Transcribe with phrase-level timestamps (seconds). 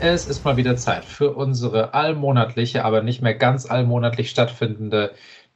[0.00, 5.14] Es ist mal wieder Zeit für unsere allmonatliche, aber nicht mehr ganz allmonatlich stattfindende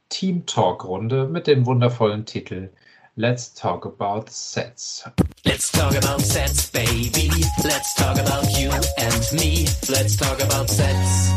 [0.09, 2.69] Team Talk Runde mit dem wundervollen Titel
[3.15, 5.03] Let's Talk About Sets.
[5.43, 7.29] Let's talk about sets, baby.
[7.63, 9.65] Let's talk about you and me.
[9.89, 11.33] Let's talk about sets.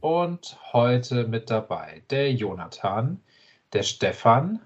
[0.00, 3.20] Und heute mit dabei der Jonathan,
[3.72, 4.60] der Stefan,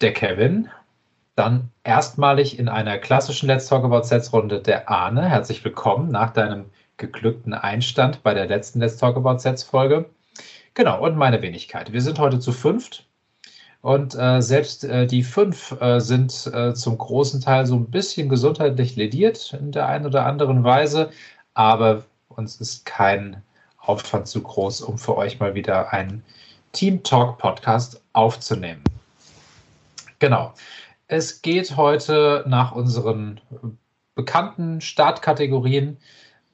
[0.00, 0.70] der Kevin,
[1.40, 5.26] dann erstmalig in einer klassischen Let's Talk About Sets Runde der Arne.
[5.26, 6.66] Herzlich willkommen nach deinem
[6.98, 10.04] geglückten Einstand bei der letzten Let's Talk About Sets Folge.
[10.74, 11.94] Genau, und meine Wenigkeit.
[11.94, 13.06] Wir sind heute zu fünft
[13.80, 18.28] und äh, selbst äh, die fünf äh, sind äh, zum großen Teil so ein bisschen
[18.28, 21.08] gesundheitlich lediert in der einen oder anderen Weise,
[21.54, 23.42] aber uns ist kein
[23.78, 26.22] Aufwand zu groß, um für euch mal wieder einen
[26.72, 28.84] Team Talk Podcast aufzunehmen.
[30.18, 30.52] Genau.
[31.12, 33.40] Es geht heute nach unseren
[34.14, 35.96] bekannten Startkategorien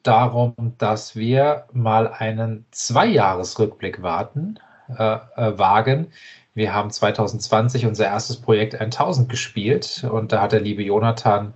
[0.03, 4.59] darum, dass wir mal einen Zweijahresrückblick warten,
[4.89, 6.07] äh, äh, wagen.
[6.55, 11.53] Wir haben 2020 unser erstes Projekt 1000 gespielt und da hat der liebe Jonathan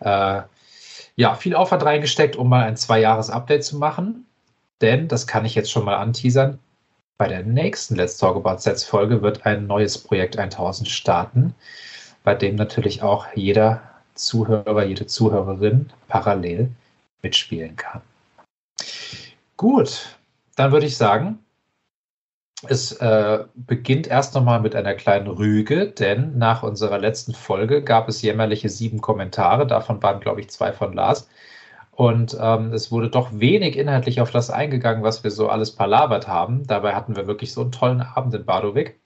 [0.00, 0.40] äh,
[1.16, 4.24] ja, viel Aufwand reingesteckt, um mal ein Zwei-Jahres-Update zu machen.
[4.80, 6.58] Denn, das kann ich jetzt schon mal anteasern,
[7.18, 11.54] bei der nächsten Let's Talk About Sets Folge wird ein neues Projekt 1000 starten,
[12.24, 13.82] bei dem natürlich auch jeder
[14.14, 16.70] Zuhörer, jede Zuhörerin parallel
[17.22, 18.02] mitspielen kann.
[19.56, 20.18] Gut,
[20.56, 21.38] dann würde ich sagen,
[22.62, 28.06] Es äh, beginnt erst nochmal mit einer kleinen Rüge, denn nach unserer letzten Folge gab
[28.08, 29.66] es jämmerliche sieben Kommentare.
[29.66, 31.28] Davon waren, glaube ich, zwei von Lars.
[31.92, 36.28] Und ähm, es wurde doch wenig inhaltlich auf das eingegangen, was wir so alles palabert
[36.28, 36.66] haben.
[36.66, 39.00] Dabei hatten wir wirklich so einen tollen Abend in Badowik.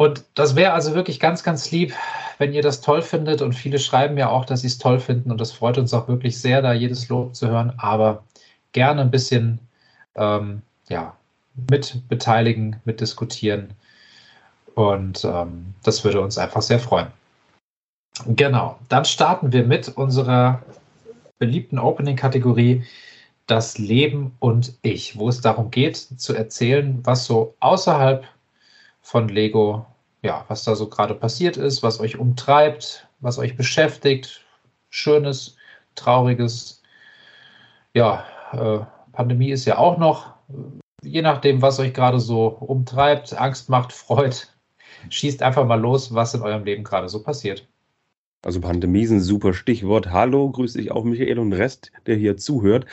[0.00, 1.92] Und das wäre also wirklich ganz, ganz lieb,
[2.38, 3.42] wenn ihr das toll findet.
[3.42, 5.30] Und viele schreiben ja auch, dass sie es toll finden.
[5.30, 7.74] Und das freut uns auch wirklich sehr, da jedes Lob zu hören.
[7.76, 8.24] Aber
[8.72, 9.58] gerne ein bisschen
[10.14, 11.14] ähm, ja,
[11.70, 13.74] mit beteiligen, mit diskutieren.
[14.74, 17.08] Und ähm, das würde uns einfach sehr freuen.
[18.24, 20.62] Genau, dann starten wir mit unserer
[21.38, 22.84] beliebten Opening-Kategorie
[23.46, 28.24] Das Leben und ich, wo es darum geht, zu erzählen, was so außerhalb
[29.02, 29.84] von Lego,
[30.22, 34.44] ja, was da so gerade passiert ist, was euch umtreibt, was euch beschäftigt,
[34.90, 35.56] Schönes,
[35.94, 36.82] Trauriges.
[37.94, 40.34] Ja, äh, Pandemie ist ja auch noch,
[41.02, 44.48] je nachdem, was euch gerade so umtreibt, Angst macht, freut,
[45.08, 47.66] schießt einfach mal los, was in eurem Leben gerade so passiert.
[48.42, 50.10] Also Pandemie ist ein super Stichwort.
[50.10, 52.86] Hallo, grüße dich auch Michael und Rest, der hier zuhört.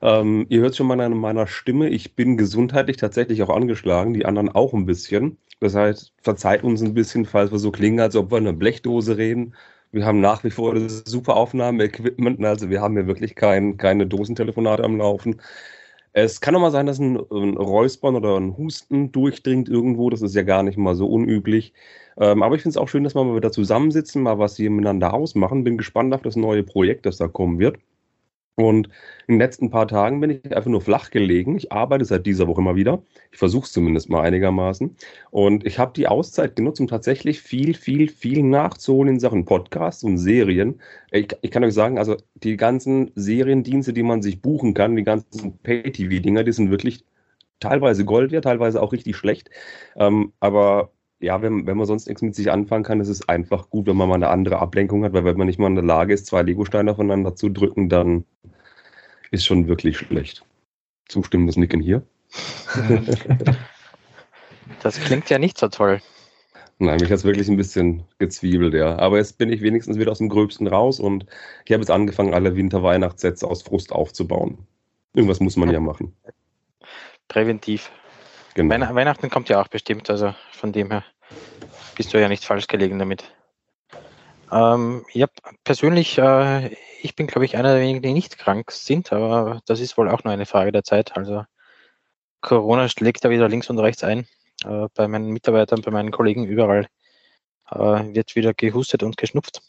[0.00, 4.24] Ähm, ihr hört schon mal an meiner Stimme, ich bin gesundheitlich tatsächlich auch angeschlagen, die
[4.26, 5.38] anderen auch ein bisschen.
[5.60, 8.56] Das heißt, verzeiht uns ein bisschen, falls wir so klingen, als ob wir in einer
[8.56, 9.54] Blechdose reden.
[9.90, 14.06] Wir haben nach wie vor das super Aufnahmeequipment, also wir haben hier wirklich kein, keine
[14.06, 15.40] Dosentelefonate am Laufen.
[16.14, 20.10] Es kann auch mal sein, dass ein, ein Räuspern oder ein Husten durchdringt irgendwo.
[20.10, 21.72] Das ist ja gar nicht mal so unüblich.
[22.18, 24.70] Ähm, aber ich finde es auch schön, dass wir mal wieder zusammensitzen, mal was hier
[24.70, 25.64] miteinander ausmachen.
[25.64, 27.78] Bin gespannt auf das neue Projekt, das da kommen wird.
[28.54, 28.88] Und
[29.26, 31.56] in den letzten paar Tagen bin ich einfach nur flach gelegen.
[31.56, 33.02] Ich arbeite seit dieser Woche mal wieder.
[33.30, 34.94] Ich versuche es zumindest mal einigermaßen.
[35.30, 40.04] Und ich habe die Auszeit genutzt, um tatsächlich viel, viel, viel nachzuholen in Sachen Podcasts
[40.04, 40.80] und Serien.
[41.10, 45.04] Ich, ich kann euch sagen, also die ganzen Seriendienste, die man sich buchen kann, die
[45.04, 47.04] ganzen Pay-TV-Dinger, die sind wirklich
[47.60, 49.50] teilweise Gold wert, teilweise auch richtig schlecht.
[49.96, 53.70] Ähm, aber ja, wenn, wenn man sonst nichts mit sich anfangen kann, ist es einfach
[53.70, 55.84] gut, wenn man mal eine andere Ablenkung hat, weil wenn man nicht mal in der
[55.84, 58.24] Lage ist, zwei Legosteine aufeinander zu drücken, dann
[59.30, 60.44] ist schon wirklich schlecht.
[61.08, 62.02] Zustimmendes Nicken hier.
[64.82, 66.00] Das klingt ja nicht so toll.
[66.78, 68.98] Nein, mich hat es wirklich ein bisschen gezwiebelt, ja.
[68.98, 71.26] Aber jetzt bin ich wenigstens wieder aus dem Gröbsten raus und
[71.64, 74.66] ich habe jetzt angefangen, alle Winter-Weihnachtssätze aus Frust aufzubauen.
[75.14, 76.16] Irgendwas muss man ja machen.
[77.28, 77.92] Präventiv.
[78.54, 78.74] Genau.
[78.74, 81.04] Weihn- Weihnachten kommt ja auch bestimmt, also von dem her
[81.96, 83.24] bist du ja nicht falsch gelegen damit.
[84.50, 85.26] Ähm, ja,
[85.64, 89.80] persönlich, äh, ich bin, glaube ich, einer der wenigen, die nicht krank sind, aber das
[89.80, 91.16] ist wohl auch nur eine Frage der Zeit.
[91.16, 91.44] Also
[92.42, 94.26] Corona schlägt da wieder links und rechts ein.
[94.64, 96.88] Äh, bei meinen Mitarbeitern, bei meinen Kollegen überall
[97.70, 97.78] äh,
[98.14, 99.62] wird wieder gehustet und geschnupft.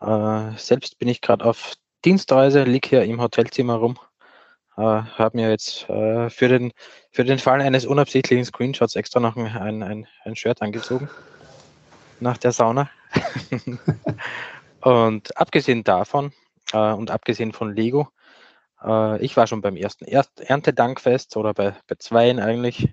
[0.00, 1.74] Äh, selbst bin ich gerade auf
[2.04, 3.98] Dienstreise, liege hier im Hotelzimmer rum,
[4.76, 6.72] äh, habe mir jetzt äh, für, den,
[7.10, 11.08] für den Fall eines unabsichtlichen Screenshots extra noch ein, ein, ein, Shirt angezogen
[12.20, 12.90] nach der Sauna.
[14.80, 16.32] und abgesehen davon
[16.72, 18.08] äh, und abgesehen von Lego,
[18.82, 22.88] äh, ich war schon beim ersten Erst Erntedankfest oder bei, bei zweien eigentlich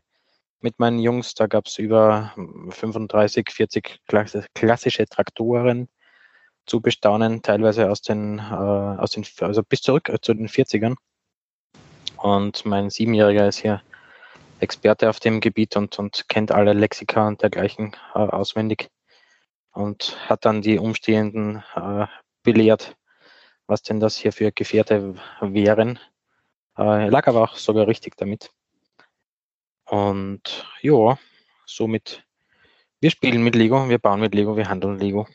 [0.60, 1.34] mit meinen Jungs.
[1.34, 2.34] Da gab es über
[2.70, 5.90] 35, 40 klass- klassische Traktoren
[6.66, 10.96] zu bestaunen, teilweise aus den, äh, aus den also bis zurück äh, zu den 40ern.
[12.22, 13.82] Und mein Siebenjähriger ist hier
[14.60, 18.92] Experte auf dem Gebiet und, und kennt alle Lexika und dergleichen äh, auswendig
[19.72, 22.06] und hat dann die Umstehenden äh,
[22.44, 22.96] belehrt,
[23.66, 25.98] was denn das hier für Gefährte wären.
[26.78, 28.52] Äh, lag aber auch sogar richtig damit.
[29.86, 31.18] Und ja,
[31.66, 32.24] somit,
[33.00, 35.28] wir spielen mit Lego, wir bauen mit Lego, wir handeln Lego.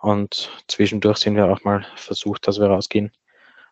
[0.00, 3.10] Und zwischendurch sind wir auch mal versucht, dass wir rausgehen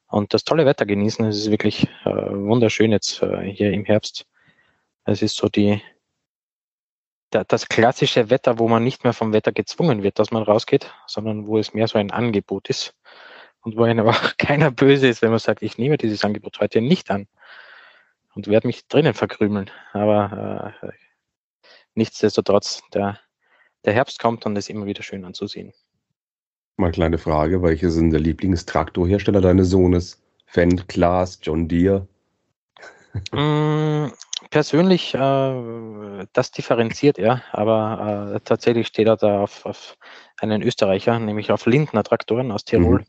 [0.08, 1.24] und das tolle Wetter genießen.
[1.26, 4.26] Es ist wirklich äh, wunderschön jetzt äh, hier im Herbst.
[5.04, 5.80] Es ist so die,
[7.30, 10.92] da, das klassische Wetter, wo man nicht mehr vom Wetter gezwungen wird, dass man rausgeht,
[11.06, 12.94] sondern wo es mehr so ein Angebot ist.
[13.60, 16.80] Und wo einem auch keiner böse ist, wenn man sagt, ich nehme dieses Angebot heute
[16.80, 17.28] nicht an
[18.34, 19.70] und werde mich drinnen verkrümeln.
[19.92, 20.88] Aber äh,
[21.94, 23.18] nichtsdestotrotz, der,
[23.84, 25.74] der Herbst kommt und es ist immer wieder schön anzusehen.
[26.80, 30.22] Mal kleine Frage, welches sind der Lieblingstraktorhersteller deines Sohnes?
[30.46, 32.06] Fendt, Klaas, John Deere?
[33.32, 34.12] Mm,
[34.50, 39.96] Persönlich, äh, das differenziert er, aber äh, tatsächlich steht er da auf, auf
[40.40, 43.04] einen Österreicher, nämlich auf Lindner Traktoren aus Tirol.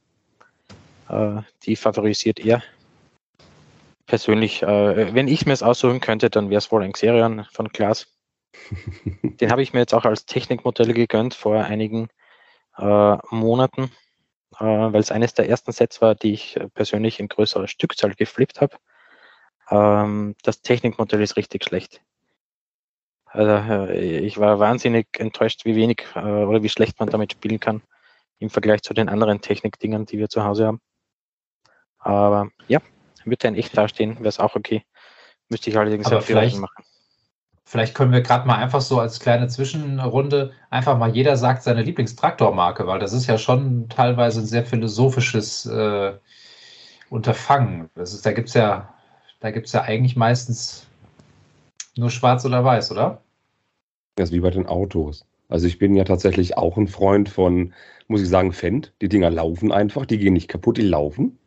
[1.07, 2.63] Äh, die favorisiert er.
[4.07, 7.71] Persönlich, äh, wenn ich mir es aussuchen könnte, dann wäre es wohl ein Xerion von
[7.71, 8.07] Klaas.
[9.21, 12.09] Den habe ich mir jetzt auch als Technikmodell gegönnt vor einigen
[12.79, 13.91] äh, Monaten,
[14.59, 18.13] äh, weil es eines der ersten Sets war, die ich äh, persönlich in größerer Stückzahl
[18.15, 18.77] geflippt habe.
[19.69, 22.01] Ähm, das Technikmodell ist richtig schlecht.
[23.25, 23.51] Also,
[23.91, 27.81] äh, ich war wahnsinnig enttäuscht, wie wenig äh, oder wie schlecht man damit spielen kann
[28.39, 30.81] im Vergleich zu den anderen Technikdingern, die wir zu Hause haben.
[31.99, 32.79] Aber ja,
[33.25, 34.83] würde in echt dastehen, wäre es auch okay.
[35.49, 36.83] Müsste ich allerdings Aber sehr viel vielleicht- machen.
[37.69, 41.83] Vielleicht können wir gerade mal einfach so als kleine Zwischenrunde einfach mal jeder sagt seine
[41.83, 46.13] Lieblingstraktormarke, weil das ist ja schon teilweise ein sehr philosophisches äh,
[47.11, 47.87] Unterfangen.
[47.93, 48.91] Das ist, da gibt's ja,
[49.39, 50.87] da gibt's ja eigentlich meistens
[51.95, 53.21] nur schwarz oder weiß, oder?
[54.15, 55.27] Das ist wie bei den Autos.
[55.47, 57.75] Also ich bin ja tatsächlich auch ein Freund von,
[58.07, 58.93] muss ich sagen, Fendt.
[59.03, 61.37] Die Dinger laufen einfach, die gehen nicht kaputt, die laufen.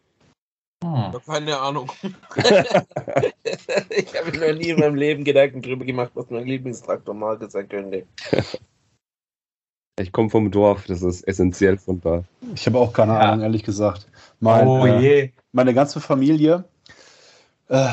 [0.82, 1.12] Hm.
[1.26, 1.90] Keine Ahnung.
[2.34, 7.68] ich habe mir noch nie in meinem Leben Gedanken drüber gemacht, was meine Lieblingstraktormarke sein
[7.68, 8.04] könnte.
[10.00, 12.24] Ich komme vom Dorf, das ist essentiell von da.
[12.54, 13.20] Ich habe auch keine Ja.
[13.20, 14.08] Ahnung, ehrlich gesagt.
[14.40, 15.30] Mein, oh äh, je.
[15.52, 16.64] meine ganze Familie,
[17.68, 17.88] äh,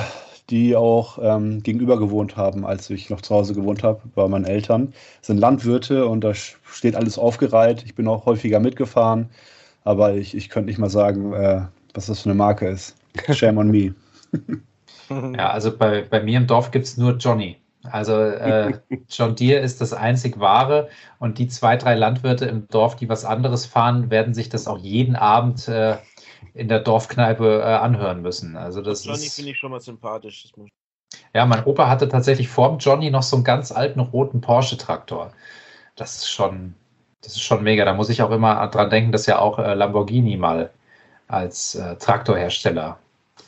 [0.50, 4.46] die auch ähm, gegenüber gewohnt haben, als ich noch zu Hause gewohnt habe, bei meinen
[4.46, 7.84] Eltern, sind Landwirte und da steht alles aufgereiht.
[7.84, 9.30] Ich bin auch häufiger mitgefahren,
[9.84, 11.62] aber ich, ich könnte nicht mal sagen, äh,
[11.94, 12.96] was das für eine Marke ist.
[13.32, 13.94] Shame on me.
[15.10, 17.58] Ja, also bei, bei mir im Dorf gibt's nur Johnny.
[17.84, 18.80] Also äh,
[19.10, 23.26] John Deere ist das einzig wahre und die zwei, drei Landwirte im Dorf, die was
[23.26, 25.98] anderes fahren, werden sich das auch jeden Abend äh,
[26.54, 28.56] in der Dorfkneipe äh, anhören müssen.
[28.56, 30.52] Also das Johnny finde ich schon mal sympathisch.
[31.34, 35.32] Ja, mein Opa hatte tatsächlich vorm Johnny noch so einen ganz alten roten Porsche-Traktor.
[35.96, 36.76] Das ist schon,
[37.22, 37.86] das ist schon mega.
[37.86, 40.72] Da muss ich auch immer dran denken, dass ja auch äh, Lamborghini mal
[41.30, 43.00] als äh, Traktorhersteller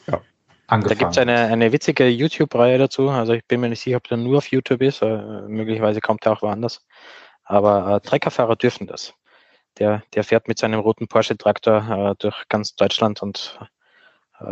[0.07, 0.17] Ja.
[0.17, 0.21] Da
[0.67, 3.09] angefangen gibt es eine, eine witzige YouTube-Reihe dazu.
[3.09, 5.01] Also ich bin mir nicht sicher, ob der nur auf YouTube ist.
[5.01, 6.85] Äh, möglicherweise kommt er auch woanders.
[7.43, 9.13] Aber äh, Treckerfahrer dürfen das.
[9.79, 13.59] Der, der fährt mit seinem roten Porsche-Traktor äh, durch ganz Deutschland und
[14.39, 14.43] äh,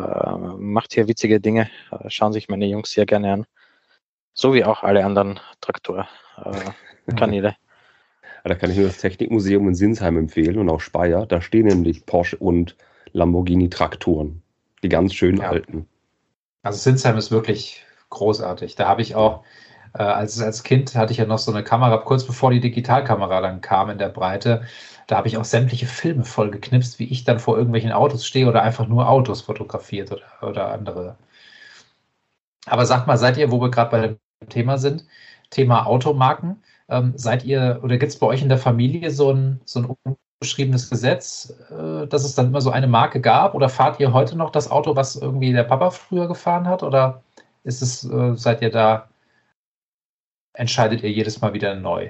[0.58, 1.70] macht hier witzige Dinge.
[1.92, 3.46] Äh, schauen sich meine Jungs sehr gerne an.
[4.34, 7.56] So wie auch alle anderen Traktor-Kanäle.
[8.46, 11.26] Da kann ich nur das Technikmuseum in Sinsheim empfehlen und auch Speyer.
[11.26, 12.78] Da stehen nämlich Porsche und
[13.14, 14.42] Lamborghini Traktoren.
[14.84, 15.50] Die ganz schönen Ja.
[15.50, 15.88] alten.
[16.64, 18.76] Also Sinsheim ist wirklich großartig.
[18.76, 19.44] Da habe ich auch,
[19.94, 23.42] äh, als, als Kind hatte ich ja noch so eine Kamera, kurz bevor die Digitalkamera
[23.42, 24.64] dann kam in der Breite,
[25.08, 28.48] da habe ich auch sämtliche Filme voll geknipst, wie ich dann vor irgendwelchen Autos stehe
[28.48, 31.18] oder einfach nur Autos fotografiert oder, oder andere.
[32.66, 35.06] Aber sagt mal, seid ihr, wo wir gerade bei dem Thema sind,
[35.50, 39.62] Thema Automarken, ähm, seid ihr oder gibt es bei euch in der Familie so ein,
[39.66, 43.56] so ein unbeschriebenes Gesetz, äh, dass es dann immer so eine Marke gab?
[43.56, 46.82] Oder fahrt ihr heute noch das Auto, was irgendwie der Papa früher gefahren hat?
[46.82, 47.24] Oder
[47.64, 49.10] ist es, äh, seid ihr da,
[50.54, 52.10] entscheidet ihr jedes Mal wieder neu?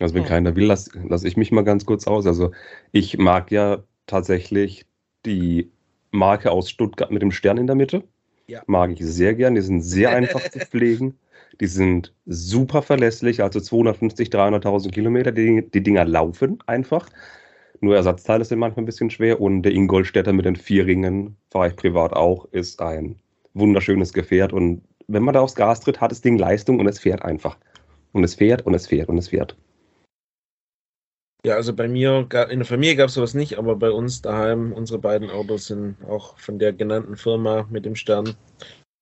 [0.00, 0.28] Also wenn Hm.
[0.28, 2.26] keiner will, lasse lass ich mich mal ganz kurz aus.
[2.26, 2.50] Also
[2.92, 4.86] ich mag ja tatsächlich
[5.24, 5.70] die
[6.10, 8.02] Marke aus Stuttgart mit dem Stern in der Mitte.
[8.48, 8.62] Ja.
[8.66, 9.54] Mag ich sehr gern.
[9.54, 11.18] Die sind sehr einfach zu pflegen.
[11.60, 15.32] Die sind super verlässlich, also 250, 300.000 Kilometer.
[15.32, 17.08] Die, die Dinger laufen einfach.
[17.80, 19.40] Nur Ersatzteile sind manchmal ein bisschen schwer.
[19.40, 23.16] Und der Ingolstädter mit den vier Ringen, fahre ich privat auch, ist ein
[23.54, 24.52] wunderschönes Gefährt.
[24.52, 27.56] Und wenn man da aufs Gas tritt, hat das Ding Leistung und es fährt einfach.
[28.12, 29.56] Und es fährt und es fährt und es fährt.
[31.44, 34.72] Ja, also bei mir, in der Familie gab es sowas nicht, aber bei uns daheim,
[34.72, 38.34] unsere beiden Autos sind auch von der genannten Firma mit dem Stern.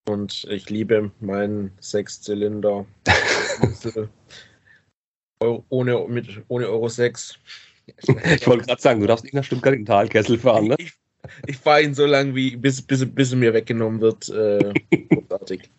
[0.07, 2.85] Und ich liebe meinen Sechszylinder
[5.69, 7.39] ohne, mit, ohne Euro 6.
[7.87, 10.77] Ich wollte gerade sagen, du darfst nicht nach Stuttgart in den Talkessel fahren, ne?
[10.79, 10.93] Ich,
[11.47, 14.29] ich fahre ihn so lange, wie, bis, bis, bis er mir weggenommen wird.
[14.29, 14.75] Äh,
[15.09, 15.71] großartig.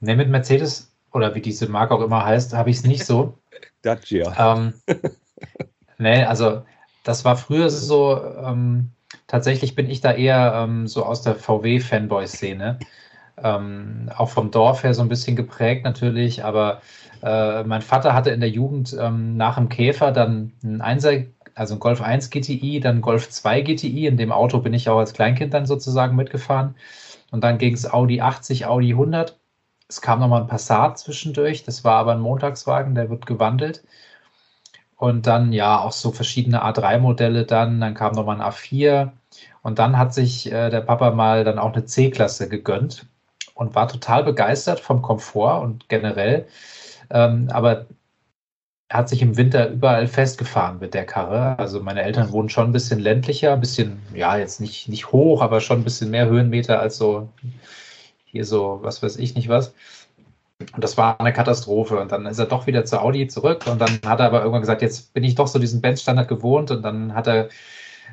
[0.00, 3.38] Ne, mit Mercedes oder wie diese Marke auch immer heißt, habe ich es nicht so.
[3.82, 4.56] Dacia.
[4.56, 4.74] ähm,
[5.98, 6.64] nee, also
[7.04, 8.90] das war früher so, ähm,
[9.26, 12.78] tatsächlich bin ich da eher ähm, so aus der VW-Fanboy-Szene.
[13.42, 16.82] Ähm, auch vom Dorf her so ein bisschen geprägt natürlich, aber
[17.22, 21.24] äh, mein Vater hatte in der Jugend ähm, nach dem Käfer dann einen Einser,
[21.54, 24.06] also ein Golf 1 GTI, dann Golf 2 GTI.
[24.06, 26.74] In dem Auto bin ich auch als Kleinkind dann sozusagen mitgefahren.
[27.30, 29.38] Und dann ging es Audi 80, Audi 100.
[29.88, 33.82] Es kam nochmal ein Passat zwischendurch, das war aber ein Montagswagen, der wird gewandelt.
[35.00, 39.12] Und dann ja auch so verschiedene A3-Modelle dann, dann kam nochmal ein A4
[39.62, 43.06] und dann hat sich äh, der Papa mal dann auch eine C-Klasse gegönnt
[43.54, 46.46] und war total begeistert vom Komfort und generell.
[47.08, 47.86] Ähm, aber
[48.88, 51.58] er hat sich im Winter überall festgefahren mit der Karre.
[51.58, 55.40] Also meine Eltern wohnen schon ein bisschen ländlicher, ein bisschen, ja, jetzt nicht, nicht hoch,
[55.40, 57.30] aber schon ein bisschen mehr Höhenmeter als so
[58.26, 59.72] hier so, was weiß ich nicht was.
[60.74, 61.98] Und das war eine Katastrophe.
[61.98, 63.66] Und dann ist er doch wieder zu Audi zurück.
[63.66, 66.70] Und dann hat er aber irgendwann gesagt, jetzt bin ich doch so diesen Benz-Standard gewohnt.
[66.70, 67.48] Und dann hat er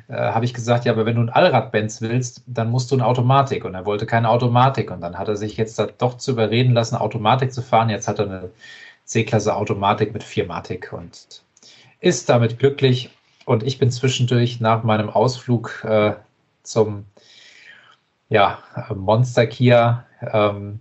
[0.08, 3.06] äh, habe ich gesagt, ja, aber wenn du ein Allrad-Benz willst, dann musst du eine
[3.06, 3.64] Automatik.
[3.64, 4.90] Und er wollte keine Automatik.
[4.90, 7.90] Und dann hat er sich jetzt da doch zu überreden lassen, Automatik zu fahren.
[7.90, 8.50] Jetzt hat er eine
[9.04, 11.42] C-Klasse Automatik mit Viermatik und
[12.00, 13.10] ist damit glücklich.
[13.44, 16.14] Und ich bin zwischendurch nach meinem Ausflug äh,
[16.62, 17.06] zum
[18.28, 18.58] ja,
[18.94, 20.80] Monster Kia ähm,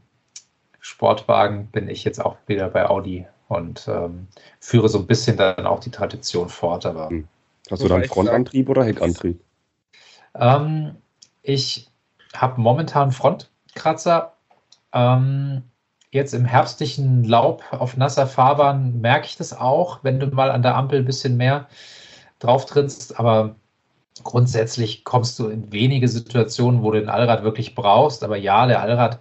[0.87, 4.27] Sportwagen bin ich jetzt auch wieder bei Audi und ähm,
[4.61, 6.85] führe so ein bisschen dann auch die Tradition fort.
[6.85, 7.27] Aber Hm.
[7.69, 9.41] Hast du dann Frontantrieb oder Heckantrieb?
[10.33, 10.95] ähm,
[11.43, 11.89] ich
[12.33, 14.33] habe momentan Frontkratzer.
[14.93, 15.63] Ähm,
[16.11, 20.61] jetzt im herbstlichen Laub auf nasser Fahrbahn merke ich das auch, wenn du mal an
[20.61, 21.67] der Ampel ein bisschen mehr
[22.39, 23.19] drauf trittst.
[23.19, 23.57] Aber
[24.23, 28.23] grundsätzlich kommst du in wenige Situationen, wo du den Allrad wirklich brauchst.
[28.23, 29.19] Aber ja, der Allrad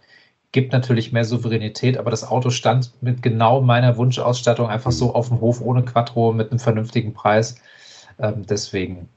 [0.57, 5.29] gibt natürlich mehr Souveränität, aber das Auto stand mit genau meiner Wunschausstattung einfach so auf
[5.29, 7.57] dem Hof ohne Quattro mit einem vernünftigen Preis.
[8.19, 9.11] Ähm, deswegen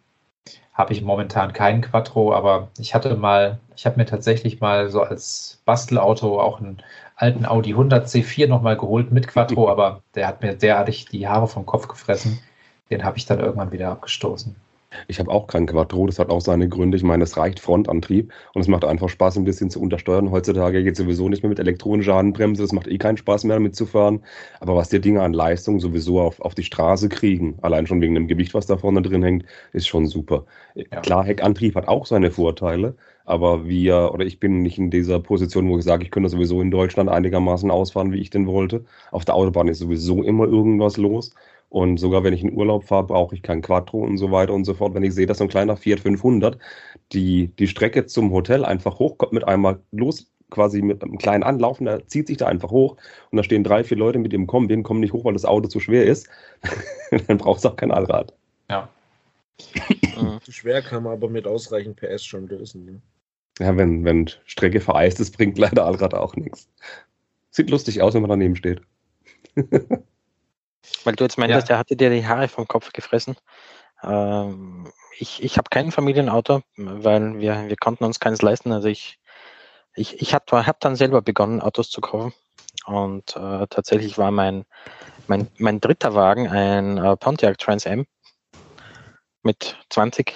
[0.74, 5.02] habe ich momentan keinen Quattro, aber ich hatte mal, ich habe mir tatsächlich mal so
[5.02, 6.84] als Bastelauto auch einen
[7.16, 11.48] alten Audi 100 C4 nochmal geholt mit Quattro, aber der hat mir derartig die Haare
[11.48, 12.40] vom Kopf gefressen.
[12.90, 14.58] Den habe ich dann irgendwann wieder abgestoßen.
[15.08, 16.98] Ich habe auch keinen Quattro, das hat auch seine Gründe.
[16.98, 20.32] Ich meine, es reicht Frontantrieb und es macht einfach Spaß, ein bisschen zu untersteuern.
[20.32, 23.76] Heutzutage geht sowieso nicht mehr mit elektronischer Handbremse, das macht eh keinen Spaß mehr damit
[23.76, 24.24] zu fahren.
[24.60, 28.16] Aber was die Dinge an Leistung sowieso auf, auf die Straße kriegen, allein schon wegen
[28.16, 30.46] dem Gewicht, was da vorne drin hängt, ist schon super.
[31.02, 35.70] Klar, Heckantrieb hat auch seine Vorteile, aber wir, oder ich bin nicht in dieser Position,
[35.70, 38.86] wo ich sage, ich könnte sowieso in Deutschland einigermaßen ausfahren, wie ich denn wollte.
[39.12, 41.34] Auf der Autobahn ist sowieso immer irgendwas los.
[41.70, 44.66] Und sogar wenn ich in Urlaub fahre, brauche ich kein Quattro und so weiter und
[44.66, 44.96] so fort.
[44.96, 46.58] Wenn ich sehe, dass so ein kleiner Fiat 500
[47.12, 51.86] die, die Strecke zum Hotel einfach hochkommt mit einmal los, quasi mit einem kleinen Anlaufen,
[51.86, 52.98] der zieht sich da einfach hoch
[53.30, 55.46] und da stehen drei, vier Leute mit dem Kombi und kommen nicht hoch, weil das
[55.46, 56.28] Auto zu schwer ist,
[57.28, 58.34] dann brauchst du auch kein Allrad.
[58.70, 58.90] Ja.
[60.44, 62.86] Zu schwer kann man aber mit ausreichend PS schon lösen.
[62.86, 63.02] Ne?
[63.60, 66.68] Ja, wenn, wenn Strecke vereist ist, bringt leider Allrad auch nichts.
[67.52, 68.82] Sieht lustig aus, wenn man daneben steht.
[71.04, 73.36] Weil du jetzt meintest, er hatte dir die Haare vom Kopf gefressen.
[74.04, 78.72] Ähm, ich ich habe kein Familienauto, weil wir, wir konnten uns keins leisten.
[78.72, 79.20] Also ich,
[79.96, 82.34] ich, ich habe hab dann selber begonnen, Autos zu kaufen.
[82.86, 84.66] Und äh, tatsächlich war mein,
[85.28, 88.06] mein, mein dritter Wagen ein äh, Pontiac Trans Am
[89.44, 90.34] mit 20.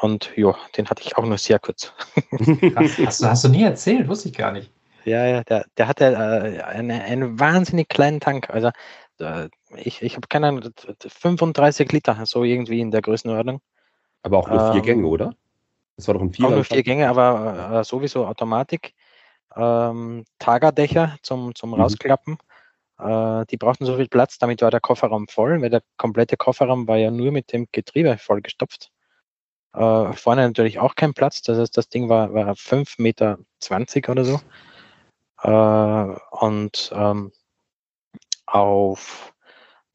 [0.00, 1.92] Und ja, den hatte ich auch nur sehr kurz.
[2.74, 4.70] Krass, hast, du, hast du nie erzählt, wusste ich gar nicht.
[5.04, 8.50] Ja, ja, der, der hatte äh, eine, einen wahnsinnig kleinen Tank.
[8.50, 8.70] Also
[9.76, 10.70] ich, ich habe keine Ahnung,
[11.06, 13.60] 35 Liter, so irgendwie in der Größenordnung.
[14.22, 15.34] Aber auch nur vier Ähm, Gänge, oder?
[15.96, 16.64] Das war doch ein Auch nur Vierer.
[16.64, 18.94] vier Gänge, aber äh, sowieso Automatik.
[19.54, 21.76] Ähm, Tagerdächer zum, zum Mhm.
[21.76, 22.38] Rausklappen.
[22.98, 26.88] Äh, die brauchten so viel Platz, damit war der Kofferraum voll, weil der komplette Kofferraum
[26.88, 28.90] war ja nur mit dem Getriebe vollgestopft.
[29.74, 33.38] Äh, vorne natürlich auch kein Platz, das heißt, das Ding war, war 5,20 Meter
[34.10, 34.40] oder so.
[35.42, 37.32] Äh, und ähm,
[38.52, 39.34] auf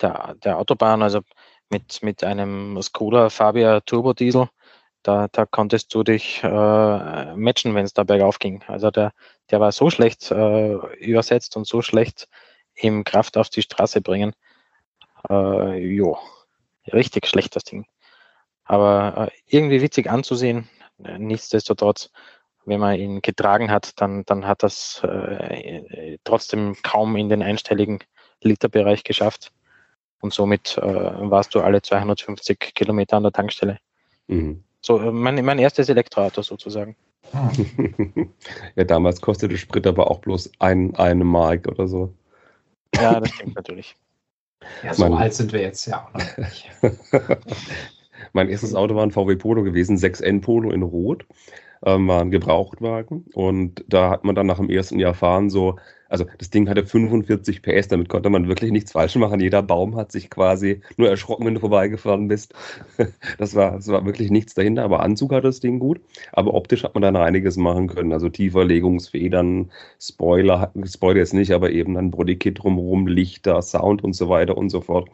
[0.02, 1.22] der, der Autobahn, also
[1.70, 4.50] mit, mit einem Skoda Fabia Turbo Diesel,
[5.04, 8.63] da, da konntest du dich äh, matchen, wenn es da bergauf ging.
[8.67, 9.13] Also der,
[9.52, 12.28] der war so schlecht äh, übersetzt und so schlecht
[12.74, 14.34] im Kraft auf die Straße bringen.
[15.30, 16.17] Äh, jo,
[16.91, 17.86] richtig schlecht das Ding.
[18.63, 20.70] Aber äh, irgendwie witzig anzusehen.
[20.98, 22.10] Nichtsdestotrotz,
[22.65, 28.00] wenn man ihn getragen hat, dann, dann hat das äh, trotzdem kaum in den einstelligen
[28.41, 29.52] Literbereich geschafft.
[30.19, 33.78] Und somit äh, warst du alle 250 Kilometer an der Tankstelle.
[34.28, 34.63] Mhm.
[34.82, 36.95] So, äh, mein, mein erstes Elektroauto sozusagen.
[38.76, 42.13] ja, damals kostete Sprit aber auch bloß ein, eine Mark oder so.
[42.95, 43.95] Ja, das stimmt natürlich.
[44.84, 46.69] Ja, so Mein- alt sind wir jetzt ja auch noch nicht.
[48.34, 51.26] mein erstes Auto war ein VW Polo gewesen, 6N Polo in Rot.
[51.86, 53.26] Ähm, war ein Gebrauchtwagen.
[53.34, 55.78] Und da hat man dann nach dem ersten Jahr fahren so,
[56.10, 59.39] also das Ding hatte 45 PS, damit konnte man wirklich nichts falsch machen.
[59.39, 62.54] Jeder Baum hat sich quasi nur erschrocken, wenn du vorbeigefahren bist.
[63.38, 66.02] Das war, das war wirklich nichts dahinter, aber Anzug hatte das Ding gut.
[66.34, 68.12] Aber optisch hat man dann einiges machen können.
[68.12, 74.30] Also Tieferlegungsfedern, Spoiler, Spoiler jetzt nicht, aber eben dann Bodykit drumherum, Lichter, Sound und so
[74.30, 75.10] weiter und so fort.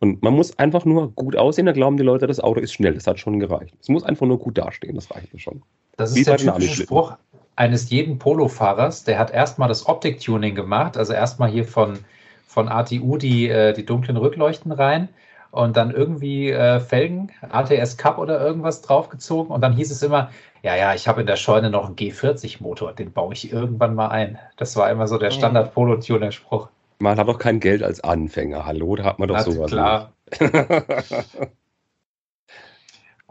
[0.00, 2.94] Und man muss einfach nur gut aussehen, da glauben die Leute, das Auto ist schnell.
[2.94, 3.74] Das hat schon gereicht.
[3.80, 5.62] Es muss einfach nur gut dastehen, das reicht mir schon.
[5.96, 6.82] Das Wie ist der bei den typische.
[6.82, 7.16] Spruch
[7.56, 9.04] eines jeden Polo-Fahrers.
[9.04, 11.98] Der hat erstmal das Optik-Tuning gemacht, also erstmal hier von,
[12.46, 15.08] von ATU die, äh, die dunklen Rückleuchten rein
[15.50, 20.30] und dann irgendwie äh, Felgen, ATS Cup oder irgendwas draufgezogen und dann hieß es immer,
[20.62, 24.08] ja, ja, ich habe in der Scheune noch einen G40-Motor, den baue ich irgendwann mal
[24.08, 24.38] ein.
[24.56, 25.30] Das war immer so der.
[25.30, 26.68] Standard-Polo-Tuner-Spruch.
[26.98, 28.64] Man hat doch kein Geld als Anfänger.
[28.64, 29.70] Hallo, da hat man doch Na, sowas.
[29.70, 30.12] klar.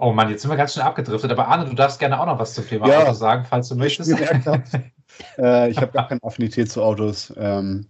[0.04, 1.32] Oh Mann, jetzt sind wir ganz schön abgedriftet.
[1.32, 3.04] Aber Arne, du darfst gerne auch noch was zum Thema Ja.
[3.04, 4.14] Auto sagen, falls du möchtest.
[4.46, 4.70] habt,
[5.38, 7.34] äh, ich habe gar keine Affinität zu Autos.
[7.38, 7.88] Ähm,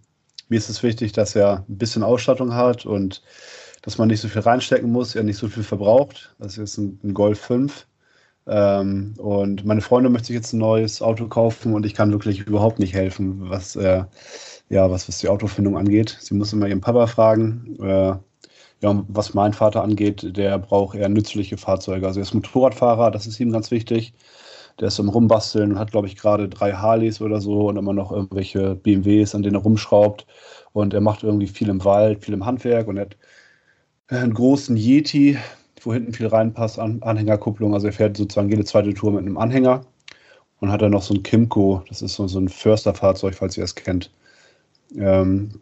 [0.48, 3.20] mir ist es wichtig, dass er ein bisschen Ausstattung hat und
[3.82, 6.36] dass man nicht so viel reinstecken muss, er nicht so viel verbraucht.
[6.38, 7.84] Das ist ein, ein Golf 5.
[8.46, 12.46] Ähm, und meine Freundin möchte sich jetzt ein neues Auto kaufen und ich kann wirklich
[12.46, 14.04] überhaupt nicht helfen, was, äh,
[14.68, 16.16] ja, was, was die Autofindung angeht.
[16.20, 17.76] Sie muss immer ihren Papa fragen.
[17.82, 18.14] Äh,
[18.82, 22.06] ja, was mein Vater angeht, der braucht eher nützliche Fahrzeuge.
[22.06, 24.14] Also er ist Motorradfahrer, das ist ihm ganz wichtig.
[24.80, 27.92] Der ist am Rumbasteln und hat, glaube ich, gerade drei Harleys oder so und immer
[27.92, 30.26] noch irgendwelche BMWs, an denen er rumschraubt.
[30.72, 33.16] Und er macht irgendwie viel im Wald, viel im Handwerk und er hat
[34.08, 35.38] einen großen Yeti,
[35.82, 37.74] wo hinten viel reinpasst, an Anhängerkupplung.
[37.74, 39.82] Also er fährt sozusagen jede zweite Tour mit einem Anhänger
[40.60, 43.64] und hat dann noch so ein Kimco, das ist so, so ein Försterfahrzeug, falls ihr
[43.64, 44.10] es kennt.
[44.96, 45.60] Ähm,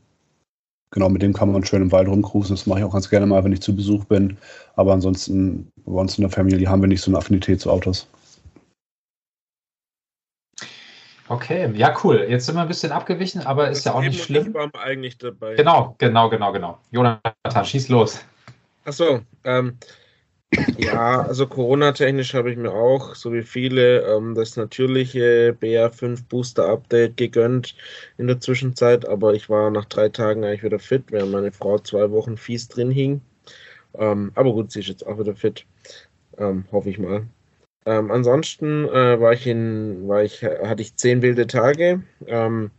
[0.93, 2.55] genau, mit dem kann man schön im Wald rumcruisen.
[2.55, 4.39] Das mache ich auch ganz gerne mal, wenn ich zu Besuch bin.
[4.77, 8.09] Aber ansonsten, bei uns in der Familie haben wir nicht so eine Affinität zu Autos.
[11.29, 12.27] Okay, ja, cool.
[12.29, 14.53] Jetzt sind wir ein bisschen abgewichen, aber ist ja auch nicht Ich schlimm.
[14.53, 15.55] war eigentlich dabei.
[15.55, 16.79] Genau, genau, genau, genau.
[16.91, 18.21] Jonathan, schieß los.
[18.85, 19.79] Achso, ähm,
[20.79, 26.69] ja, also Corona-technisch habe ich mir auch, so wie viele, ähm, das natürliche BA5 Booster
[26.69, 27.75] Update gegönnt
[28.19, 31.79] in der Zwischenzeit, aber ich war nach drei Tagen eigentlich wieder fit, während meine Frau
[31.79, 33.21] zwei Wochen fies drin hing.
[33.95, 35.67] Ähm, aber gut, sie ist jetzt auch wieder fit,
[36.39, 37.27] ähm, hoffe ich mal.
[37.85, 42.71] Ähm, ansonsten äh, war ich in, war ich, hatte ich zehn wilde Tage, ähm,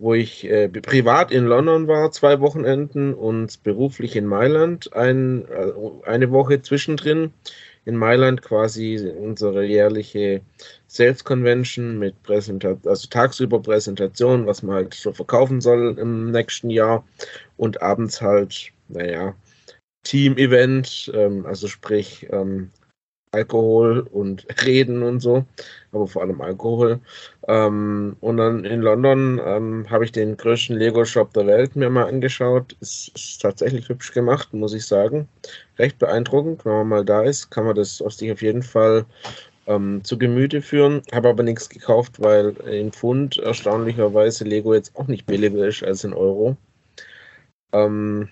[0.00, 5.72] wo ich äh, privat in London war, zwei Wochenenden und beruflich in Mailand ein, äh,
[6.06, 7.32] eine Woche zwischendrin.
[7.84, 10.40] In Mailand quasi unsere jährliche
[10.86, 16.70] Sales Convention mit Präsentation, also tagsüber Präsentation, was man halt so verkaufen soll im nächsten
[16.70, 17.04] Jahr
[17.56, 19.34] und abends halt, naja,
[20.04, 22.70] Team-Event, ähm, also sprich ähm,
[23.32, 25.44] Alkohol und Reden und so,
[25.92, 26.98] aber vor allem Alkohol.
[27.46, 32.06] Ähm, und dann in London ähm, habe ich den größten Lego-Shop der Welt mir mal
[32.08, 32.76] angeschaut.
[32.80, 35.28] Ist, ist tatsächlich hübsch gemacht, muss ich sagen.
[35.78, 36.64] Recht beeindruckend.
[36.64, 39.04] Wenn man mal da ist, kann man das auf sich auf jeden Fall
[39.66, 41.02] ähm, zu Gemüte führen.
[41.12, 46.02] Habe aber nichts gekauft, weil in Pfund erstaunlicherweise Lego jetzt auch nicht billiger ist als
[46.02, 46.56] in Euro.
[47.72, 48.28] Ähm,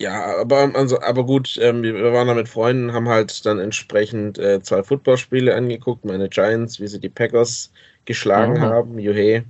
[0.00, 4.38] ja, aber, also, aber gut, ähm, wir waren da mit Freunden, haben halt dann entsprechend
[4.38, 7.70] äh, zwei Footballspiele angeguckt, meine Giants, wie sie die Packers
[8.04, 8.60] geschlagen Mhm.
[8.60, 8.98] haben.
[8.98, 9.44] Juhe,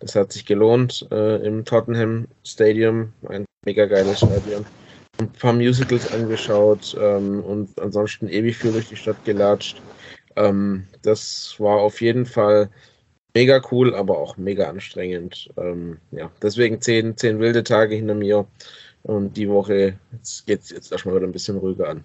[0.00, 4.66] das hat sich gelohnt äh, im Tottenham Stadium, ein mega geiles Stadion.
[5.20, 9.80] Ein paar Musicals angeschaut ähm, und ansonsten ewig viel durch die Stadt gelatscht.
[10.36, 12.70] Ähm, das war auf jeden Fall
[13.34, 15.48] mega cool, aber auch mega anstrengend.
[15.56, 18.46] Ähm, ja, deswegen zehn, zehn wilde Tage hinter mir.
[19.02, 22.04] Und die Woche jetzt geht es jetzt erstmal wieder ein bisschen ruhiger an.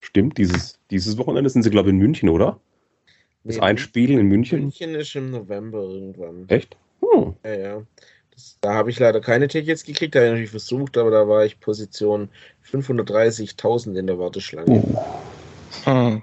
[0.00, 2.60] Stimmt, dieses, dieses Wochenende sind sie, glaube ich, in München, oder?
[3.44, 4.60] Das Nee, ein Spiel in München.
[4.60, 6.48] München ist im November irgendwann.
[6.48, 6.76] Echt?
[7.00, 7.34] Hm.
[7.44, 7.82] Ja, ja.
[8.32, 11.28] Das, da habe ich leider keine Tickets gekriegt, da habe ich natürlich versucht, aber da
[11.28, 12.28] war ich Position
[12.70, 14.82] 530.000 in der Warteschlange.
[15.84, 16.22] Hm.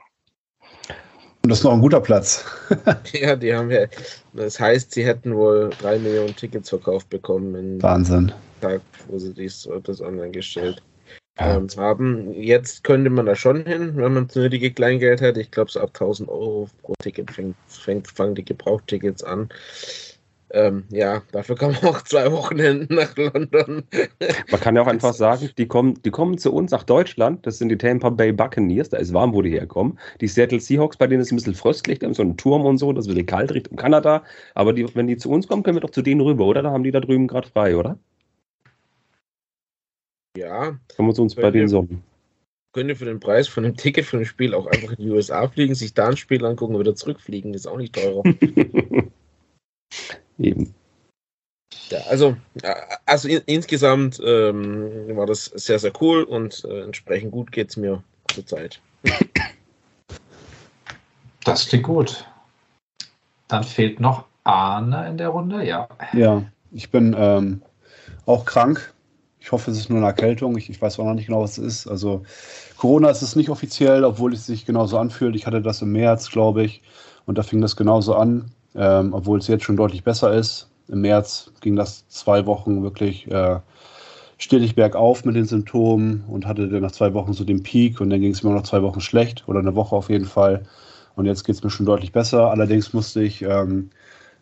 [1.41, 2.45] Und das ist noch ein guter Platz.
[3.13, 3.87] Ja, die haben ja.
[4.33, 8.31] Das heißt, sie hätten wohl drei Millionen Tickets verkauft bekommen in Wahnsinn.
[8.59, 10.81] Tag, wo sie dies, das online gestellt
[11.39, 12.33] ähm, haben.
[12.33, 15.37] Jetzt könnte man da schon hin, wenn man das nötige Kleingeld hat.
[15.37, 19.49] Ich glaube, so ab 1000 Euro pro Ticket fängt, fängt, fangen die Gebrauchtickets an.
[20.51, 23.83] Ähm, ja, dafür kann man auch zwei Wochenenden nach London.
[24.51, 27.45] Man kann ja auch einfach sagen, die kommen, die kommen zu uns nach Deutschland.
[27.45, 28.89] Das sind die Tampa Bay Buccaneers.
[28.89, 29.99] Da ist warm, wo die herkommen.
[30.21, 31.99] Die Seattle Seahawks, bei denen ist ein bisschen fröstlich.
[31.99, 32.91] Die haben so einen Turm und so.
[32.93, 34.23] Das ist ein bisschen kalt Richtung Kanada.
[34.55, 36.63] Aber die, wenn die zu uns kommen, können wir doch zu denen rüber, oder?
[36.63, 37.99] Da haben die da drüben gerade frei, oder?
[40.39, 42.01] Ja, Können wir uns bei wir- sorgen.
[42.73, 45.45] könnte für den Preis von einem Ticket für ein Spiel auch einfach in die USA
[45.49, 47.53] fliegen, sich da ein Spiel angucken und wieder zurückfliegen.
[47.53, 48.23] Ist auch nicht teurer.
[50.39, 50.73] Eben.
[51.89, 52.73] Ja, also, äh,
[53.05, 57.75] also in, insgesamt ähm, war das sehr, sehr cool und äh, entsprechend gut geht es
[57.77, 58.01] mir
[58.33, 58.79] zurzeit.
[61.43, 62.25] Das klingt gut.
[63.49, 65.89] Dann fehlt noch Arne in der Runde, ja.
[66.13, 67.61] Ja, ich bin ähm,
[68.25, 68.93] auch krank.
[69.39, 70.57] Ich hoffe, es ist nur eine Erkältung.
[70.57, 71.87] Ich, ich weiß auch noch nicht genau, was es ist.
[71.87, 72.23] Also
[72.77, 75.35] Corona ist es nicht offiziell, obwohl es sich genauso anfühlt.
[75.35, 76.81] Ich hatte das im März, glaube ich,
[77.25, 80.69] und da fing das genauso an, ähm, obwohl es jetzt schon deutlich besser ist.
[80.87, 83.59] Im März ging das zwei Wochen wirklich äh,
[84.37, 88.09] stetig bergauf mit den Symptomen und hatte dann nach zwei Wochen so den Peak und
[88.09, 90.63] dann ging es mir noch zwei Wochen schlecht oder eine Woche auf jeden Fall.
[91.15, 92.49] Und jetzt geht es mir schon deutlich besser.
[92.49, 93.89] Allerdings musste ich ähm,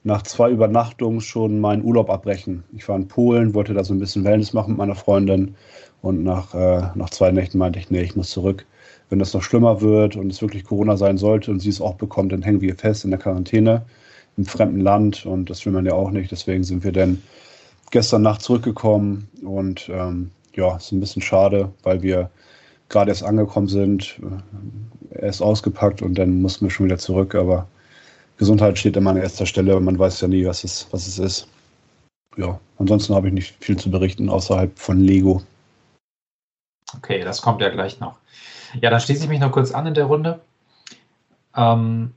[0.08, 2.64] nach zwei Übernachtungen schon meinen Urlaub abbrechen.
[2.74, 5.56] Ich war in Polen, wollte da so ein bisschen Wellness machen mit meiner Freundin
[6.02, 8.66] und nach, äh, nach zwei Nächten meinte ich, nee, ich muss zurück.
[9.10, 11.96] wenn das noch schlimmer wird und es wirklich Corona sein sollte und sie es auch
[11.96, 13.86] bekommt, dann hängen wir fest in der Quarantäne
[14.38, 16.32] im fremden Land und das will man ja auch nicht.
[16.32, 17.22] Deswegen sind wir dann
[17.92, 22.30] gestern Nacht zurückgekommen und ähm, ja, ist ein bisschen schade, weil wir
[22.90, 24.20] gerade erst angekommen sind,
[25.12, 27.36] äh, erst ausgepackt und dann mussten wir schon wieder zurück.
[27.36, 27.68] Aber
[28.38, 31.20] Gesundheit steht immer an erster Stelle und man weiß ja nie, was es, was es
[31.20, 31.48] ist.
[32.38, 35.42] Ja, ansonsten habe ich nicht viel zu berichten außerhalb von Lego.
[36.96, 38.20] Okay, das kommt ja gleich noch.
[38.82, 40.40] Ja, dann schließe ich mich noch kurz an in der Runde.
[41.56, 42.14] Ähm,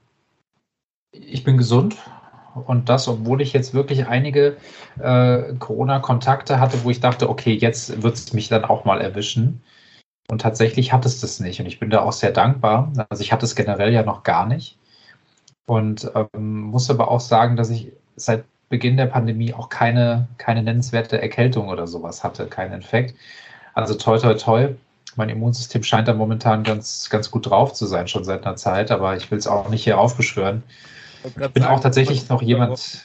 [1.13, 1.97] ich bin gesund
[2.67, 4.57] und das, obwohl ich jetzt wirklich einige
[4.99, 9.63] äh, Corona-Kontakte hatte, wo ich dachte, okay, jetzt wird es mich dann auch mal erwischen.
[10.29, 11.61] Und tatsächlich hat es das nicht.
[11.61, 12.93] Und ich bin da auch sehr dankbar.
[13.09, 14.79] Also ich hatte es generell ja noch gar nicht.
[15.71, 20.65] Und ähm, muss aber auch sagen, dass ich seit Beginn der Pandemie auch keine, keine
[20.65, 23.15] nennenswerte Erkältung oder sowas hatte, keinen Infekt.
[23.75, 24.75] Also toi, toi, toi.
[25.15, 28.91] Mein Immunsystem scheint da momentan ganz, ganz gut drauf zu sein, schon seit einer Zeit,
[28.91, 30.65] aber ich will es auch nicht hier aufbeschwören.
[31.23, 33.05] Ich bin auch tatsächlich noch jemand.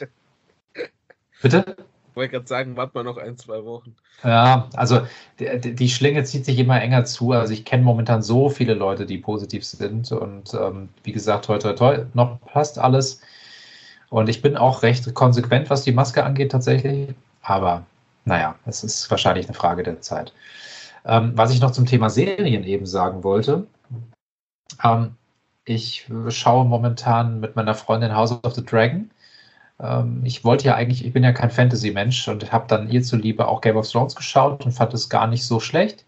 [1.43, 1.75] Bitte?
[2.15, 3.95] Wollte gerade sagen, warte mal noch ein, zwei Wochen.
[4.23, 5.01] Ja, also
[5.39, 7.32] die, die Schlinge zieht sich immer enger zu.
[7.32, 10.12] Also ich kenne momentan so viele Leute, die positiv sind.
[10.12, 13.21] Und ähm, wie gesagt, toi, toi, noch passt alles.
[14.10, 17.13] Und ich bin auch recht konsequent, was die Maske angeht, tatsächlich.
[17.41, 17.86] Aber
[18.23, 20.34] naja, es ist wahrscheinlich eine Frage der Zeit.
[21.06, 23.67] Ähm, was ich noch zum Thema Serien eben sagen wollte.
[24.84, 25.15] Ähm,
[25.65, 29.10] ich schaue momentan mit meiner Freundin House of the Dragon.
[29.80, 33.48] Ähm, ich wollte ja eigentlich, ich bin ja kein Fantasy-Mensch und habe dann ihr zuliebe
[33.48, 36.06] auch Game of Thrones geschaut und fand es gar nicht so schlecht.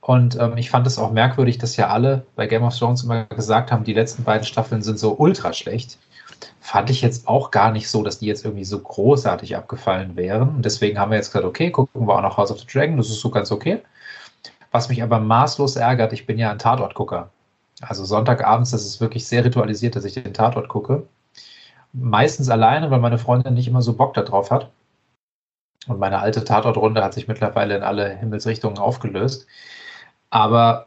[0.00, 3.24] Und ähm, ich fand es auch merkwürdig, dass ja alle bei Game of Thrones immer
[3.26, 5.98] gesagt haben, die letzten beiden Staffeln sind so ultra schlecht.
[6.60, 10.56] Fand ich jetzt auch gar nicht so, dass die jetzt irgendwie so großartig abgefallen wären.
[10.56, 12.96] Und deswegen haben wir jetzt gesagt, okay, gucken wir auch noch House of the Dragon,
[12.96, 13.80] das ist so ganz okay.
[14.72, 17.30] Was mich aber maßlos ärgert, ich bin ja ein Tatortgucker.
[17.80, 21.06] Also Sonntagabends, das ist wirklich sehr ritualisiert, dass ich den Tatort gucke.
[21.92, 24.70] Meistens alleine, weil meine Freundin nicht immer so Bock darauf hat.
[25.88, 29.46] Und meine alte Tatortrunde hat sich mittlerweile in alle Himmelsrichtungen aufgelöst.
[30.30, 30.86] Aber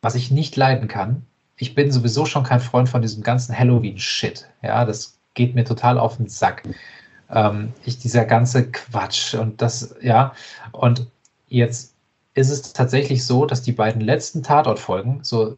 [0.00, 1.26] was ich nicht leiden kann,
[1.56, 4.48] ich bin sowieso schon kein Freund von diesem ganzen Halloween-Shit.
[4.62, 6.62] Ja, das geht mir total auf den Sack.
[7.30, 10.34] Ähm, ich, dieser ganze Quatsch und das, ja,
[10.72, 11.06] und
[11.48, 11.94] jetzt
[12.34, 15.56] ist es tatsächlich so, dass die beiden letzten Tatortfolgen so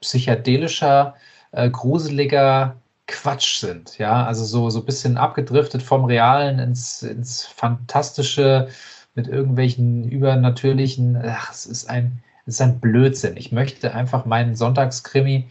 [0.00, 1.14] psychedelischer,
[1.52, 2.76] äh, gruseliger
[3.12, 3.98] Quatsch sind.
[3.98, 8.68] Ja, also so, so ein bisschen abgedriftet vom Realen ins, ins Fantastische
[9.14, 11.16] mit irgendwelchen übernatürlichen.
[11.24, 13.36] Ach, es ist ein, es ist ein Blödsinn.
[13.36, 15.48] Ich möchte einfach meinen Sonntagskrimi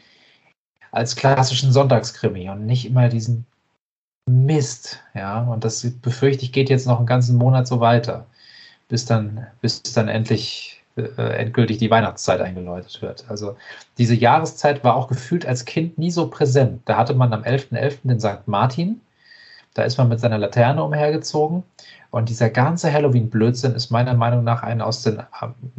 [0.91, 3.45] als klassischen Sonntagskrimi und nicht immer diesen
[4.29, 4.99] Mist.
[5.13, 8.27] Ja, und das befürchte ich geht jetzt noch einen ganzen Monat so weiter,
[8.89, 13.25] bis dann, bis dann endlich endgültig die Weihnachtszeit eingeläutet wird.
[13.29, 13.55] Also
[13.97, 16.81] diese Jahreszeit war auch gefühlt als Kind nie so präsent.
[16.85, 17.71] Da hatte man am 11.11.
[17.71, 17.97] .11.
[18.03, 18.47] den St.
[18.47, 19.01] Martin,
[19.73, 21.63] da ist man mit seiner Laterne umhergezogen
[22.09, 25.23] und dieser ganze Halloween-Blödsinn ist meiner Meinung nach ein aus den,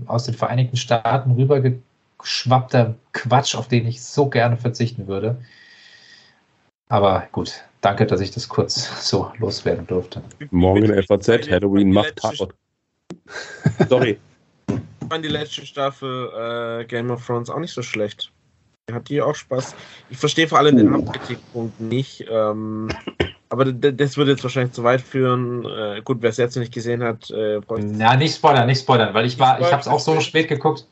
[0.07, 5.37] aus den Vereinigten Staaten rübergeschwappter Quatsch, auf den ich so gerne verzichten würde.
[6.89, 10.23] Aber gut, danke, dass ich das kurz so loswerden durfte.
[10.51, 12.55] Morgen in der FAZ, Halloween macht Tatort.
[13.89, 14.19] Sorry
[15.13, 16.31] fand die letzte Staffel
[16.81, 18.33] äh, Game of Thrones auch nicht so schlecht.
[18.91, 19.75] Hat die auch Spaß.
[20.09, 20.91] Ich verstehe vor allem den.
[20.91, 22.25] Hauptkritikpunkt nicht.
[22.31, 22.89] Ähm,
[23.51, 25.67] aber das würde jetzt wahrscheinlich zu weit führen.
[25.67, 27.61] Äh, gut, wer es jetzt noch nicht gesehen hat, äh,
[27.99, 30.87] Ja, nicht spoilern, nicht spoilern, weil ich war, ich habe es auch so spät geguckt.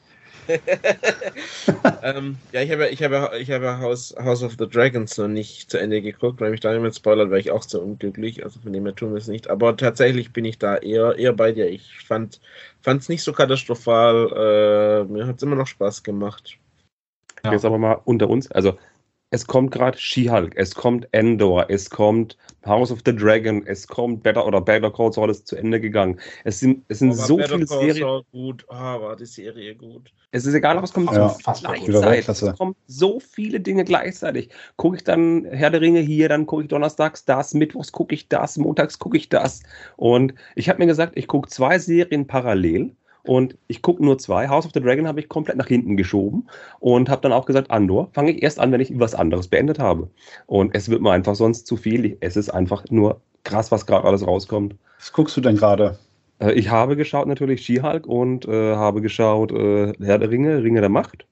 [2.02, 5.70] ähm, ja, ich habe ich habe ich habe House, House of the Dragons noch nicht
[5.70, 8.44] zu Ende geguckt, weil mich da jemand spoilert, wäre ich auch sehr unglücklich.
[8.44, 9.48] Also von dem her tun wir es nicht.
[9.48, 11.68] Aber tatsächlich bin ich da eher, eher bei dir.
[11.68, 12.40] Ich fand
[12.84, 15.06] es nicht so katastrophal.
[15.08, 16.58] Äh, mir hat es immer noch Spaß gemacht.
[17.44, 17.52] Ja.
[17.52, 18.50] Jetzt aber mal unter uns.
[18.50, 18.78] Also
[19.30, 24.22] es kommt gerade She-Hulk, es kommt Endor, es kommt House of the Dragon, es kommt
[24.22, 26.18] Better oder Better Call Saul ist zu Ende gegangen.
[26.44, 28.02] Es sind, es sind so Better viele Call Serien.
[28.02, 30.12] Saul gut, oh, war die Serie gut.
[30.32, 32.42] Es ist egal, was kommt ja, gleichzeitig.
[32.42, 34.50] Es kommen so viele Dinge gleichzeitig.
[34.76, 38.28] Gucke ich dann Herr der Ringe hier, dann gucke ich donnerstags das, mittwochs gucke ich
[38.28, 39.62] das, montags gucke ich das.
[39.96, 44.48] Und ich habe mir gesagt, ich gucke zwei Serien parallel und ich gucke nur zwei.
[44.48, 47.70] House of the Dragon habe ich komplett nach hinten geschoben und habe dann auch gesagt,
[47.70, 50.08] Andor fange ich erst an, wenn ich was anderes beendet habe.
[50.46, 52.16] Und es wird mir einfach sonst zu viel.
[52.20, 54.74] Es ist einfach nur krass, was gerade alles rauskommt.
[54.98, 55.98] Was guckst du denn gerade?
[56.40, 60.80] Äh, ich habe geschaut natürlich She-Hulk und äh, habe geschaut äh, Herr der Ringe, Ringe
[60.80, 61.26] der Macht.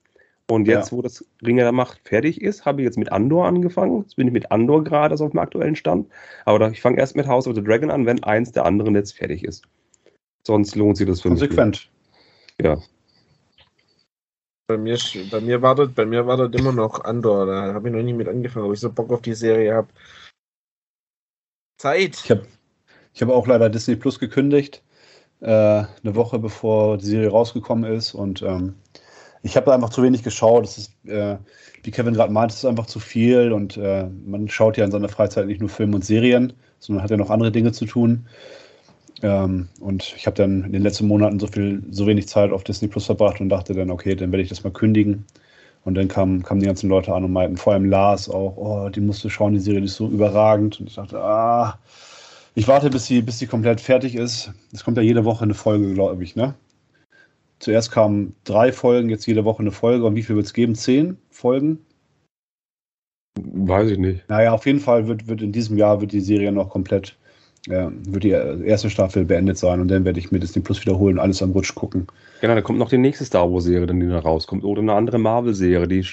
[0.49, 0.97] Und jetzt, ja.
[0.97, 4.01] wo das Ringe der Macht fertig ist, habe ich jetzt mit Andor angefangen.
[4.01, 6.07] Jetzt bin ich mit Andor gerade also auf dem aktuellen Stand.
[6.45, 9.15] Aber ich fange erst mit House of the Dragon an, wenn eins der anderen jetzt
[9.15, 9.67] fertig ist.
[10.45, 11.89] Sonst lohnt sich das für Konsequent.
[12.57, 12.57] mich.
[12.57, 12.87] Konsequent.
[12.87, 12.99] Ja.
[14.67, 14.97] Bei mir,
[15.31, 17.47] bei mir wartet, bei mir wartet immer noch Andor.
[17.47, 19.87] Da habe ich noch nie mit angefangen, aber ich so Bock auf die Serie habe.
[21.79, 22.21] Zeit.
[22.23, 22.45] Ich habe
[23.13, 24.83] ich hab auch leider Disney Plus gekündigt,
[25.41, 28.13] äh, eine Woche bevor die Serie rausgekommen ist.
[28.13, 28.75] Und ähm,
[29.41, 30.65] ich habe da einfach zu wenig geschaut.
[30.65, 31.37] Es ist, äh,
[31.83, 33.51] wie Kevin gerade meint, es ist einfach zu viel.
[33.51, 37.09] Und äh, man schaut ja in seiner Freizeit nicht nur Filme und Serien, sondern hat
[37.09, 38.27] ja noch andere Dinge zu tun.
[39.21, 42.63] Ähm, und ich habe dann in den letzten Monaten so viel, so wenig Zeit auf
[42.63, 45.25] Disney Plus verbracht und dachte dann, okay, dann werde ich das mal kündigen.
[45.85, 48.89] Und dann kamen, kamen die ganzen Leute an und meinten, vor allem Lars auch, oh,
[48.89, 50.79] die musst du schauen, die Serie die ist so überragend.
[50.79, 51.79] Und ich dachte, ah,
[52.55, 54.51] ich warte, bis sie, bis sie komplett fertig ist.
[54.73, 56.55] Es kommt ja jede Woche eine Folge, glaube ich, ne?
[57.59, 60.05] Zuerst kamen drei Folgen, jetzt jede Woche eine Folge.
[60.05, 60.75] Und wie viel wird es geben?
[60.75, 61.79] Zehn Folgen?
[63.37, 64.27] Weiß ich nicht.
[64.29, 67.17] Naja, auf jeden Fall wird, wird in diesem Jahr wird die Serie noch komplett,
[67.67, 71.15] äh, wird die erste Staffel beendet sein und dann werde ich mir Disney Plus wiederholen
[71.15, 72.07] und alles am Rutsch gucken.
[72.41, 74.63] Genau, dann kommt noch die nächste Star Wars-Serie, dann die da rauskommt.
[74.63, 75.87] Oder eine andere Marvel-Serie.
[75.87, 76.03] Die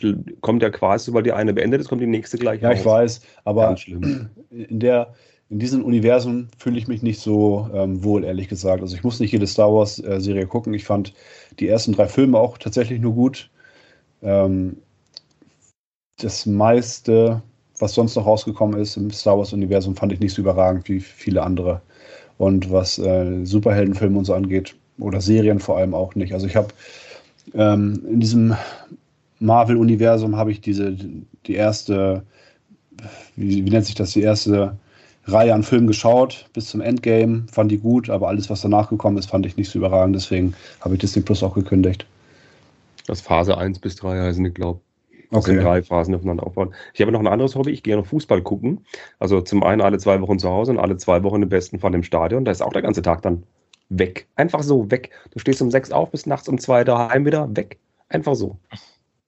[0.40, 3.20] kommt ja quasi, weil die eine beendet ist, kommt die nächste gleich Ja, ich weiß,
[3.44, 5.14] aber in der
[5.48, 8.82] in diesem Universum fühle ich mich nicht so ähm, wohl, ehrlich gesagt.
[8.82, 10.74] Also ich muss nicht jede Star Wars äh, Serie gucken.
[10.74, 11.14] Ich fand
[11.60, 13.48] die ersten drei Filme auch tatsächlich nur gut.
[14.22, 14.78] Ähm,
[16.18, 17.42] das meiste,
[17.78, 21.00] was sonst noch rausgekommen ist im Star Wars Universum, fand ich nicht so überragend wie
[21.00, 21.80] viele andere.
[22.38, 26.32] Und was äh, Superheldenfilme und so angeht, oder Serien vor allem auch nicht.
[26.32, 26.68] Also ich habe
[27.54, 28.56] ähm, in diesem
[29.40, 30.96] Marvel-Universum habe ich diese,
[31.46, 32.22] die erste,
[33.36, 34.76] wie, wie nennt sich das, die erste
[35.26, 39.18] Reihe an Filmen geschaut, bis zum Endgame, fand die gut, aber alles, was danach gekommen
[39.18, 42.06] ist, fand ich nicht so überragend, deswegen habe ich Disney Plus auch gekündigt.
[43.06, 44.80] Das Phase 1 bis 3 heißen, ich glaube.
[45.30, 45.54] Das Okay.
[45.54, 46.74] sind drei Phasen aufeinander aufbauen.
[46.94, 47.70] Ich habe noch ein anderes Hobby.
[47.70, 48.84] Ich gehe noch Fußball gucken.
[49.18, 51.94] Also zum einen alle zwei Wochen zu Hause und alle zwei Wochen im besten Fall
[51.94, 52.44] im Stadion.
[52.44, 53.42] Da ist auch der ganze Tag dann
[53.88, 54.26] weg.
[54.36, 55.10] Einfach so weg.
[55.30, 57.78] Du stehst um sechs auf, bis nachts um zwei daheim wieder weg.
[58.08, 58.56] Einfach so.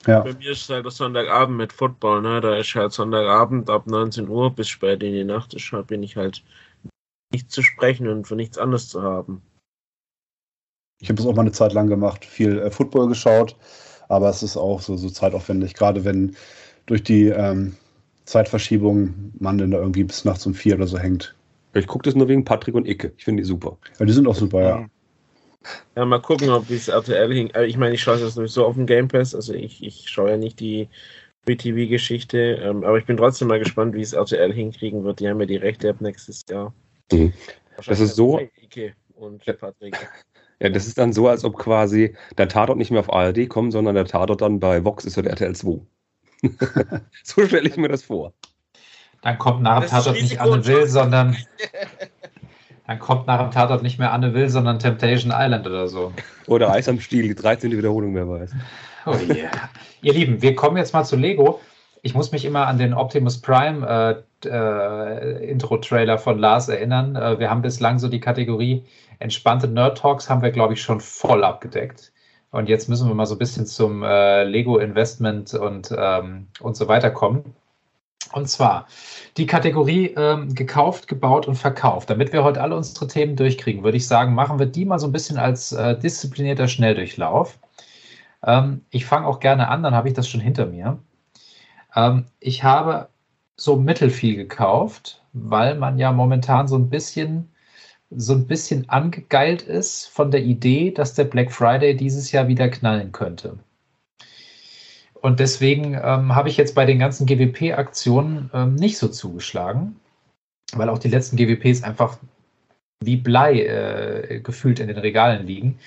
[0.06, 0.20] Ja.
[0.20, 2.40] Bei mir ist halt der Sonntagabend mit Football, ne?
[2.40, 5.52] Da ist halt Sonntagabend ab 19 Uhr bis spät in die Nacht.
[5.52, 6.44] Deshalb bin ich halt
[7.32, 9.42] nicht zu sprechen und für nichts anderes zu haben.
[11.00, 13.56] Ich habe das auch mal eine Zeit lang gemacht, viel äh, Football geschaut,
[14.08, 16.36] aber es ist auch so, so zeitaufwendig, gerade wenn
[16.86, 17.76] durch die ähm,
[18.24, 21.34] Zeitverschiebung man dann da irgendwie bis nachts um vier oder so hängt.
[21.74, 23.12] Ich gucke das nur wegen Patrick und Icke.
[23.16, 23.76] Ich finde die super.
[23.98, 24.86] Ja, die sind auch super, ja.
[25.96, 27.50] Ja, mal gucken, ob dieses RTL hing.
[27.50, 30.08] äh, Ich meine, ich schaue es ja sowieso auf dem Game Pass, also ich, ich
[30.08, 30.88] schaue ja nicht die
[31.44, 35.20] Free-TV-Geschichte, ähm, aber ich bin trotzdem mal gespannt, wie es RTL hinkriegen wird.
[35.20, 36.72] Die haben ja die Rechte ab nächstes Jahr.
[37.12, 37.32] Mhm.
[37.76, 39.96] Das ist so- Ike und Patrick.
[40.60, 43.72] Ja, das ist dann so, als ob quasi der Tatort nicht mehr auf ARD kommt,
[43.72, 45.80] sondern der Tatort dann bei Vox ist oder RTL 2.
[47.22, 48.32] so stelle ich mir das vor.
[49.22, 51.36] Dann kommt nach dem Tatort nicht Anne Will, sondern
[52.86, 56.12] dann kommt nach dem Tatort nicht mehr Anne Will, sondern Temptation Island oder so.
[56.46, 57.76] Oder Eis am Stiel, die 13.
[57.76, 58.52] Wiederholung, wer weiß.
[59.06, 59.50] Oh yeah.
[60.02, 61.60] Ihr Lieben, wir kommen jetzt mal zu Lego.
[62.02, 67.16] Ich muss mich immer an den Optimus Prime äh, äh, Intro-Trailer von Lars erinnern.
[67.16, 68.84] Äh, wir haben bislang so die Kategorie
[69.18, 72.12] entspannte Nerd Talks haben wir, glaube ich, schon voll abgedeckt.
[72.50, 76.76] Und jetzt müssen wir mal so ein bisschen zum äh, Lego Investment und, ähm, und
[76.76, 77.54] so weiter kommen.
[78.32, 78.86] Und zwar
[79.36, 82.10] die Kategorie ähm, gekauft, gebaut und verkauft.
[82.10, 85.06] Damit wir heute alle unsere Themen durchkriegen, würde ich sagen, machen wir die mal so
[85.06, 87.58] ein bisschen als äh, disziplinierter Schnelldurchlauf.
[88.44, 90.98] Ähm, ich fange auch gerne an, dann habe ich das schon hinter mir.
[91.94, 93.08] Ähm, ich habe
[93.58, 97.48] so mittelfiel gekauft, weil man ja momentan so ein bisschen
[98.10, 102.68] so ein bisschen angegeilt ist von der Idee, dass der Black Friday dieses Jahr wieder
[102.70, 103.58] knallen könnte.
[105.20, 109.96] Und deswegen ähm, habe ich jetzt bei den ganzen GWP-Aktionen ähm, nicht so zugeschlagen,
[110.72, 112.18] weil auch die letzten GWPs einfach
[113.04, 115.78] wie Blei äh, gefühlt in den Regalen liegen.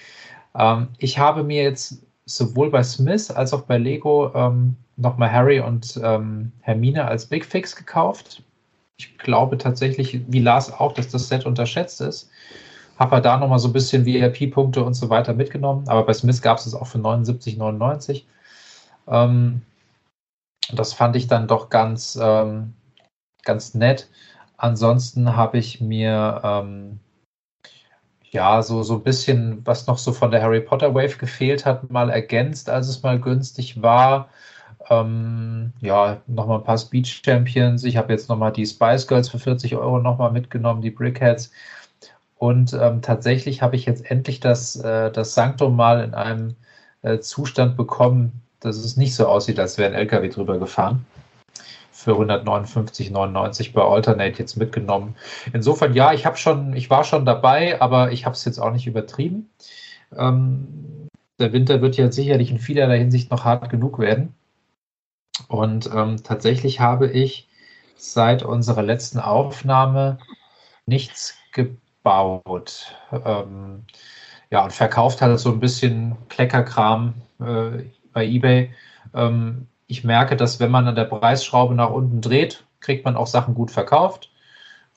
[0.53, 5.59] Ähm, ich habe mir jetzt sowohl bei Smith als auch bei Lego ähm, nochmal Harry
[5.59, 8.43] und ähm, Hermine als Big Fix gekauft.
[8.97, 12.29] Ich glaube tatsächlich, wie Lars auch, dass das Set unterschätzt ist.
[12.99, 15.87] Habe da nochmal so ein bisschen VIP-Punkte und so weiter mitgenommen.
[15.87, 18.23] Aber bei Smith gab es es auch für 79,99.
[19.07, 19.61] Ähm,
[20.71, 22.73] das fand ich dann doch ganz, ähm,
[23.43, 24.09] ganz nett.
[24.57, 26.99] Ansonsten habe ich mir ähm,
[28.29, 31.89] ja so, so ein bisschen, was noch so von der Harry Potter Wave gefehlt hat,
[31.89, 34.29] mal ergänzt, als es mal günstig war.
[34.91, 37.85] Ähm, ja, nochmal ein paar Speech Champions.
[37.85, 41.51] Ich habe jetzt nochmal die Spice Girls für 40 Euro nochmal mitgenommen, die Brickheads.
[42.37, 46.55] Und ähm, tatsächlich habe ich jetzt endlich das, äh, das Sanctum mal in einem
[47.03, 51.05] äh, Zustand bekommen, dass es nicht so aussieht, als wäre ein LKW drüber gefahren.
[51.93, 55.15] Für 159,99 bei Alternate jetzt mitgenommen.
[55.53, 58.71] Insofern, ja, ich habe schon, ich war schon dabei, aber ich habe es jetzt auch
[58.71, 59.49] nicht übertrieben.
[60.17, 61.07] Ähm,
[61.39, 64.35] der Winter wird ja sicherlich in vielerlei Hinsicht noch hart genug werden.
[65.47, 67.47] Und ähm, tatsächlich habe ich
[67.95, 70.17] seit unserer letzten Aufnahme
[70.85, 72.95] nichts gebaut.
[73.11, 73.85] Ähm,
[74.49, 78.73] ja, und verkauft halt so ein bisschen Kleckerkram äh, bei eBay.
[79.13, 83.27] Ähm, ich merke, dass wenn man an der Preisschraube nach unten dreht, kriegt man auch
[83.27, 84.29] Sachen gut verkauft.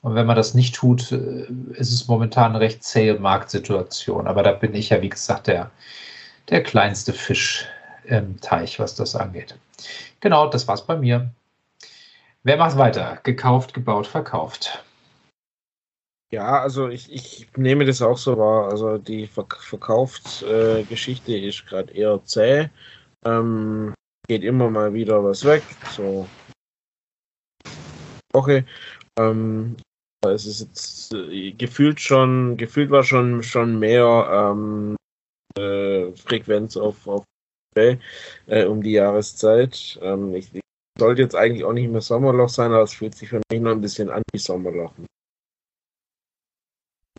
[0.01, 4.27] Und wenn man das nicht tut, äh, ist es momentan eine recht zähe Marktsituation.
[4.27, 5.71] Aber da bin ich ja, wie gesagt, der,
[6.49, 7.67] der kleinste Fisch
[8.03, 9.55] im Teich, was das angeht.
[10.19, 11.31] Genau, das war's bei mir.
[12.43, 13.19] Wer macht weiter?
[13.23, 14.83] Gekauft, gebaut, verkauft.
[16.31, 18.69] Ja, also ich, ich nehme das auch so wahr.
[18.69, 22.69] Also die Verk Verkaufsgeschichte äh, ist gerade eher zäh.
[23.25, 23.93] Ähm,
[24.27, 25.63] geht immer mal wieder was weg.
[25.91, 26.27] So
[28.33, 28.65] Woche.
[29.17, 29.77] Ähm,
[30.25, 34.95] es ist jetzt äh, gefühlt schon, gefühlt war schon schon mehr ähm,
[35.57, 37.23] äh, Frequenz auf, auf
[37.75, 39.99] äh, um die Jahreszeit.
[40.01, 40.61] Ähm, ich, ich,
[40.97, 43.71] sollte jetzt eigentlich auch nicht mehr Sommerloch sein, aber es fühlt sich für mich noch
[43.71, 44.93] ein bisschen an wie Sommerloch.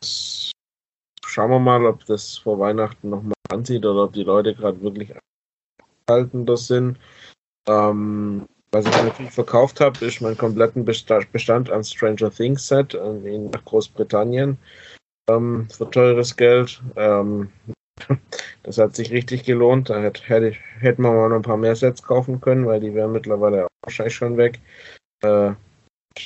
[0.00, 0.52] Das
[1.24, 5.12] schauen wir mal, ob das vor Weihnachten nochmal anzieht oder ob die Leute gerade wirklich
[6.08, 6.98] haltender sind.
[7.68, 13.50] Ähm, was ich natürlich verkauft habe, ist meinen kompletten Bestand an Stranger Things Set in
[13.50, 14.58] Großbritannien
[15.28, 16.82] ähm, für teures Geld.
[16.96, 17.50] Ähm,
[18.62, 19.90] das hat sich richtig gelohnt.
[19.90, 22.94] Da hätte, hätte, hätten wir mal noch ein paar mehr Sets kaufen können, weil die
[22.94, 24.60] wären mittlerweile auch wahrscheinlich schon weg.
[25.22, 25.52] Äh,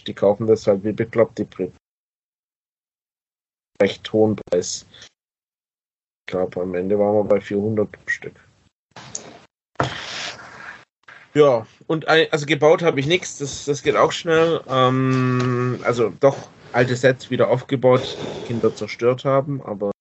[0.07, 1.73] die kaufen das halt wie bekloppt, die Brit
[3.81, 4.87] recht hohen Preis.
[5.01, 8.35] Ich glaube, am Ende waren wir bei 400 pro Stück.
[11.33, 14.61] Ja, und also gebaut habe ich nichts, das, das geht auch schnell.
[14.69, 16.37] Ähm, also doch
[16.73, 19.93] alte Sets wieder aufgebaut, die Kinder zerstört haben, aber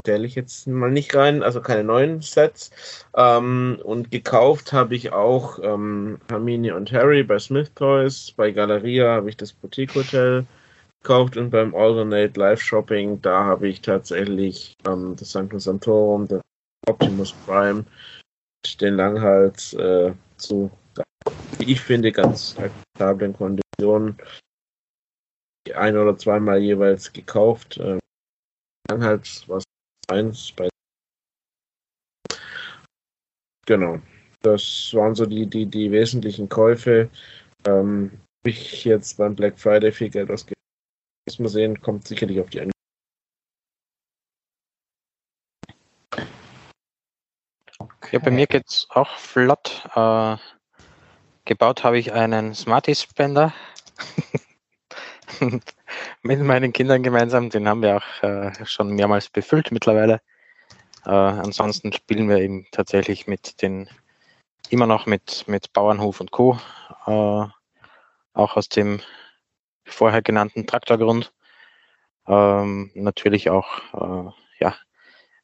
[0.00, 2.70] stelle ich jetzt mal nicht rein, also keine neuen Sets.
[3.14, 9.14] Ähm, und gekauft habe ich auch ähm, Hermine und Harry bei Smith Toys, bei Galeria
[9.14, 10.46] habe ich das Boutique Hotel
[11.02, 16.40] gekauft und beim Alternate Live Shopping, da habe ich tatsächlich ähm, das Sanctum Santorum, das
[16.88, 17.84] Optimus Prime,
[18.80, 20.70] den Langhals äh, zu,
[21.58, 24.18] wie ich finde, ganz akzeptablen Konditionen
[25.74, 27.78] ein oder zweimal jeweils gekauft.
[27.78, 27.98] Äh,
[28.90, 29.62] Langhals was
[30.10, 30.68] 1 bei.
[33.66, 34.00] Genau.
[34.42, 37.10] Das waren so die, die, die wesentlichen Käufe.
[37.66, 40.60] Ähm, Habe ich jetzt beim Black Friday viel Geld ausgegeben.
[41.28, 42.72] Muss man sehen, kommt sicherlich auf die Ende.
[47.78, 48.10] Okay.
[48.12, 49.88] Ja, bei mir geht es auch flott.
[49.94, 50.36] Äh,
[51.44, 53.52] gebaut habe ich einen Smarty Spender.
[56.22, 57.50] mit meinen Kindern gemeinsam.
[57.50, 60.20] Den haben wir auch äh, schon mehrmals befüllt mittlerweile.
[61.06, 63.88] Äh, ansonsten spielen wir eben tatsächlich mit den,
[64.68, 66.58] immer noch mit, mit Bauernhof und Co.
[67.06, 67.46] Äh,
[68.32, 69.00] auch aus dem
[69.84, 71.32] vorher genannten Traktorgrund.
[72.26, 74.30] Ähm, natürlich auch äh,
[74.60, 74.76] ja,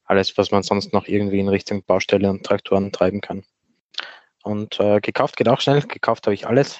[0.05, 3.45] alles, was man sonst noch irgendwie in Richtung Baustelle und Traktoren treiben kann.
[4.43, 5.83] Und äh, gekauft geht auch schnell.
[5.83, 6.79] Gekauft habe ich alles.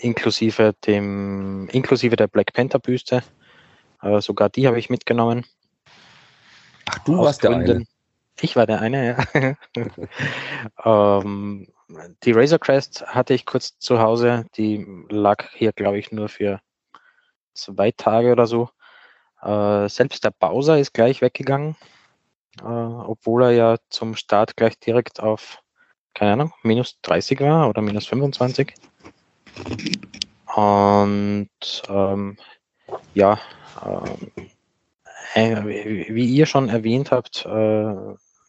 [0.00, 3.22] Inklusive dem, inklusive der Black Panther Büste.
[4.02, 5.44] Äh, sogar die habe ich mitgenommen.
[6.86, 7.64] Ach, du Aus warst Gründen.
[7.64, 7.84] der eine.
[8.40, 9.54] Ich war der eine, ja.
[11.18, 11.66] ähm,
[12.22, 14.46] die Razor Crest hatte ich kurz zu Hause.
[14.56, 16.60] Die lag hier, glaube ich, nur für
[17.54, 18.70] zwei Tage oder so.
[19.42, 21.76] Äh, selbst der Bowser ist gleich weggegangen,
[22.60, 25.62] äh, obwohl er ja zum Start gleich direkt auf,
[26.14, 28.74] keine Ahnung, minus 30 war oder minus 25.
[30.54, 31.48] Und
[31.88, 32.36] ähm,
[33.14, 33.38] ja,
[35.34, 37.94] äh, wie ihr schon erwähnt habt, äh,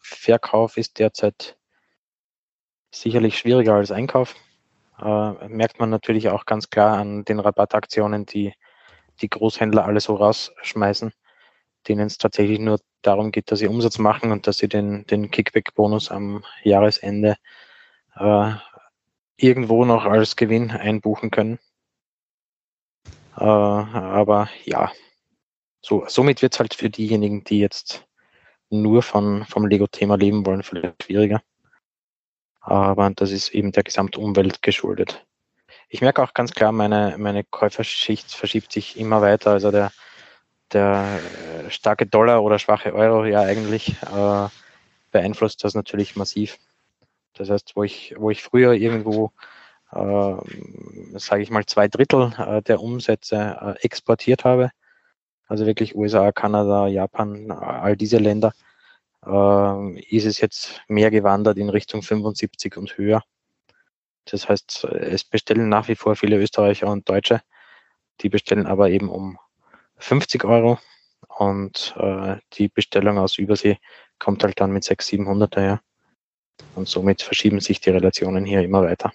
[0.02, 1.58] Verkauf ist derzeit
[2.92, 4.36] sicherlich schwieriger als Einkauf.
[5.00, 8.54] Äh, merkt man natürlich auch ganz klar an den Rabattaktionen, die
[9.22, 11.12] die Großhändler alle so rausschmeißen,
[11.88, 15.32] denen es tatsächlich nur darum geht, dass sie Umsatz machen und dass sie den, den
[15.32, 17.36] Kickback-Bonus am Jahresende
[18.16, 18.52] äh,
[19.42, 21.60] irgendwo noch als Gewinn einbuchen können.
[23.38, 24.92] Äh, aber ja,
[25.82, 28.06] so, somit wird es halt für diejenigen, die jetzt
[28.70, 31.42] nur von, vom Lego-Thema leben wollen, vielleicht schwieriger.
[32.62, 35.26] Aber das ist eben der Gesamtumwelt geschuldet
[35.90, 39.52] ich merke auch ganz klar, meine, meine Käuferschicht verschiebt sich immer weiter.
[39.52, 39.92] Also der,
[40.72, 41.20] der
[41.66, 44.48] äh, starke Dollar oder schwache Euro ja eigentlich äh,
[45.12, 46.60] beeinflusst das natürlich massiv.
[47.40, 49.32] Das heißt, wo ich, wo ich früher irgendwo,
[49.92, 50.36] äh,
[51.18, 54.72] sage ich mal, zwei Drittel äh, der Umsätze äh, exportiert habe,
[55.48, 58.54] also wirklich USA, Kanada, Japan, all diese Länder,
[59.26, 63.24] äh, ist es jetzt mehr gewandert in Richtung 75 und höher.
[64.26, 67.42] Das heißt, es bestellen nach wie vor viele Österreicher und Deutsche.
[68.20, 69.40] Die bestellen aber eben um
[70.00, 70.78] 50 Euro
[71.38, 73.78] und äh, die Bestellung aus Übersee
[74.20, 75.82] kommt halt dann mit 600, 700 daher.
[76.76, 79.12] Und somit verschieben sich die Relationen hier immer weiter.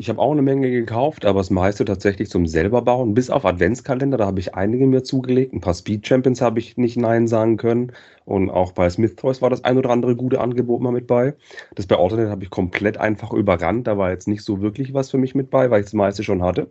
[0.00, 3.14] Ich habe auch eine Menge gekauft, aber das meiste tatsächlich zum selber bauen.
[3.14, 5.52] Bis auf Adventskalender, da habe ich einige mir zugelegt.
[5.52, 7.92] Ein paar Speed Champions habe ich nicht Nein sagen können.
[8.24, 11.34] Und auch bei Smith Toys war das ein oder andere gute Angebot mal mit bei.
[11.74, 13.88] Das bei Alternate habe ich komplett einfach überrannt.
[13.88, 16.22] Da war jetzt nicht so wirklich was für mich mit bei, weil ich das meiste
[16.22, 16.70] schon hatte.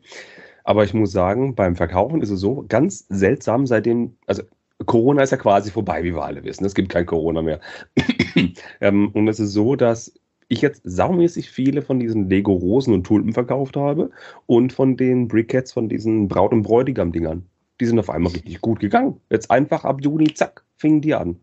[0.64, 4.44] Aber ich muss sagen, beim Verkaufen ist es so ganz seltsam, seitdem, also
[4.86, 6.66] Corona ist ja quasi vorbei, wie wir alle wissen.
[6.66, 7.60] Es gibt kein Corona mehr.
[8.82, 10.14] ähm, und es ist so, dass
[10.50, 14.12] ich jetzt saumäßig viele von diesen Lego Rosen und Tulpen verkauft habe
[14.46, 17.46] und von den Briquettes, von diesen Braut- und Bräutigam-Dingern.
[17.80, 19.20] Die sind auf einmal richtig gut gegangen.
[19.30, 21.38] Jetzt einfach ab Juni, zack, fingen die an.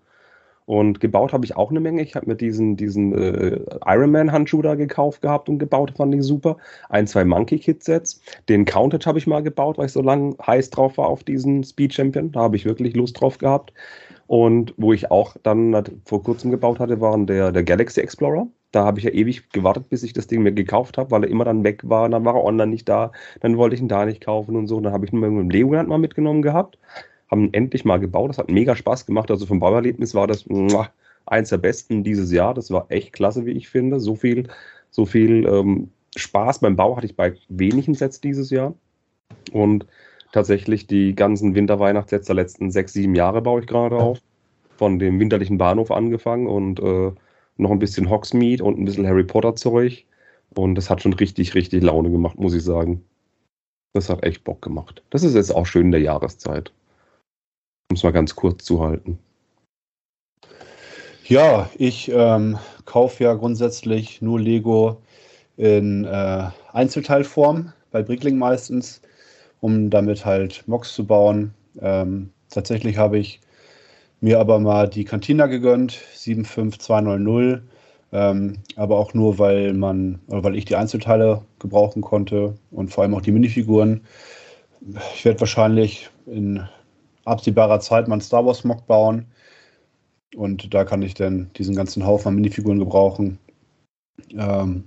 [0.66, 2.02] Und gebaut habe ich auch eine Menge.
[2.02, 6.56] Ich habe mir diesen, diesen äh, Ironman-Handschuh da gekauft gehabt und gebaut, fand ich super.
[6.88, 8.22] Ein, zwei Monkey-Kit-Sets.
[8.48, 11.64] Den Countach habe ich mal gebaut, weil ich so lange heiß drauf war auf diesen
[11.64, 12.32] Speed Champion.
[12.32, 13.74] Da habe ich wirklich Lust drauf gehabt.
[14.26, 18.46] Und wo ich auch dann vor kurzem gebaut hatte, waren der, der Galaxy Explorer.
[18.72, 21.30] Da habe ich ja ewig gewartet, bis ich das Ding mir gekauft habe, weil er
[21.30, 22.08] immer dann weg war.
[22.08, 23.12] Dann war er online nicht da.
[23.40, 24.80] Dann wollte ich ihn da nicht kaufen und so.
[24.80, 26.78] Dann habe ich ihn mit dem Legoland mal mitgenommen gehabt.
[27.34, 28.30] Haben endlich mal gebaut.
[28.30, 29.28] Das hat mega Spaß gemacht.
[29.28, 30.44] Also vom Bauerlebnis war das
[31.26, 32.54] eins der besten dieses Jahr.
[32.54, 33.98] Das war echt klasse, wie ich finde.
[33.98, 34.46] So viel,
[34.90, 38.72] so viel ähm, Spaß beim Bau hatte ich bei wenigen Sets dieses Jahr.
[39.50, 39.84] Und
[40.30, 44.20] tatsächlich die ganzen Winter-Weihnachtssets der letzten sechs, sieben Jahre baue ich gerade auf.
[44.76, 47.10] Von dem winterlichen Bahnhof angefangen und äh,
[47.56, 50.04] noch ein bisschen Hogsmeade und ein bisschen Harry Potter Zeug.
[50.54, 53.02] Und das hat schon richtig, richtig Laune gemacht, muss ich sagen.
[53.92, 55.02] Das hat echt Bock gemacht.
[55.10, 56.72] Das ist jetzt auch schön in der Jahreszeit.
[57.90, 59.18] Um es mal ganz kurz zu halten.
[61.26, 65.00] Ja, ich ähm, kaufe ja grundsätzlich nur Lego
[65.56, 69.00] in äh, Einzelteilform, bei Brickling meistens,
[69.60, 71.54] um damit halt Mocks zu bauen.
[71.80, 73.40] Ähm, tatsächlich habe ich
[74.20, 77.62] mir aber mal die Cantina gegönnt, 75200,
[78.12, 83.14] ähm, aber auch nur, weil man, weil ich die Einzelteile gebrauchen konnte und vor allem
[83.14, 84.02] auch die Minifiguren.
[85.14, 86.68] Ich werde wahrscheinlich in
[87.24, 89.26] absehbarer Zeit mal einen Star Wars Mock bauen
[90.34, 93.38] und da kann ich dann diesen ganzen Haufen an Minifiguren gebrauchen.
[94.30, 94.84] Ähm,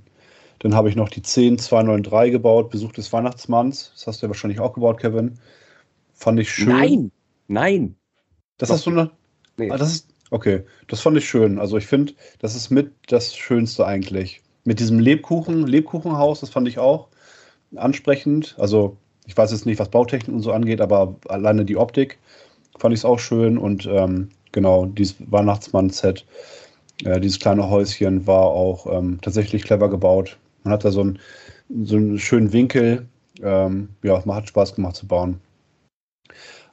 [0.59, 3.91] dann habe ich noch die 10293 gebaut, Besuch des Weihnachtsmanns.
[3.93, 5.39] Das hast du ja wahrscheinlich auch gebaut, Kevin.
[6.13, 6.69] Fand ich schön.
[6.69, 7.11] Nein,
[7.47, 7.95] nein.
[8.57, 9.11] Das hast du noch.
[9.57, 9.69] Nee.
[9.69, 10.09] Ah, das ist.
[10.29, 11.57] Okay, das fand ich schön.
[11.57, 14.41] Also ich finde, das ist mit das Schönste eigentlich.
[14.65, 17.07] Mit diesem Lebkuchen, Lebkuchenhaus, das fand ich auch
[17.75, 18.55] ansprechend.
[18.57, 18.97] Also
[19.27, 22.17] ich weiß jetzt nicht, was Bautechnik und so angeht, aber alleine die Optik
[22.79, 23.57] fand ich es auch schön.
[23.57, 26.25] Und ähm, genau, dieses Weihnachtsmann-Set,
[27.03, 30.37] äh, dieses kleine Häuschen war auch ähm, tatsächlich clever gebaut.
[30.63, 31.19] Man hat da so, ein,
[31.83, 33.05] so einen schönen Winkel.
[33.43, 35.39] Ähm, ja, man hat Spaß gemacht zu bauen.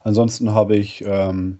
[0.03, 1.59] Ansonsten habe ich ähm,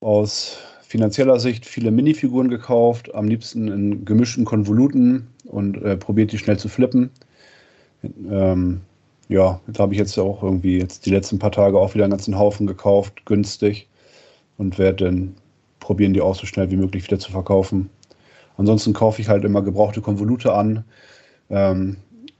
[0.00, 6.38] aus finanzieller Sicht viele Minifiguren gekauft, am liebsten in gemischten Konvoluten und äh, probiert die
[6.38, 7.10] schnell zu flippen.
[8.02, 8.82] Ähm,
[9.28, 12.12] ja, da habe ich jetzt auch irgendwie jetzt die letzten paar Tage auch wieder einen
[12.12, 13.88] ganzen Haufen gekauft, günstig
[14.56, 15.36] und werde dann
[15.80, 17.90] probieren, die auch so schnell wie möglich wieder zu verkaufen.
[18.56, 20.84] Ansonsten kaufe ich halt immer gebrauchte Konvolute an,
[21.50, 21.96] ähm,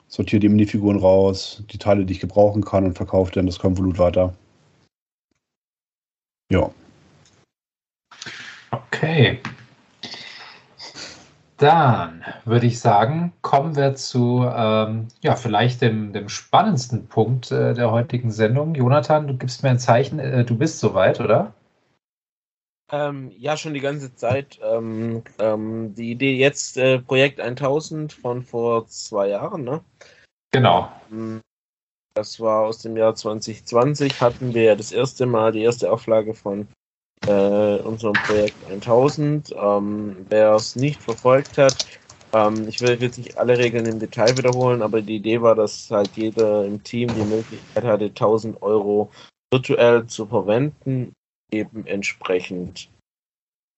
[0.08, 3.98] sortiere die Minifiguren raus, die Teile, die ich gebrauchen kann und verkaufe dann das Konvolut
[3.98, 4.34] weiter.
[6.50, 6.70] Ja.
[8.70, 9.38] Okay.
[11.58, 17.74] Dann würde ich sagen, kommen wir zu ähm, ja, vielleicht dem, dem spannendsten Punkt äh,
[17.74, 18.76] der heutigen Sendung.
[18.76, 21.52] Jonathan, du gibst mir ein Zeichen, äh, du bist soweit, oder?
[22.92, 24.60] Ähm, ja, schon die ganze Zeit.
[24.62, 29.80] Ähm, ähm, die Idee jetzt, äh, Projekt 1000 von vor zwei Jahren, ne?
[30.52, 30.90] Genau.
[31.10, 31.40] Ähm,
[32.14, 36.34] Das war aus dem Jahr 2020, hatten wir ja das erste Mal die erste Auflage
[36.34, 36.68] von
[37.26, 39.54] äh, unserem Projekt 1000.
[39.56, 41.76] Ähm, Wer es nicht verfolgt hat,
[42.32, 45.90] ähm, ich will jetzt nicht alle Regeln im Detail wiederholen, aber die Idee war, dass
[45.90, 49.10] halt jeder im Team die Möglichkeit hatte, 1000 Euro
[49.52, 51.12] virtuell zu verwenden,
[51.50, 52.90] eben entsprechend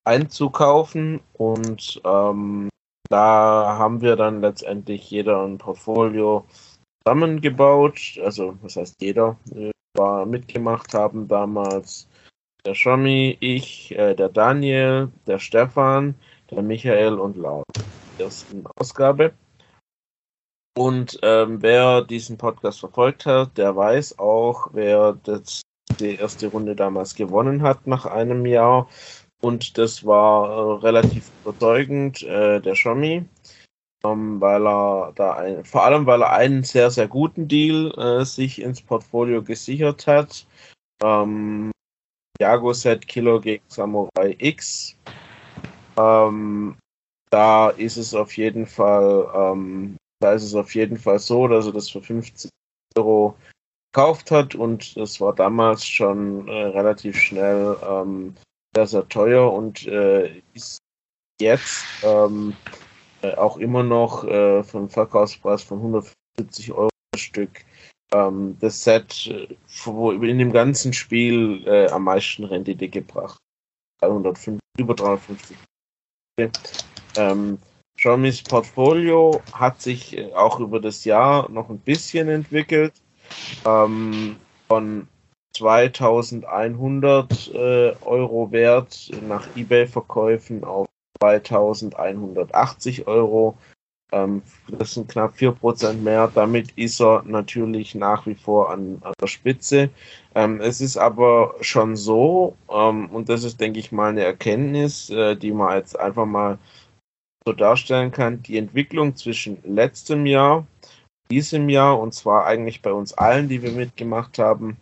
[0.04, 2.68] einzukaufen und ähm,
[3.08, 6.46] da haben wir dann letztendlich jeder ein Portfolio
[7.04, 8.18] zusammengebaut.
[8.22, 9.36] Also, was heißt jeder?
[9.54, 12.08] Äh, war mitgemacht haben damals
[12.64, 16.14] der Schommi, ich, äh, der Daniel, der Stefan,
[16.50, 17.64] der Michael und Laura.
[18.18, 19.32] Ersten Ausgabe.
[20.76, 25.62] Und ähm, wer diesen Podcast verfolgt hat, der weiß auch, wer das,
[25.98, 28.88] die erste Runde damals gewonnen hat nach einem Jahr.
[29.42, 33.24] Und das war äh, relativ überzeugend, äh, der Shomi,
[34.04, 38.24] ähm, weil er da ein, vor allem weil er einen sehr, sehr guten Deal äh,
[38.24, 40.46] sich ins Portfolio gesichert hat.
[41.02, 41.72] Ähm,
[42.40, 44.96] Jago Set Killer gegen Samurai X.
[45.98, 46.76] Ähm,
[47.30, 51.66] da ist es auf jeden Fall, ähm, da ist es auf jeden Fall so, dass
[51.66, 52.50] er das für 50
[52.96, 53.36] Euro
[53.92, 58.34] gekauft hat und das war damals schon äh, relativ schnell ähm,
[58.74, 60.78] sehr, sehr teuer und äh, ist
[61.40, 62.56] jetzt ähm,
[63.22, 67.64] äh, auch immer noch äh, von Verkaufspreis von 150 Euro Stück
[68.12, 73.38] ähm, das Set, wo in dem ganzen Spiel äh, am meisten Rendite gebracht.
[74.00, 75.56] 350, über 350.
[76.38, 76.50] Okay.
[77.16, 77.58] Ähm,
[77.96, 82.94] Xiaomi's Portfolio hat sich äh, auch über das Jahr noch ein bisschen entwickelt.
[83.66, 84.36] Ähm,
[84.68, 85.06] von
[85.54, 90.86] 2100 äh, Euro Wert nach eBay-Verkäufen auf
[91.20, 93.56] 2180 Euro.
[94.12, 96.30] Ähm, das sind knapp 4% mehr.
[96.34, 99.90] Damit ist er natürlich nach wie vor an, an der Spitze.
[100.34, 105.10] Ähm, es ist aber schon so, ähm, und das ist, denke ich, mal eine Erkenntnis,
[105.10, 106.58] äh, die man jetzt einfach mal
[107.46, 110.66] so darstellen kann, die Entwicklung zwischen letztem Jahr,
[111.30, 114.76] diesem Jahr, und zwar eigentlich bei uns allen, die wir mitgemacht haben,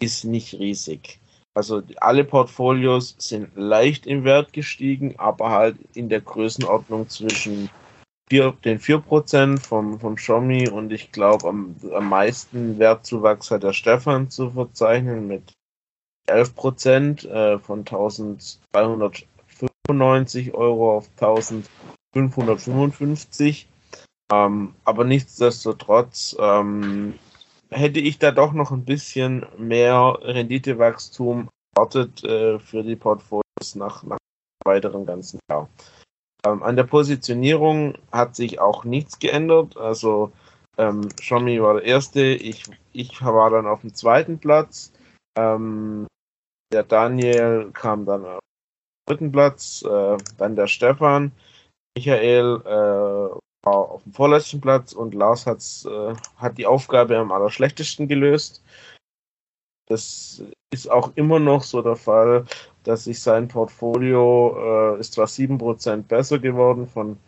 [0.00, 1.20] ist nicht riesig.
[1.54, 7.68] Also alle Portfolios sind leicht im Wert gestiegen, aber halt in der Größenordnung zwischen
[8.32, 13.74] vier, den 4% vom, vom Xiaomi und ich glaube am, am meisten Wertzuwachs hat der
[13.74, 15.52] Stefan zu verzeichnen mit
[16.30, 23.68] 11% äh, von 1295 Euro auf 1555.
[24.32, 27.18] Ähm, aber nichtsdestotrotz ähm,
[27.70, 34.02] hätte ich da doch noch ein bisschen mehr Renditewachstum erwartet äh, für die Portfolios nach,
[34.04, 34.16] nach
[34.64, 35.68] weiteren ganzen Jahr.
[36.44, 39.76] Ähm, an der Positionierung hat sich auch nichts geändert.
[39.76, 40.32] Also
[40.78, 44.92] ähm, Xiaomi war der erste, ich, ich war dann auf dem zweiten Platz.
[45.36, 46.06] Ähm,
[46.72, 51.32] der Daniel kam dann auf dem dritten Platz, äh, dann der Stefan,
[51.96, 57.30] Michael äh, war auf dem vorletzten Platz und Lars hat's, äh, hat die Aufgabe am
[57.30, 58.62] allerschlechtesten gelöst.
[59.86, 60.42] Das
[60.72, 62.46] ist auch immer noch so der Fall,
[62.84, 67.18] dass sich sein Portfolio äh, ist zwar 7% besser geworden von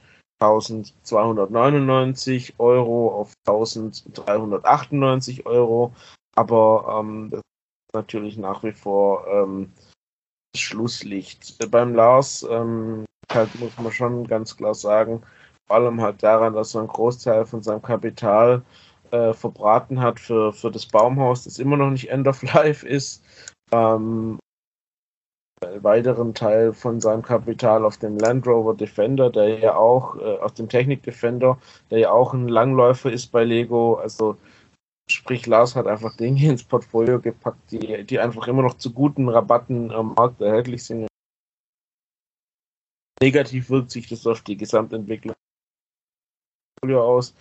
[0.40, 5.92] 1299 Euro auf 1398 Euro,
[6.34, 9.72] aber ähm, das ist natürlich nach wie vor ähm,
[10.57, 11.57] Schlusslicht.
[11.70, 15.22] Beim Lars ähm, halt muss man schon ganz klar sagen,
[15.66, 18.62] vor allem halt daran, dass er einen Großteil von seinem Kapital
[19.14, 23.22] äh, verbraten hat für, für das Baumhaus, das immer noch nicht End of Life ist.
[23.70, 24.38] Ähm,
[25.80, 30.52] weiteren Teil von seinem Kapital auf dem Land Rover Defender, der ja auch, äh, auf
[30.54, 31.58] dem Technik Defender,
[31.90, 33.94] der ja auch ein Langläufer ist bei Lego.
[33.94, 34.36] Also
[35.08, 39.28] sprich, Lars hat einfach Dinge ins Portfolio gepackt, die, die einfach immer noch zu guten
[39.28, 41.06] Rabatten am Markt erhältlich sind.
[43.22, 45.34] Negativ wirkt sich das auf die Gesamtentwicklung
[46.92, 47.34] aus.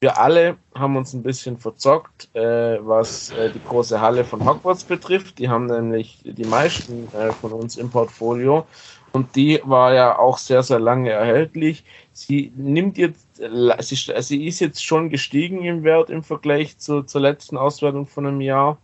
[0.00, 4.84] Wir alle haben uns ein bisschen verzockt, äh, was äh, die große Halle von Hogwarts
[4.84, 5.38] betrifft.
[5.38, 8.66] Die haben nämlich die meisten äh, von uns im Portfolio
[9.14, 11.84] und die war ja auch sehr, sehr lange erhältlich.
[12.12, 17.20] Sie nimmt jetzt, sie, sie ist jetzt schon gestiegen im Wert im Vergleich zu, zur
[17.20, 18.76] letzten Auswertung von einem Jahr.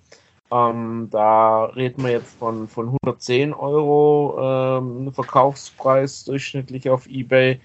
[0.53, 7.61] Ähm, da reden wir jetzt von, von 110 Euro ähm, Verkaufspreis durchschnittlich auf eBay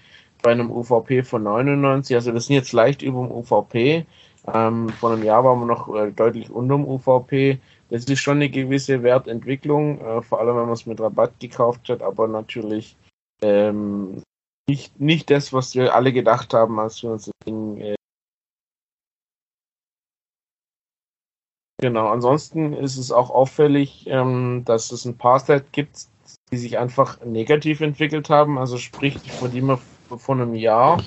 [0.46, 2.14] bei einem UVP von 99.
[2.14, 4.06] Also wir sind jetzt leicht über dem UVP.
[4.54, 7.58] Ähm, vor einem Jahr waren wir noch äh, deutlich unter dem UVP.
[7.90, 11.88] Das ist schon eine gewisse Wertentwicklung, äh, vor allem wenn man es mit Rabatt gekauft
[11.88, 12.96] hat, aber natürlich
[13.42, 14.22] ähm,
[14.68, 17.52] nicht, nicht das, was wir alle gedacht haben, als wir uns das.
[17.52, 17.96] Äh
[21.82, 26.06] genau, ansonsten ist es auch auffällig, ähm, dass es ein paar Sets gibt,
[26.52, 28.58] die sich einfach negativ entwickelt haben.
[28.58, 31.02] Also sprich, von die man vor einem Jahr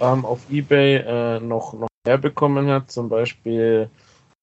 [0.00, 2.90] ähm, auf Ebay äh, noch, noch mehr bekommen hat.
[2.90, 3.88] Zum Beispiel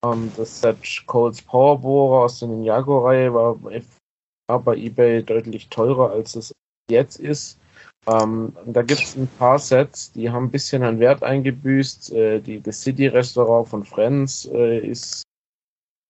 [0.05, 6.35] ähm, das Set Coles Powerbohrer aus der Ninjago-Reihe war, war bei Ebay deutlich teurer, als
[6.35, 6.51] es
[6.89, 7.59] jetzt ist.
[8.07, 12.11] Ähm, da gibt es ein paar Sets, die haben ein bisschen an Wert eingebüßt.
[12.13, 15.23] Äh, die, das City-Restaurant von Friends äh, ist,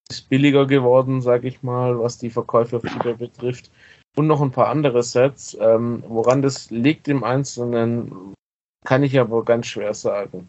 [0.10, 3.72] ist billiger geworden, sage ich mal, was die Verkäufe auf eBay betrifft
[4.18, 5.58] und noch ein paar andere Sets.
[5.60, 8.34] Ähm, woran das liegt im Einzelnen,
[8.86, 10.48] kann ich aber ganz schwer sagen.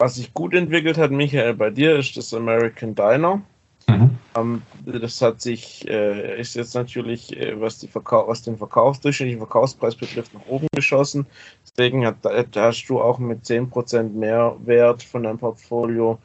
[0.00, 3.42] was sich gut entwickelt hat, Michael, bei dir ist das American Diner.
[3.88, 4.18] Mhm.
[4.36, 9.38] Ähm, das hat sich, äh, ist jetzt natürlich, äh, was, die Verkau was den durchschnittlichen
[9.38, 11.26] Verkaufspreis betrifft, nach oben geschossen.
[11.66, 16.18] Deswegen hat, da hast du auch mit 10% mehr Wert von deinem Portfolio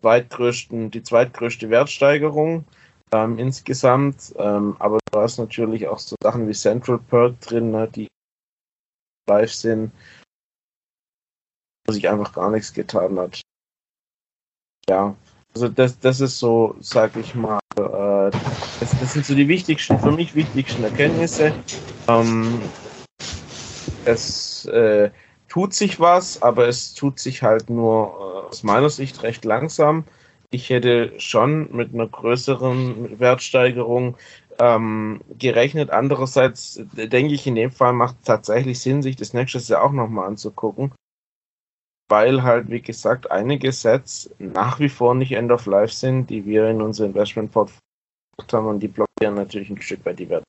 [0.00, 2.64] zweitgrößten, die zweitgrößte Wertsteigerung
[3.12, 4.34] ähm, insgesamt.
[4.38, 8.08] Ähm, aber du hast natürlich auch so Sachen wie Central Perk drin, ne, die
[9.28, 9.92] live sind,
[11.86, 13.40] wo sich einfach gar nichts getan hat.
[14.88, 15.14] Ja,
[15.54, 18.30] also das, das ist so, sag ich mal, äh,
[18.80, 21.54] das, das sind so die wichtigsten, für mich wichtigsten Erkenntnisse.
[22.08, 22.60] Ähm,
[24.04, 25.10] es äh,
[25.48, 30.04] tut sich was, aber es tut sich halt nur äh, aus meiner Sicht recht langsam.
[30.52, 34.16] Ich hätte schon mit einer größeren Wertsteigerung
[34.58, 35.90] ähm, gerechnet.
[35.90, 39.92] Andererseits denke ich, in dem Fall macht es tatsächlich Sinn, sich das nächstes Jahr auch
[39.92, 40.92] nochmal anzugucken
[42.10, 46.44] weil halt, wie gesagt, einige Sets nach wie vor nicht End of Life sind, die
[46.44, 47.80] wir in unser Investment Portfolio
[48.52, 50.44] haben und die blockieren natürlich ein Stück weit die Werte.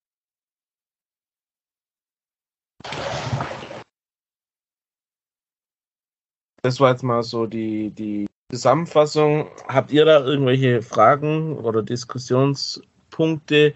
[6.63, 9.47] Das war jetzt mal so die, die Zusammenfassung.
[9.67, 13.73] Habt ihr da irgendwelche Fragen oder Diskussionspunkte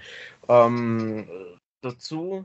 [0.49, 1.27] ähm,
[1.81, 2.43] dazu?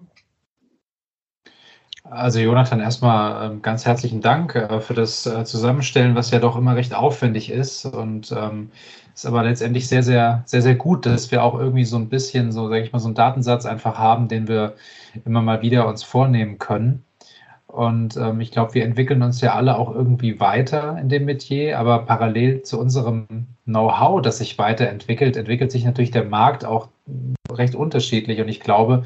[2.04, 6.56] Also Jonathan, erstmal ähm, ganz herzlichen Dank äh, für das äh, Zusammenstellen, was ja doch
[6.56, 8.70] immer recht aufwendig ist und ähm,
[9.14, 12.52] ist aber letztendlich sehr, sehr, sehr, sehr gut, dass wir auch irgendwie so ein bisschen,
[12.52, 14.76] so sage ich mal, so einen Datensatz einfach haben, den wir
[15.24, 17.04] immer mal wieder uns vornehmen können.
[17.70, 21.78] Und ähm, ich glaube, wir entwickeln uns ja alle auch irgendwie weiter in dem Metier,
[21.78, 23.26] aber parallel zu unserem
[23.64, 26.88] Know-how, das sich weiterentwickelt, entwickelt sich natürlich der Markt auch
[27.50, 28.40] recht unterschiedlich.
[28.40, 29.04] Und ich glaube,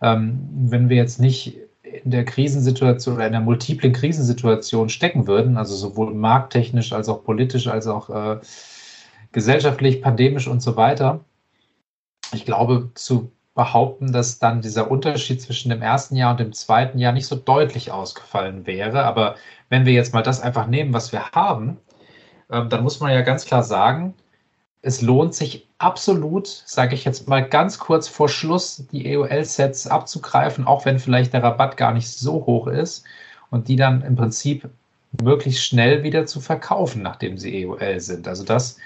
[0.00, 5.56] ähm, wenn wir jetzt nicht in der Krisensituation oder in der multiplen Krisensituation stecken würden,
[5.56, 8.40] also sowohl markttechnisch als auch politisch als auch äh,
[9.32, 11.20] gesellschaftlich, pandemisch und so weiter.
[12.32, 16.98] Ich glaube, zu behaupten, dass dann dieser Unterschied zwischen dem ersten Jahr und dem zweiten
[16.98, 19.02] Jahr nicht so deutlich ausgefallen wäre.
[19.04, 19.34] Aber
[19.68, 21.76] wenn wir jetzt mal das einfach nehmen, was wir haben,
[22.50, 24.14] äh, dann muss man ja ganz klar sagen,
[24.80, 30.64] es lohnt sich absolut, sage ich jetzt mal ganz kurz vor Schluss, die EOL-Sets abzugreifen,
[30.64, 33.04] auch wenn vielleicht der Rabatt gar nicht so hoch ist
[33.50, 34.70] und die dann im Prinzip
[35.20, 38.28] möglichst schnell wieder zu verkaufen, nachdem sie EOL sind.
[38.28, 38.76] Also das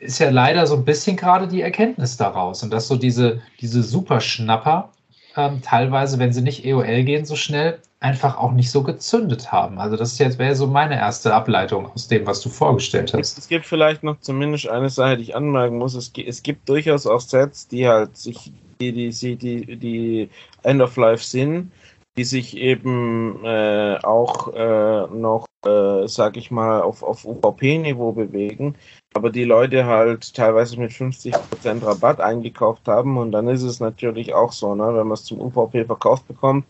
[0.00, 3.82] ist ja leider so ein bisschen gerade die Erkenntnis daraus und dass so diese, diese
[3.82, 4.90] Superschnapper
[5.36, 9.78] ähm, teilweise, wenn sie nicht EOL gehen so schnell, einfach auch nicht so gezündet haben.
[9.78, 13.38] Also das jetzt wäre so meine erste Ableitung aus dem, was du vorgestellt hast.
[13.38, 15.94] Es gibt vielleicht noch zumindest eine Sache, die ich anmerken muss.
[15.94, 20.30] Es, es gibt durchaus auch Sets, die halt sich, die, die, die, die
[20.62, 21.70] End of Life sind,
[22.16, 28.76] die sich eben äh, auch äh, noch, äh, sag ich mal, auf, auf UVP-Niveau bewegen,
[29.14, 34.34] aber die Leute halt teilweise mit 50% Rabatt eingekauft haben und dann ist es natürlich
[34.34, 36.64] auch so, ne, wenn man es zum UVP verkauft bekommt,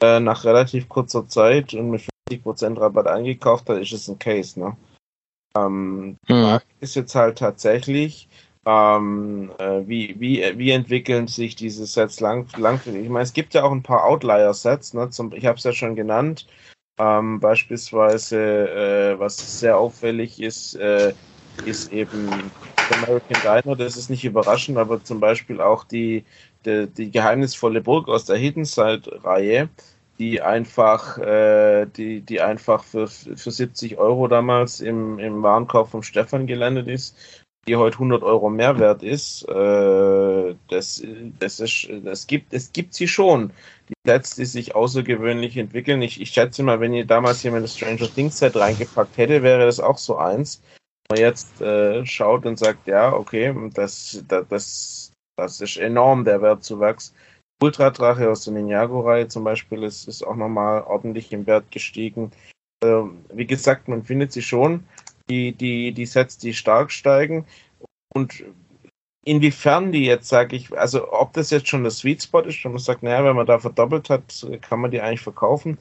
[0.00, 4.58] äh, nach relativ kurzer Zeit und mit 50% Rabatt eingekauft hat, ist es ein Case.
[4.58, 4.76] Ne?
[5.56, 6.58] Ähm, mhm.
[6.80, 8.28] ist jetzt halt tatsächlich,
[8.66, 13.04] ähm, äh, wie, wie, wie entwickeln sich diese Sets lang, langfristig?
[13.04, 15.10] Ich meine, es gibt ja auch ein paar Outlier-Sets, ne?
[15.10, 16.46] Zum, ich habe es ja schon genannt.
[16.98, 21.12] Ähm, beispielsweise, äh, was sehr auffällig ist, äh,
[21.66, 22.50] ist eben
[22.88, 23.76] American Diner.
[23.76, 26.24] Das ist nicht überraschend, aber zum Beispiel auch die,
[26.64, 29.68] die, die geheimnisvolle Burg aus der Hidden Side-Reihe
[30.18, 36.02] die einfach, äh, die, die einfach für, für 70 Euro damals im, im Warenkorb vom
[36.02, 37.16] Stefan gelandet ist,
[37.66, 39.48] die heute 100 Euro mehr wert ist.
[39.48, 41.02] Äh, das,
[41.38, 43.52] das ist, das gibt, es gibt sie schon.
[43.88, 46.02] Die Sets, die sich außergewöhnlich entwickeln.
[46.02, 49.66] Ich, ich schätze mal, wenn ihr damals jemand das Stranger Things Set reingepackt hätte, wäre
[49.66, 50.62] das auch so eins.
[51.10, 56.40] Man jetzt äh, schaut und sagt, ja, okay, das, das, das, das ist enorm, der
[56.40, 57.12] Wertzuwachs
[57.62, 62.32] Ultradrache aus der Ninjago-Reihe zum Beispiel ist, ist auch nochmal ordentlich im Wert gestiegen.
[62.82, 64.84] Ähm, wie gesagt, man findet sie schon,
[65.28, 67.46] die, die, die Sets, die stark steigen.
[68.14, 68.44] Und
[69.24, 72.72] inwiefern die jetzt, sage ich, also ob das jetzt schon der Sweet Spot ist, wenn
[72.72, 75.78] man sagt, naja, wenn man da verdoppelt hat, kann man die eigentlich verkaufen.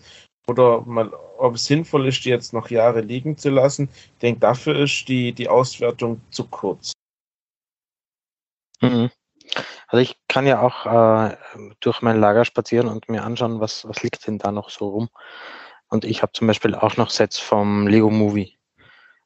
[0.48, 3.90] Oder mal, ob es sinnvoll ist, die jetzt noch Jahre liegen zu lassen.
[3.94, 6.92] Ich denke, dafür ist die, die Auswertung zu kurz.
[8.82, 9.10] Mhm.
[9.88, 11.38] Also ich kann ja auch äh,
[11.80, 15.10] durch mein Lager spazieren und mir anschauen, was, was liegt denn da noch so rum.
[15.88, 18.58] Und ich habe zum Beispiel auch noch Sets vom Lego Movie.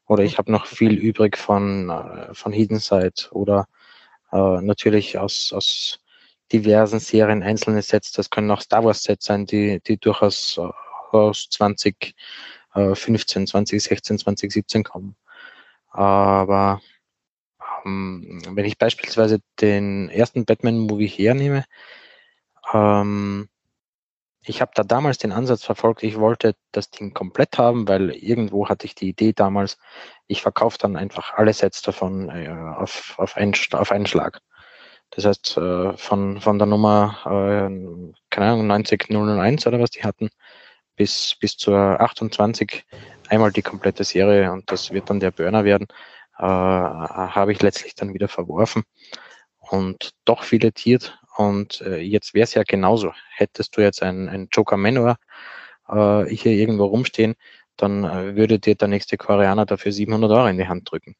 [0.08, 3.68] Oder ich habe noch viel übrig von, äh, von Hidden Side oder
[4.32, 6.00] äh, natürlich aus, aus
[6.50, 8.12] diversen Serien einzelne Sets.
[8.12, 10.70] Das können auch Star Wars Sets sein, die, die durchaus äh,
[11.12, 12.14] aus 20
[12.74, 15.14] äh, 15, 20, 16, 20, 17 kommen.
[15.90, 16.80] Aber
[17.84, 21.64] ähm, wenn ich beispielsweise den ersten Batman-Movie hernehme,
[22.72, 23.48] ähm,
[24.48, 28.68] ich habe da damals den Ansatz verfolgt, ich wollte das Ding komplett haben, weil irgendwo
[28.68, 29.78] hatte ich die Idee damals,
[30.26, 34.40] ich verkaufe dann einfach alle Sets davon äh, auf, auf, einen, auf einen Schlag.
[35.10, 40.30] Das heißt, äh, von, von der Nummer, äh, keine Ahnung, 90001 oder was die hatten,
[40.96, 42.84] bis, bis zur 28
[43.28, 45.86] einmal die komplette Serie und das wird dann der Burner werden,
[46.38, 48.84] äh, habe ich letztlich dann wieder verworfen
[49.58, 53.12] und doch filetiert und äh, jetzt wäre es ja genauso.
[53.36, 55.18] Hättest du jetzt einen, einen Joker Manor
[55.88, 57.36] äh, hier irgendwo rumstehen,
[57.76, 61.14] dann äh, würde dir der nächste Koreaner dafür 700 Euro in die Hand drücken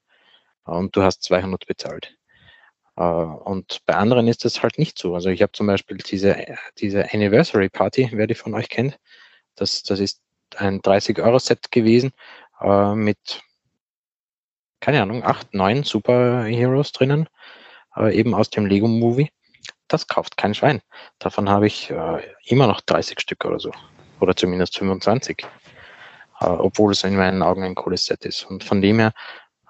[0.64, 2.16] und du hast 200 bezahlt.
[2.96, 5.14] Äh, und bei anderen ist das halt nicht so.
[5.14, 6.36] Also ich habe zum Beispiel diese,
[6.78, 8.98] diese Anniversary Party, wer die von euch kennt.
[9.54, 10.20] Das, das ist
[10.56, 12.10] ein 30-Euro-Set gewesen
[12.60, 13.40] äh, mit,
[14.80, 17.28] keine Ahnung, acht, neun Superheroes drinnen,
[17.96, 19.30] äh, eben aus dem Lego-Movie.
[19.88, 20.80] Das kauft kein Schwein.
[21.18, 23.72] Davon habe ich äh, immer noch 30 Stück oder so.
[24.20, 25.46] Oder zumindest 25.
[26.40, 28.44] Äh, obwohl es in meinen Augen ein cooles Set ist.
[28.44, 29.12] Und von dem her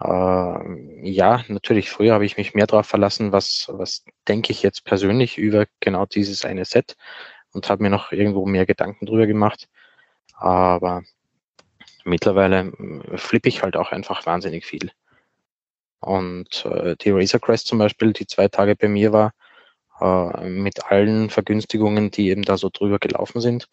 [0.00, 4.84] äh, ja, natürlich, früher habe ich mich mehr darauf verlassen, was, was denke ich jetzt
[4.84, 6.96] persönlich über genau dieses eine Set
[7.52, 9.68] und habe mir noch irgendwo mehr Gedanken drüber gemacht.
[10.34, 11.02] Aber
[12.04, 12.72] mittlerweile
[13.12, 14.92] äh, flippe ich halt auch einfach wahnsinnig viel.
[16.00, 19.32] Und äh, die Razor Crest zum Beispiel, die zwei Tage bei mir war,
[20.00, 23.68] äh, mit allen Vergünstigungen, die eben da so drüber gelaufen sind,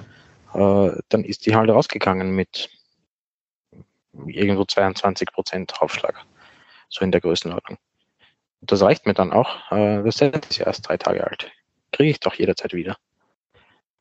[0.53, 2.69] äh, dann ist die halt rausgegangen mit
[4.27, 6.25] irgendwo 22 Prozent Aufschlag.
[6.89, 7.77] So in der Größenordnung.
[8.61, 9.71] Und das reicht mir dann auch.
[9.71, 11.51] Äh, das ist ja erst drei Tage alt.
[11.91, 12.97] Kriege ich doch jederzeit wieder.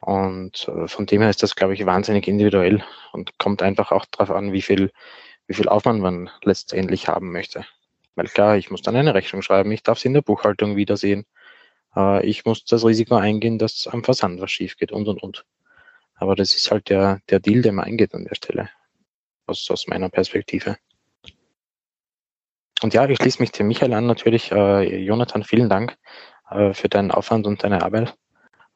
[0.00, 4.04] Und äh, von dem her ist das, glaube ich, wahnsinnig individuell und kommt einfach auch
[4.10, 4.92] darauf an, wie viel,
[5.46, 7.64] wie viel Aufwand man letztendlich haben möchte.
[8.14, 11.24] Weil klar, ich muss dann eine Rechnung schreiben, ich darf sie in der Buchhaltung wiedersehen.
[11.96, 15.44] Äh, ich muss das Risiko eingehen, dass am Versand was schief geht und und und.
[16.16, 18.70] Aber das ist halt der, der Deal, den man eingeht an der Stelle
[19.46, 20.76] aus, aus meiner Perspektive.
[22.82, 24.52] Und ja, ich schließe mich dem Michael an natürlich.
[24.52, 25.96] Äh, Jonathan, vielen Dank
[26.50, 28.16] äh, für deinen Aufwand und deine Arbeit.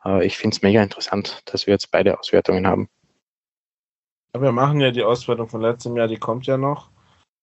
[0.04, 2.88] Äh, ich finde es mega interessant, dass wir jetzt beide Auswertungen haben.
[4.34, 6.90] Ja, wir machen ja die Auswertung von letztem Jahr, die kommt ja noch.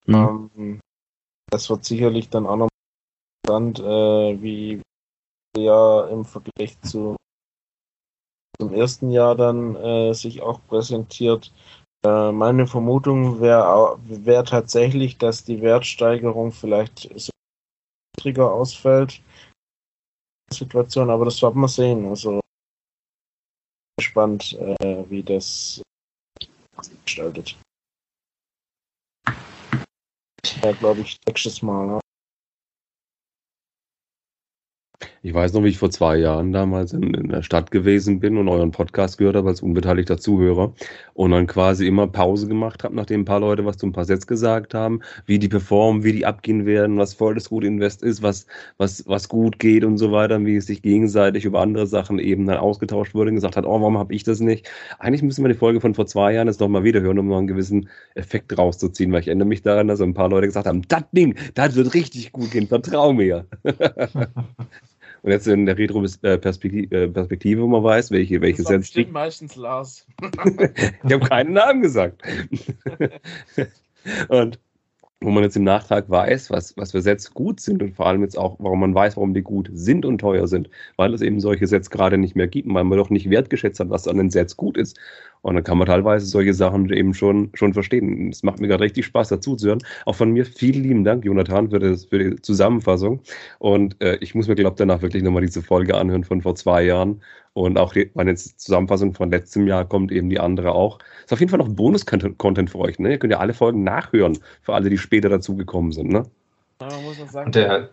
[0.05, 0.49] Mhm.
[0.55, 0.79] Ähm,
[1.49, 2.69] das wird sicherlich dann auch noch
[3.43, 4.81] interessant, äh, wie
[5.57, 7.15] ja im Vergleich zu
[8.59, 11.51] zum ersten Jahr dann äh, sich auch präsentiert.
[12.05, 17.09] Äh, meine Vermutung wäre wär tatsächlich, dass die Wertsteigerung vielleicht
[18.15, 19.21] niedriger ausfällt.
[20.51, 22.07] Situation, aber das werden wir sehen.
[22.07, 22.39] Also
[23.97, 25.81] gespannt, äh, wie das
[27.03, 27.57] gestaltet.
[30.61, 31.87] Ja, glaube ich, nächstes Mal.
[31.87, 32.04] Ne?
[35.25, 38.37] Ich weiß noch, wie ich vor zwei Jahren damals in, in, der Stadt gewesen bin
[38.37, 40.75] und euren Podcast gehört habe als unbeteiligter Zuhörer
[41.15, 44.05] und dann quasi immer Pause gemacht habe, nachdem ein paar Leute was zu ein paar
[44.05, 48.03] Sätze gesagt haben, wie die performen, wie die abgehen werden, was voll das gute Invest
[48.03, 48.45] ist, was,
[48.77, 52.45] was, was gut geht und so weiter, wie es sich gegenseitig über andere Sachen eben
[52.45, 54.69] dann ausgetauscht wurde und gesagt hat, oh, warum habe ich das nicht?
[54.99, 57.29] Eigentlich müssen wir die Folge von vor zwei Jahren jetzt noch mal wieder hören, um
[57.29, 60.67] noch einen gewissen Effekt rauszuziehen, weil ich erinnere mich daran, dass ein paar Leute gesagt
[60.67, 63.47] haben, das Ding, das wird richtig gut gehen, vertrau mir.
[65.25, 68.87] Und jetzt in der Retro-Perspektive, wo man weiß, welche, welche das Sets.
[68.89, 70.05] Stimmt meistens Lars.
[71.03, 72.21] ich habe keinen Namen gesagt.
[74.29, 74.59] und
[75.21, 78.21] wo man jetzt im Nachtrag weiß, was, was für Sets gut sind und vor allem
[78.21, 81.39] jetzt auch, warum man weiß, warum die gut sind und teuer sind, weil es eben
[81.39, 84.17] solche Sets gerade nicht mehr gibt und weil man doch nicht wertgeschätzt hat, was an
[84.17, 84.99] den Sets gut ist.
[85.45, 88.29] Und dann kann man teilweise solche Sachen eben schon, schon verstehen.
[88.31, 89.83] Es macht mir gerade richtig Spaß, dazu zu hören.
[90.07, 93.19] Auch von mir vielen lieben Dank, Jonathan, für, das, für die Zusammenfassung.
[93.59, 96.55] Und äh, ich muss mir, glaube ich, danach wirklich nochmal diese Folge anhören von vor
[96.55, 97.21] zwei Jahren.
[97.53, 100.97] Und auch die, meine Zusammenfassung von letztem Jahr kommt eben die andere auch.
[101.23, 102.97] Ist auf jeden Fall noch Bonus-Content für euch.
[102.97, 103.11] Ne?
[103.11, 106.09] Ihr könnt ja alle Folgen nachhören, für alle, die später dazugekommen sind.
[106.09, 106.23] Ne?
[106.81, 107.91] Ja, muss man sagen, der,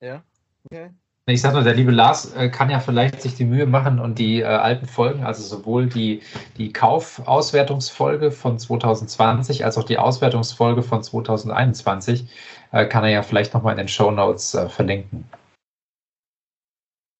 [0.00, 0.24] ja,
[0.64, 0.88] okay.
[1.28, 4.20] Ich sag nur, der liebe Lars äh, kann ja vielleicht sich die Mühe machen und
[4.20, 6.22] die äh, alten Folgen, also sowohl die,
[6.56, 12.28] die Kaufauswertungsfolge von 2020 als auch die Auswertungsfolge von 2021,
[12.70, 15.28] äh, kann er ja vielleicht nochmal in den Show Notes äh, verlinken.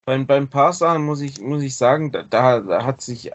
[0.05, 2.23] Beim, beim paar Sachen muss ich, muss ich sagen, da,
[2.61, 3.33] da hat sich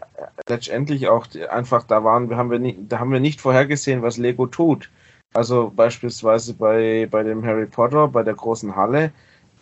[0.48, 4.46] letztendlich auch einfach, da waren, haben wir nicht, da haben wir nicht vorhergesehen, was Lego
[4.46, 4.88] tut.
[5.34, 9.12] Also beispielsweise bei, bei dem Harry Potter, bei der großen Halle,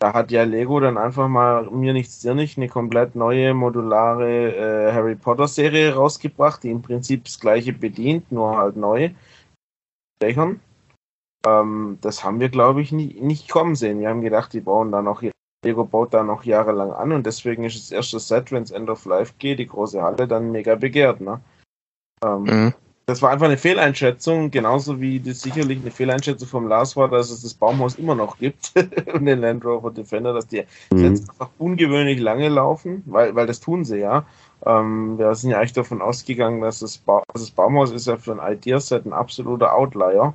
[0.00, 4.88] da hat ja Lego dann einfach mal mir nichts dir nicht eine komplett neue modulare
[4.88, 9.10] äh, Harry Potter Serie rausgebracht, die im Prinzip das gleiche bedient, nur halt neu.
[11.46, 14.00] Ähm, das haben wir, glaube ich, nie, nicht kommen sehen.
[14.00, 15.22] Wir haben gedacht, die bauen da noch,
[15.62, 18.88] Lego baut da noch jahrelang an und deswegen ist das erste Set, wenn es End
[18.88, 21.20] of Life geht, die große Halle, dann mega begehrt.
[21.20, 21.40] Ne?
[22.24, 22.74] Ähm, Mhm.
[23.10, 27.30] Das war einfach eine Fehleinschätzung, genauso wie das sicherlich eine Fehleinschätzung vom Lars war, dass
[27.30, 28.72] es das Baumhaus immer noch gibt
[29.12, 31.16] und den Land Rover Defender, dass die Mhm.
[31.16, 34.24] Sets einfach ungewöhnlich lange laufen, weil, weil das tun sie ja.
[34.64, 38.40] Ähm, wir sind ja eigentlich davon ausgegangen, dass das, ba das Baumhaus ist ja für
[38.40, 40.34] ein Ideaset ein absoluter Outlier.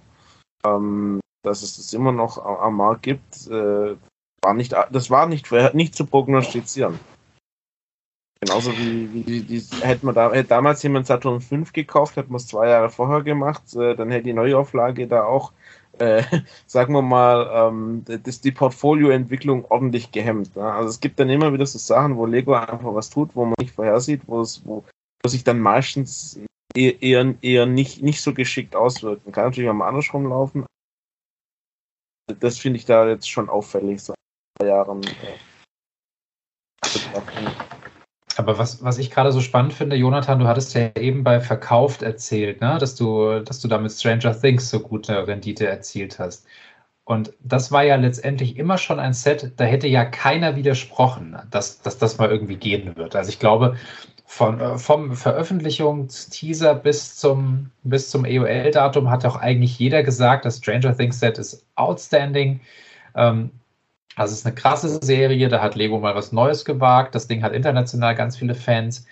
[0.66, 3.96] Ähm, dass es das immer noch am, am Markt gibt, äh,
[4.44, 7.00] war nicht, das war nicht, nicht zu prognostizieren.
[8.46, 12.38] Genauso wie, wie die, hätte man da, hätte damals jemand Saturn 5 gekauft, hätte man
[12.38, 15.52] es zwei Jahre vorher gemacht, äh, dann hätte die Neuauflage da auch,
[15.98, 16.22] äh,
[16.68, 20.56] sagen wir mal, ähm, das, die Portfolioentwicklung ordentlich gehemmt.
[20.56, 20.64] Ne?
[20.64, 23.56] Also es gibt dann immer wieder so Sachen, wo Lego einfach was tut, wo man
[23.60, 24.84] nicht vorhersieht, wo es, wo,
[25.24, 26.40] wo sich dann meistens
[26.76, 29.32] eher, eher, eher nicht, nicht so geschickt auswirken.
[29.32, 30.68] Kann natürlich auch mal andersrum laufen.
[32.40, 34.14] Das finde ich da jetzt schon auffällig, so
[34.60, 35.02] zwei Jahren.
[35.04, 35.40] Äh,
[38.38, 42.02] Aber was, was ich gerade so spannend finde, Jonathan, du hattest ja eben bei Verkauft
[42.02, 42.78] erzählt, ne?
[42.80, 46.46] dass, du, dass du da mit Stranger Things so gute Rendite erzielt hast.
[47.06, 51.82] Und das war ja letztendlich immer schon ein Set, da hätte ja keiner widersprochen, dass,
[51.82, 53.16] dass das mal irgendwie gehen wird.
[53.16, 53.78] Also ich glaube,
[54.26, 60.58] von, äh, vom Veröffentlichungsteaser bis zum, bis zum EOL-Datum hat auch eigentlich jeder gesagt, das
[60.58, 62.60] Stranger Things Set ist outstanding.
[63.16, 63.52] Ähm,
[64.16, 67.16] also es ist eine krasse Serie, da hat Lego mal was Neues gewagt.
[67.16, 69.06] Das Ding hat international ganz viele Fans.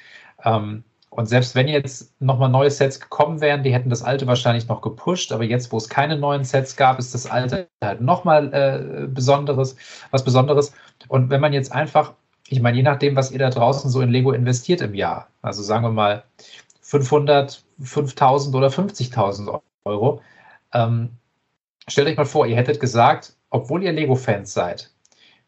[0.43, 4.67] Ähm, und selbst wenn jetzt nochmal neue Sets gekommen wären, die hätten das alte wahrscheinlich
[4.67, 5.31] noch gepusht.
[5.31, 9.75] Aber jetzt, wo es keine neuen Sets gab, ist das alte halt nochmal äh, Besonderes,
[10.09, 10.73] was Besonderes.
[11.09, 12.13] Und wenn man jetzt einfach,
[12.47, 15.61] ich meine, je nachdem, was ihr da draußen so in Lego investiert im Jahr, also
[15.61, 16.23] sagen wir mal
[16.81, 20.21] 500, 5000 oder 50.000 Euro,
[20.73, 21.11] ähm,
[21.87, 24.92] stellt euch mal vor, ihr hättet gesagt, obwohl ihr Lego-Fans seid,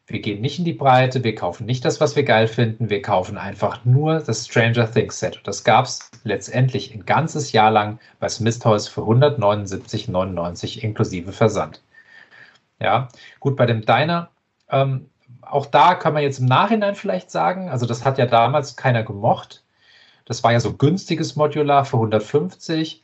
[0.08, 3.02] wir gehen nicht in die Breite, wir kaufen nicht das, was wir geil finden, wir
[3.02, 5.38] kaufen einfach nur das Stranger Things Set.
[5.38, 11.32] Und das gab es letztendlich ein ganzes Jahr lang bei Smith Toys für 179,99 inklusive
[11.32, 11.82] Versand.
[12.80, 13.08] Ja,
[13.40, 14.30] gut, bei dem Diner,
[14.70, 15.08] ähm,
[15.40, 19.02] auch da kann man jetzt im Nachhinein vielleicht sagen, also das hat ja damals keiner
[19.02, 19.64] gemocht.
[20.24, 23.02] Das war ja so günstiges Modular für 150.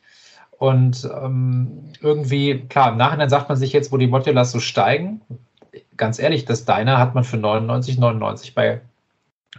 [0.57, 5.21] Und ähm, irgendwie, klar, im Nachhinein sagt man sich jetzt, wo die Modulars so steigen,
[5.97, 8.81] ganz ehrlich, das Diner hat man für 99,99 bei,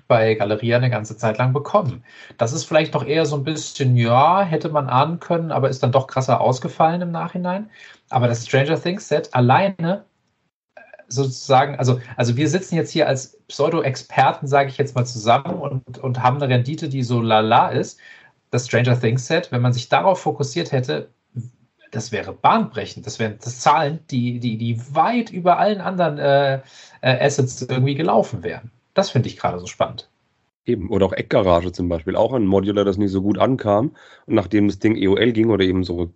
[0.09, 2.05] bei Galeria eine ganze Zeit lang bekommen.
[2.39, 5.83] Das ist vielleicht noch eher so ein bisschen, ja, hätte man ahnen können, aber ist
[5.83, 7.71] dann doch krasser ausgefallen im Nachhinein.
[8.11, 10.05] Aber das Stranger Things Set alleine
[11.09, 15.99] sozusagen, also, also wir sitzen jetzt hier als Pseudo-Experten, sage ich jetzt mal zusammen und,
[15.99, 17.99] und haben eine Rendite, die so lala ist.
[18.51, 21.11] Das Stranger Things Set, wenn man sich darauf fokussiert hätte,
[21.95, 23.07] das wäre bahnbrechend.
[23.07, 26.55] Das wären das Zahlen, die, die, die weit über allen anderen äh,
[27.01, 28.71] äh, Assets irgendwie gelaufen wären.
[28.95, 30.11] Das finde ich gerade so spannend.
[30.67, 33.95] Eben, oder auch Eckgarage zum Beispiel, auch ein Modular, das nicht so gut ankam.
[34.27, 36.13] Und nachdem das Ding EOL ging oder eben so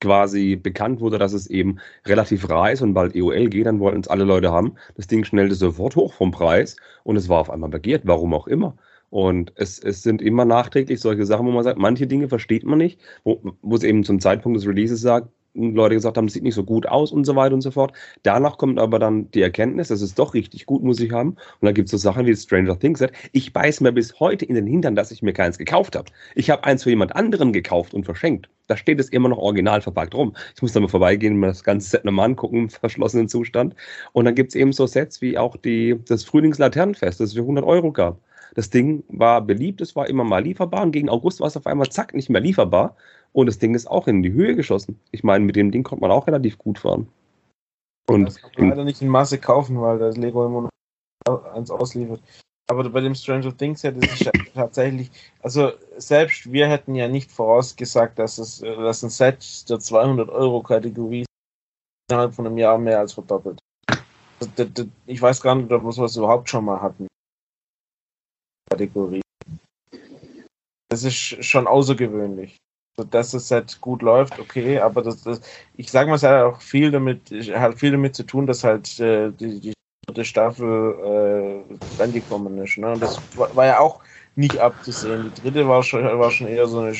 [0.00, 4.00] quasi bekannt wurde, dass es eben relativ rar ist und bald EOL geht, dann wollten
[4.00, 4.74] es alle Leute haben.
[4.96, 8.46] Das Ding schnellte sofort hoch vom Preis und es war auf einmal begehrt, warum auch
[8.46, 8.76] immer.
[9.12, 12.78] Und es, es sind immer nachträglich solche Sachen, wo man sagt, manche Dinge versteht man
[12.78, 13.42] nicht, wo,
[13.74, 16.86] es eben zum Zeitpunkt des Releases sagt, Leute gesagt haben, das sieht nicht so gut
[16.86, 17.92] aus und so weiter und so fort.
[18.22, 21.32] Danach kommt aber dann die Erkenntnis, das ist doch richtig gut, muss ich haben.
[21.32, 23.12] Und dann gibt es so Sachen wie Stranger Things Set.
[23.32, 26.10] Ich beiß mir bis heute in den Hintern, dass ich mir keins gekauft habe.
[26.34, 28.48] Ich habe eins für jemand anderen gekauft und verschenkt.
[28.66, 30.34] Da steht es immer noch original verpackt rum.
[30.56, 33.74] Ich muss da mal vorbeigehen, mir das ganze Set nochmal angucken, im verschlossenen Zustand.
[34.12, 37.42] Und dann gibt es eben so Sets wie auch die, das Frühlingslaternenfest, das es für
[37.42, 38.18] 100 Euro gab.
[38.54, 41.66] Das Ding war beliebt, es war immer mal lieferbar und gegen August war es auf
[41.66, 42.96] einmal zack nicht mehr lieferbar
[43.32, 45.00] und das Ding ist auch in die Höhe geschossen.
[45.10, 47.08] Ich meine, mit dem Ding konnte man auch relativ gut fahren.
[48.08, 50.68] Und das kann man leider nicht in Masse kaufen, weil das Lego immer
[51.26, 52.20] noch eins ausliefert.
[52.68, 57.30] Aber bei dem Stranger Things Set ist es tatsächlich, also selbst wir hätten ja nicht
[57.30, 61.24] vorausgesagt, dass es dass ein Set der 200 Euro Kategorie
[62.10, 63.58] innerhalb von einem Jahr mehr als verdoppelt.
[65.06, 67.06] Ich weiß gar nicht, ob wir sowas überhaupt schon mal hatten.
[68.72, 69.22] Kategorie.
[70.88, 72.56] Das ist schon außergewöhnlich.
[72.96, 75.40] Also, dass das halt gut läuft, okay, aber das, das
[75.76, 79.00] ich sage mal, es hat auch viel damit, hat viel damit zu tun, dass halt
[79.00, 79.72] äh, die,
[80.06, 82.76] dritte Staffel äh, rangekommen ist.
[82.76, 82.92] Ne?
[82.92, 84.00] Und das war, war ja auch
[84.34, 85.32] nicht abzusehen.
[85.34, 86.96] Die dritte war schon, war schon eher so eine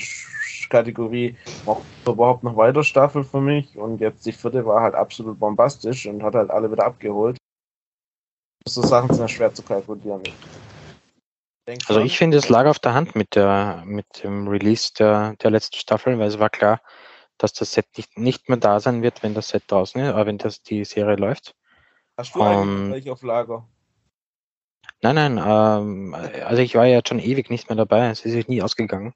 [0.70, 3.76] Kategorie, auch überhaupt noch weiter Staffel für mich.
[3.76, 7.36] Und jetzt die vierte war halt absolut bombastisch und hat halt alle wieder abgeholt.
[8.66, 10.22] So Sachen sind ja schwer zu kalkulieren.
[11.66, 15.34] Denk Also ich finde, es lag auf der Hand mit, der, mit dem Release der,
[15.42, 16.80] der letzten Staffel, weil es war klar,
[17.38, 20.26] dass das Set nicht, nicht mehr da sein wird, wenn das Set draußen ist, aber
[20.26, 21.54] wenn das die Serie läuft.
[22.16, 23.68] Hast du eigentlich ähm, welche auf Lager?
[25.00, 28.48] Nein, nein, ähm, also ich war ja schon ewig nicht mehr dabei, es ist sich
[28.48, 29.14] nie ausgegangen.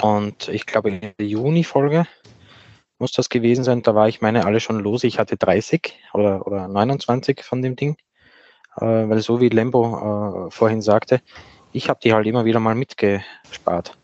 [0.00, 2.06] Und ich glaube, in der Juni-Folge
[2.98, 5.04] muss das gewesen sein, da war ich meine alle schon los.
[5.04, 7.96] Ich hatte 30 oder, oder 29 von dem Ding,
[8.76, 11.20] äh, weil so wie Lembo äh, vorhin sagte,
[11.74, 13.98] ich habe die halt immer wieder mal mitgespart.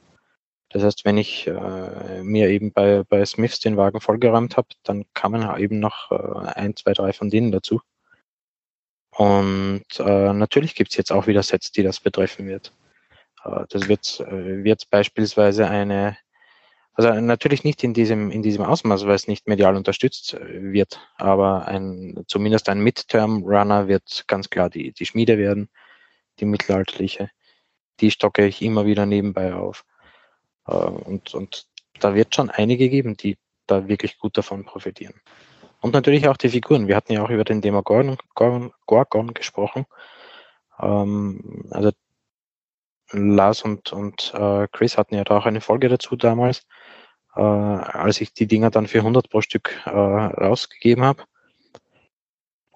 [0.70, 5.04] Das heißt, wenn ich äh, mir eben bei, bei Smiths den Wagen vollgeräumt habe, dann
[5.14, 7.80] kamen eben noch äh, ein, zwei, drei von denen dazu.
[9.10, 12.72] Und äh, natürlich gibt's jetzt auch wieder Sets, die das betreffen wird.
[13.44, 16.16] Äh, das wird, äh, wird beispielsweise eine,
[16.94, 21.00] also natürlich nicht in diesem, in diesem Ausmaß, weil es nicht medial unterstützt äh, wird,
[21.16, 25.68] aber ein, zumindest ein Midterm-Runner wird ganz klar die, die Schmiede werden,
[26.40, 27.30] die mittelalterliche.
[28.00, 29.84] Die stocke ich immer wieder nebenbei auf.
[30.66, 31.66] Äh, und, und
[31.98, 35.14] da wird schon einige geben, die da wirklich gut davon profitieren.
[35.80, 36.88] Und natürlich auch die Figuren.
[36.88, 39.86] Wir hatten ja auch über den Demogorgon Gorgon, Gorgon gesprochen.
[40.78, 41.90] Ähm, also
[43.12, 46.66] Lars und, und äh, Chris hatten ja da auch eine Folge dazu damals,
[47.34, 51.24] äh, als ich die Dinger dann für 100 pro Stück äh, rausgegeben habe.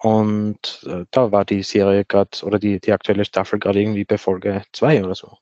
[0.05, 4.19] Und äh, da war die Serie gerade, oder die, die aktuelle Staffel gerade irgendwie bei
[4.19, 5.39] Folge 2 oder so.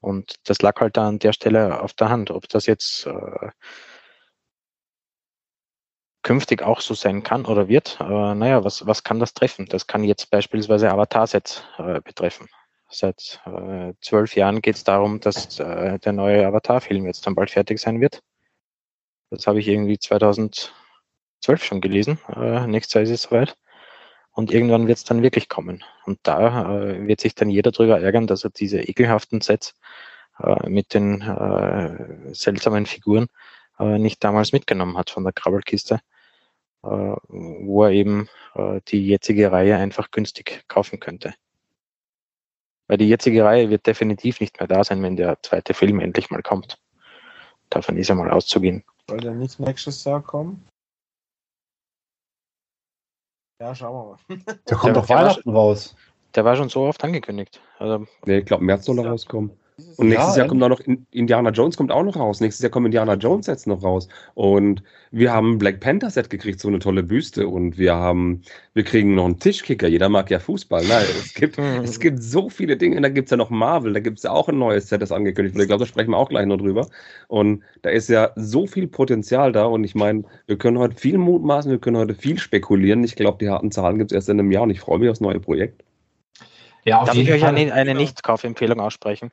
[0.00, 2.32] Und das lag halt da an der Stelle auf der Hand.
[2.32, 3.50] Ob das jetzt äh,
[6.22, 9.66] künftig auch so sein kann oder wird, äh, naja, was, was kann das treffen?
[9.66, 12.48] Das kann jetzt beispielsweise Avatar-Sets äh, betreffen.
[12.88, 17.52] Seit äh, zwölf Jahren geht es darum, dass äh, der neue Avatar-Film jetzt dann bald
[17.52, 18.20] fertig sein wird.
[19.30, 20.00] Das habe ich irgendwie
[21.40, 22.18] 2012 schon gelesen.
[22.34, 23.56] Äh, nächstes Jahr ist es soweit.
[24.32, 25.82] Und irgendwann wird es dann wirklich kommen.
[26.06, 29.74] Und da äh, wird sich dann jeder drüber ärgern, dass er diese ekelhaften Sets
[30.38, 33.26] äh, mit den äh, seltsamen Figuren
[33.78, 36.00] äh, nicht damals mitgenommen hat von der Krabbelkiste,
[36.82, 36.88] äh,
[37.28, 41.34] wo er eben äh, die jetzige Reihe einfach günstig kaufen könnte.
[42.86, 46.30] Weil die jetzige Reihe wird definitiv nicht mehr da sein, wenn der zweite Film endlich
[46.30, 46.78] mal kommt.
[47.68, 48.84] Davon ist ja mal auszugehen.
[49.08, 50.66] Soll der nicht nächstes Jahr kommen?
[53.60, 53.94] Ja, schauen
[54.28, 54.56] wir mal.
[54.68, 55.94] Der kommt Der- doch der war Weihnachten raus.
[56.34, 57.60] Der war schon so oft angekündigt.
[57.78, 59.10] Also, Nee, ich glaube, März soll er Ja.
[59.10, 59.50] rauskommen.
[59.96, 62.40] Und nächstes Ja, Jahr kommt auch noch In- Indiana Jones kommt auch noch raus.
[62.40, 64.08] Nächstes Jahr kommen Indiana Jones Sets noch raus.
[64.34, 67.48] Und wir haben ein Black Panther Set gekriegt, so eine tolle Büste.
[67.48, 68.42] Und wir haben,
[68.74, 69.88] wir kriegen noch einen Tischkicker.
[69.88, 70.84] Jeder mag ja Fußball.
[70.86, 73.00] Nein, es gibt, es gibt so viele Dinge.
[73.00, 73.92] Da gibt's ja noch Marvel.
[73.92, 75.64] Da gibt's ja auch ein neues Set, das angekündigt wurde.
[75.64, 76.88] Ich glaube, da sprechen wir auch gleich noch drüber.
[77.28, 79.64] Und da ist ja so viel Potenzial da.
[79.66, 83.04] Und ich meine, wir können heute viel mutmaßen, wir können heute viel spekulieren.
[83.04, 84.62] Ich glaube, die harten Zahlen gibt's erst in einem Jahr.
[84.62, 85.82] Und ich freue mich aufs neue Projekt.
[86.84, 87.54] Ja, auf darf ich euch Fall.
[87.54, 87.94] eine, eine.
[87.94, 89.30] Nicht-Kaufempfehlung aussprechen?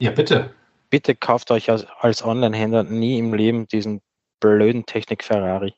[0.00, 0.54] Ja, bitte.
[0.90, 4.02] Bitte kauft euch als, als Online-Händler nie im Leben diesen
[4.40, 5.74] blöden Technik Ferrari.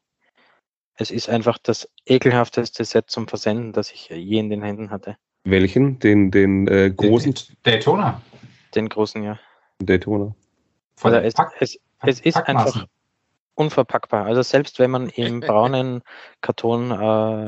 [0.96, 5.16] Es ist einfach das ekelhafteste Set zum Versenden, das ich je in den Händen hatte.
[5.44, 5.98] Welchen?
[6.00, 8.20] Den, den äh, großen Den- Daytona.
[8.74, 9.38] Den großen, ja.
[9.80, 10.34] Daytona.
[10.96, 12.86] Von Also den es, Pack- es, es ist einfach
[13.54, 14.26] unverpackbar.
[14.26, 16.02] Also selbst wenn man im braunen
[16.40, 17.44] Karton, äh,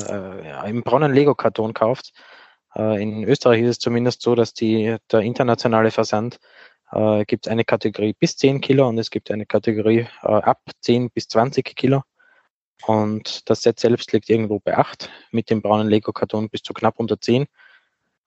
[0.66, 2.12] äh, im braunen Lego-Karton kauft,
[2.74, 6.38] in Österreich ist es zumindest so, dass die, der internationale Versand
[6.92, 11.10] äh, gibt eine Kategorie bis 10 Kilo und es gibt eine Kategorie äh, ab 10
[11.10, 12.02] bis 20 Kilo.
[12.86, 16.98] Und das Set selbst liegt irgendwo bei 8, mit dem braunen Lego-Karton bis zu knapp
[16.98, 17.46] unter 10.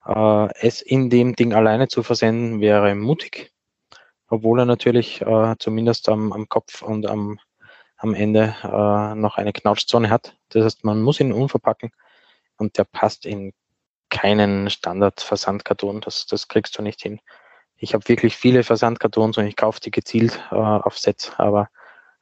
[0.05, 3.53] Äh, es in dem Ding alleine zu versenden wäre mutig
[4.33, 7.39] obwohl er natürlich äh, zumindest am, am Kopf und am,
[7.97, 10.35] am Ende äh, noch eine Knautschzone hat.
[10.49, 11.91] Das heißt, man muss ihn unverpacken
[12.57, 13.53] und der passt in
[14.13, 15.99] keinen Standard-Versandkarton.
[16.01, 17.19] Das, das kriegst du nicht hin.
[17.77, 21.69] Ich habe wirklich viele Versandkartons und ich kaufe die gezielt äh, auf Sets, aber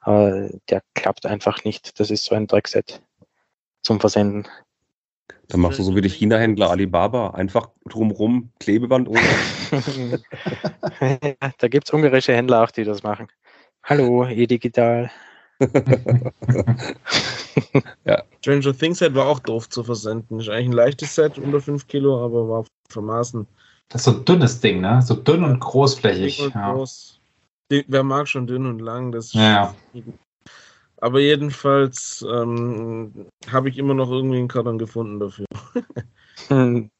[0.04, 2.00] äh, der klappt einfach nicht.
[2.00, 3.02] Das ist so ein Dreckset
[3.82, 4.48] zum Versenden.
[5.48, 9.20] Dann machst du so wie die China-Händler Alibaba, einfach drumrum Klebeband oder.
[11.58, 13.28] da gibt's ungarische Händler auch, die das machen.
[13.84, 15.10] Hallo, e-digital.
[18.40, 20.40] Stranger Things Set war auch doof zu versenden.
[20.40, 23.46] Ist eigentlich ein leichtes Set, unter 5 Kilo, aber war vermaßen.
[23.88, 25.02] Das ist so ein dünnes Ding, ne?
[25.02, 26.36] So dünn und großflächig.
[26.36, 26.72] Dick und Ja.
[26.72, 27.20] groß.
[27.68, 29.12] Wer mag schon dünn und lang?
[29.12, 29.74] Das ist Ja.
[30.98, 35.46] Aber jedenfalls ähm, habe ich immer noch irgendwie einen Karton gefunden dafür.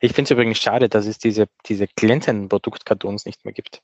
[0.00, 3.82] Ich finde es übrigens schade, dass es diese, diese glänzenden Produktkartons nicht mehr gibt.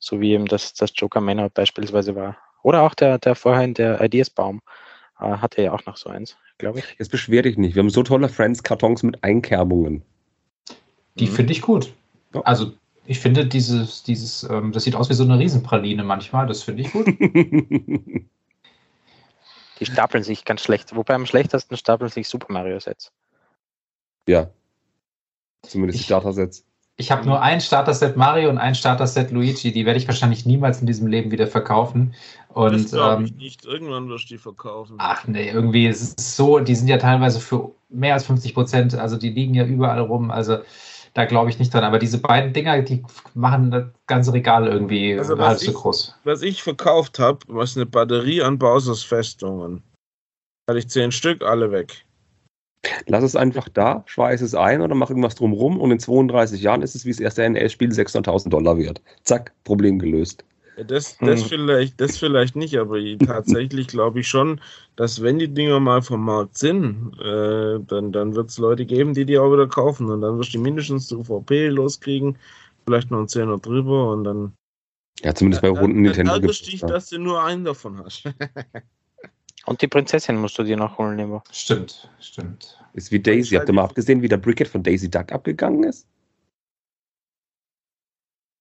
[0.00, 2.36] So wie eben das, das Joker Manor beispielsweise war.
[2.62, 4.60] Oder auch der, der vorhin der Ideas Baum.
[5.20, 6.96] Äh, hatte ja auch noch so eins, glaube ich.
[6.98, 7.74] Jetzt beschwer dich nicht.
[7.74, 10.02] Wir haben so tolle Friends-Kartons mit Einkerbungen.
[11.16, 11.30] Die Mhm.
[11.32, 11.92] finde ich gut.
[12.34, 12.40] Ja.
[12.42, 12.72] Also
[13.06, 16.82] ich finde dieses, dieses, ähm, das sieht aus wie so eine Riesenpraline manchmal, das finde
[16.82, 17.06] ich gut.
[19.80, 20.94] Die stapeln sich ganz schlecht.
[20.96, 23.12] Wobei am schlechtesten stapeln sich Super Mario Sets.
[24.26, 24.50] ja.
[25.62, 26.64] Zumindest die Ich- Starter-Sets.
[27.00, 30.80] Ich habe nur ein Starter-Set Mario und ein Starter-Set Luigi, die werde ich wahrscheinlich niemals
[30.80, 32.12] in diesem Leben wieder verkaufen.
[32.48, 33.64] Und das glaube ich ähm, nicht.
[33.64, 34.96] Irgendwann wirst du die verkaufen.
[34.98, 38.94] ach nee, irgendwie ist es so, die sind ja teilweise für mehr als 50 Prozent,
[38.96, 40.58] also die liegen ja überall rum, also
[41.14, 41.84] da glaube ich nicht dran.
[41.84, 43.04] Aber diese beiden Dinger, die
[43.34, 46.16] machen das ganze Regal irgendwie Also halb so ich- groß.
[46.24, 49.84] Was ich verkauft habe, war eine Batterie an Bowsers Festungen.
[50.68, 52.04] Hatte ich zehn Stück, alle weg.
[53.06, 56.82] Lass es einfach da, schweiß es ein oder mach irgendwas drumrum und in 32 Jahren
[56.82, 59.02] ist es wie das erste NL-Spiel 600.000 Dollar wert.
[59.24, 60.44] Zack, Problem gelöst.
[60.76, 61.48] Ja, Das, das, Hm.
[61.48, 64.60] vielleicht, das vielleicht nicht, aber tatsächlich glaube ich schon,
[64.96, 69.14] dass wenn die Dinger mal vom Markt sind, äh, dann, dann wird es Leute geben,
[69.14, 72.38] die die auch wieder kaufen und dann wirst du die mindestens zur UVP loskriegen,
[72.86, 74.54] vielleicht noch einen Zehner drüber und dann,
[75.22, 76.32] Ja, zumindest bei dann, runden dann Nintendo.
[76.34, 78.24] ärgerst dich, dass du nur einen davon hast.
[79.68, 81.42] Und die Prinzessin musst du dir noch holen, Nemo.
[81.52, 82.78] Stimmt, stimmt.
[82.94, 83.54] Ist wie Daisy.
[83.56, 86.06] Habt ihr mal abgesehen, wie der Bricket von Daisy Duck abgegangen ist?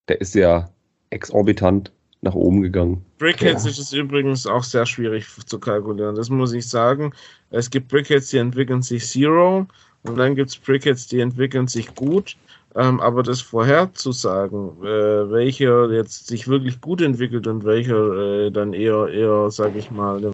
[0.10, 0.70] Der ist ja
[1.10, 3.06] exorbitant nach oben gegangen.
[3.20, 3.70] Brickheads Ja.
[3.70, 6.16] ist es übrigens auch sehr schwierig zu kalkulieren.
[6.16, 7.14] Das muss ich sagen.
[7.52, 9.66] Es gibt Brickheads, die entwickeln sich Zero
[10.04, 12.36] und dann gibt es Brickheads, die entwickeln sich gut.
[12.76, 18.74] Ähm, aber das vorherzusagen, äh, welcher jetzt sich wirklich gut entwickelt und welcher äh, dann
[18.74, 20.34] eher, eher, sag ich mal,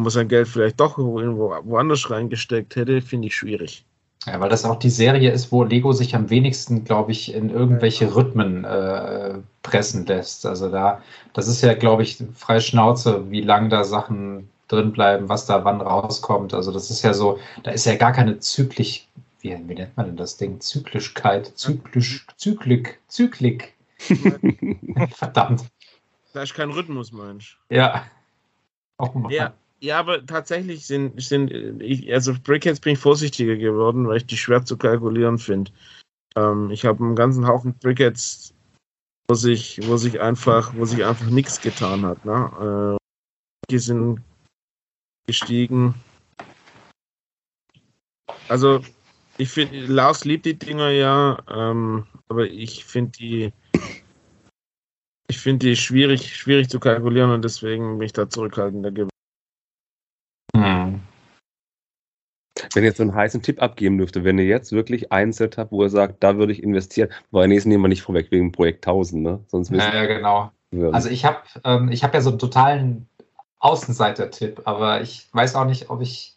[0.00, 3.84] wo man sein Geld vielleicht doch irgendwo woanders reingesteckt hätte, finde ich schwierig.
[4.26, 7.48] Ja, weil das auch die Serie ist, wo Lego sich am wenigsten, glaube ich, in
[7.48, 10.44] irgendwelche Rhythmen äh, pressen lässt.
[10.44, 11.02] Also da,
[11.32, 15.64] das ist ja, glaube ich, freie Schnauze, wie lang da Sachen drin bleiben, was da
[15.64, 16.52] wann rauskommt.
[16.52, 19.08] Also das ist ja so, da ist ja gar keine zyklisch,
[19.40, 20.60] wie, wie nennt man denn das Ding?
[20.60, 23.74] Zyklischkeit, zyklisch, Zyklik, Zyklik.
[25.14, 25.64] Verdammt.
[26.32, 27.58] Da ist kein Rhythmus, Mensch.
[27.70, 28.04] Ja.
[28.98, 29.32] Oh Mann.
[29.32, 31.50] Ja, ja, aber tatsächlich sind, sind
[31.80, 35.72] ich, also Brickheads bin ich vorsichtiger geworden, weil ich die schwer zu kalkulieren finde.
[36.36, 38.54] Ähm, ich habe einen ganzen Haufen Brickheads,
[39.28, 42.24] wo sich, wo sich einfach, wo sich einfach nichts getan hat.
[42.24, 42.98] Ne?
[42.98, 44.20] Äh, die sind
[45.26, 45.94] gestiegen.
[48.48, 48.80] Also
[49.38, 53.52] ich finde, Lars liebt die Dinger ja, ähm, aber ich finde die
[55.28, 59.09] ich finde die schwierig, schwierig zu kalkulieren und deswegen bin ich da zurückhaltender gewesen.
[62.74, 65.58] Wenn ihr jetzt so einen heißen Tipp abgeben dürfte, wenn ihr jetzt wirklich ein Set
[65.58, 68.52] habt, wo ihr sagt, da würde ich investieren, weil nächsten nehmen wir nicht vorweg wegen
[68.52, 69.40] Projekt 1000, ne?
[69.48, 70.50] Sonst müssen Ja, ja, genau.
[70.70, 70.94] wir.
[70.94, 73.08] Also ich habe ähm, ich hab ja so einen totalen
[73.58, 76.36] Außenseiter-Tipp, aber ich weiß auch nicht, ob ich.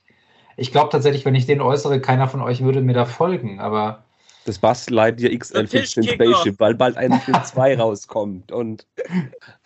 [0.55, 4.03] Ich glaube tatsächlich, wenn ich den äußere, keiner von euch würde mir da folgen, aber
[4.45, 6.13] das Basteleit dir XL15 Tischkicker.
[6.13, 8.51] Spaceship, weil bald ein Film 2 rauskommt.
[8.51, 8.85] Und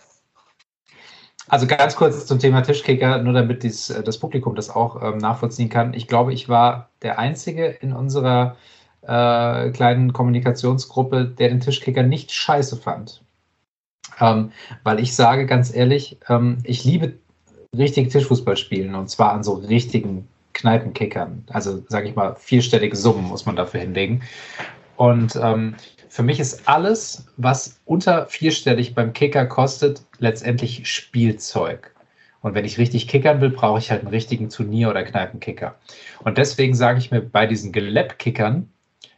[1.50, 5.18] also ganz kurz zum Thema Tischkicker, nur damit dies, äh, das Publikum das auch ähm,
[5.18, 5.94] nachvollziehen kann.
[5.94, 8.58] Ich glaube, ich war der Einzige in unserer
[9.02, 13.22] äh, kleinen Kommunikationsgruppe, der den Tischkicker nicht scheiße fand.
[14.20, 14.52] Ähm,
[14.84, 17.14] weil ich sage ganz ehrlich, ähm, ich liebe
[17.78, 21.44] richtig Tischfußball spielen und zwar an so richtigen Kneipenkickern.
[21.50, 24.24] Also sage ich mal, vierstellige Summen muss man dafür hinlegen.
[24.96, 25.76] Und ähm,
[26.10, 31.94] für mich ist alles, was unter vierstellig beim Kicker kostet, letztendlich Spielzeug.
[32.42, 35.76] Und wenn ich richtig kickern will, brauche ich halt einen richtigen Turnier- oder Kneipenkicker.
[36.24, 38.70] Und deswegen sage ich mir, bei diesen Gelepp-Kickern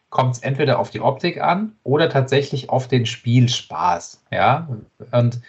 [0.10, 4.24] kommt es entweder auf die Optik an oder tatsächlich auf den Spielspaß.
[4.32, 4.68] Ja,
[5.12, 5.42] und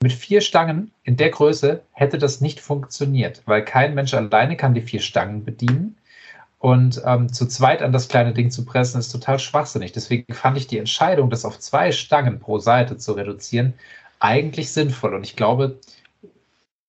[0.00, 4.72] mit vier Stangen in der Größe hätte das nicht funktioniert, weil kein Mensch alleine kann
[4.72, 5.97] die vier Stangen bedienen.
[6.58, 9.92] Und ähm, zu zweit an das kleine Ding zu pressen, ist total schwachsinnig.
[9.92, 13.74] Deswegen fand ich die Entscheidung, das auf zwei Stangen pro Seite zu reduzieren,
[14.18, 15.14] eigentlich sinnvoll.
[15.14, 15.78] Und ich glaube,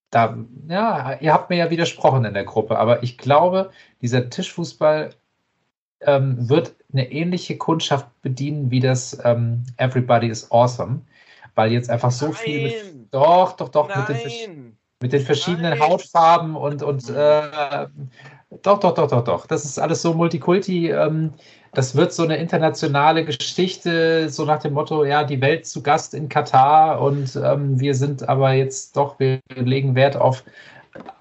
[0.10, 0.38] da,
[0.68, 3.70] ja, ihr habt mir ja widersprochen in der Gruppe, aber ich glaube,
[4.02, 5.12] dieser Tischfußball
[6.02, 11.02] ähm, wird eine ähnliche Kundschaft bedienen wie das ähm, Everybody is Awesome,
[11.54, 13.08] weil jetzt einfach so viel mit, Nein!
[13.12, 14.78] doch, doch, doch, mit den, Nein!
[15.02, 15.80] mit den verschiedenen Nein.
[15.80, 17.88] Hautfarben und, und äh,
[18.64, 19.46] doch, doch, doch, doch, doch.
[19.46, 20.90] Das ist alles so Multikulti.
[20.90, 21.34] Ähm,
[21.74, 26.16] das wird so eine internationale Geschichte, so nach dem Motto, ja, die Welt zu Gast
[26.16, 30.44] in Katar und ähm, wir sind aber jetzt doch, wir legen Wert auf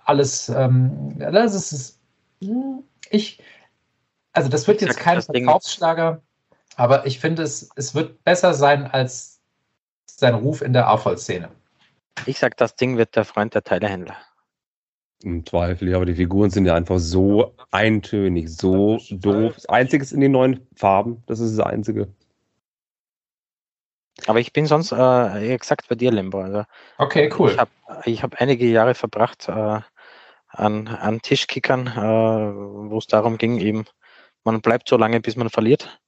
[0.04, 0.48] alles.
[0.48, 2.00] Ähm, das ist,
[2.42, 3.42] hm, ich,
[4.32, 6.22] also das wird jetzt kein Verkaufsschlager,
[6.76, 9.40] aber ich finde, es, es wird besser sein als
[10.06, 11.50] sein Ruf in der AV-Szene.
[12.24, 14.16] Ich sag, das Ding wird der Freund der Teilehändler.
[15.22, 19.54] Im Zweifel, ja, aber die Figuren sind ja einfach so eintönig, so doof.
[19.54, 22.08] Das Einzige ist in den neuen Farben, das ist das Einzige.
[24.26, 26.40] Aber ich bin sonst äh, exakt bei dir, Limbo.
[26.40, 26.64] Also,
[26.98, 27.50] Okay, cool.
[27.50, 27.70] Ich habe
[28.04, 29.80] ich hab einige Jahre verbracht äh,
[30.48, 33.86] an, an Tischkickern, äh, wo es darum ging, eben,
[34.44, 36.00] man bleibt so lange, bis man verliert.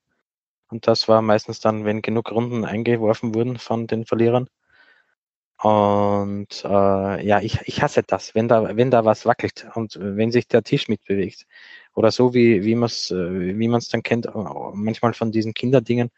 [0.70, 4.48] Und das war meistens dann, wenn genug Runden eingeworfen wurden von den Verlierern.
[5.62, 10.32] Und äh, ja, ich, ich hasse das, wenn da, wenn da was wackelt und wenn
[10.32, 11.46] sich der Tisch mitbewegt.
[11.94, 14.30] Oder so wie, wie man es wie man's dann kennt, äh,
[14.72, 16.10] manchmal von diesen Kinderdingen,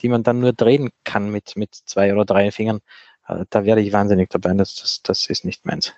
[0.00, 2.80] die man dann nur drehen kann mit, mit zwei oder drei Fingern.
[3.28, 4.52] Äh, da werde ich wahnsinnig dabei.
[4.54, 5.92] Das, das, das ist nicht meins.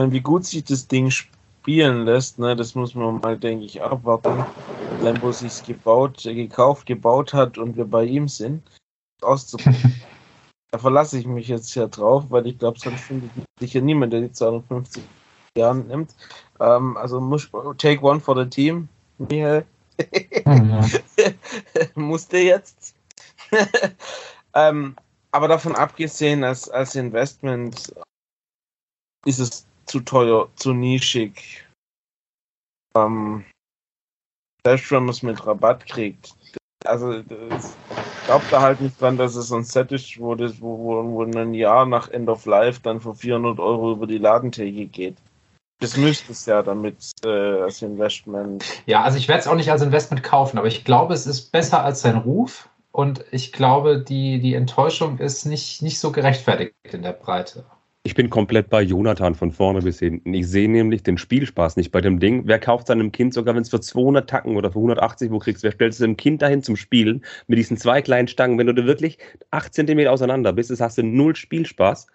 [0.00, 4.44] Wie gut sich das Ding spielen lässt, ne, das muss man mal, denke ich, abwarten.
[5.02, 8.62] Lambo sich's gebaut, äh, gekauft, gebaut hat und wir bei ihm sind,
[9.22, 10.00] auszuprobieren.
[10.70, 14.20] Da verlasse ich mich jetzt ja drauf, weil ich glaube, sonst findet sicher niemand, der
[14.20, 15.02] die 250
[15.56, 16.14] Jahre nimmt.
[16.60, 18.88] Ähm, also muss, take one for the team,
[19.18, 19.64] Michael.
[21.94, 22.94] Musste jetzt.
[24.54, 24.94] ähm,
[25.32, 27.92] aber davon abgesehen, als, als Investment
[29.24, 31.66] ist es zu teuer, zu nischig.
[32.94, 33.44] Ähm,
[34.64, 36.34] selbst wenn man es mit Rabatt kriegt.
[36.84, 37.76] Also das,
[38.28, 41.22] glaube da halt nicht dran, dass es ein Set ist, wo, das, wo, wo, wo
[41.22, 45.16] ein Jahr nach End of Life dann für 400 Euro über die Ladentheke geht.
[45.80, 48.62] Das müsste es ja damit äh, als Investment.
[48.84, 51.52] Ja, also ich werde es auch nicht als Investment kaufen, aber ich glaube, es ist
[51.52, 56.74] besser als sein Ruf und ich glaube, die, die Enttäuschung ist nicht, nicht so gerechtfertigt
[56.82, 57.64] in der Breite.
[58.08, 60.32] Ich bin komplett bei Jonathan von vorne bis hinten.
[60.32, 62.44] Ich sehe nämlich den Spielspaß nicht bei dem Ding.
[62.46, 65.62] Wer kauft seinem Kind, sogar wenn es für 200 Tacken oder für 180 wo kriegst,
[65.62, 68.56] wer stellt es dem Kind dahin zum Spielen mit diesen zwei kleinen Stangen?
[68.56, 69.18] Wenn du da wirklich
[69.50, 72.06] 8 cm auseinander bist, hast du null Spielspaß.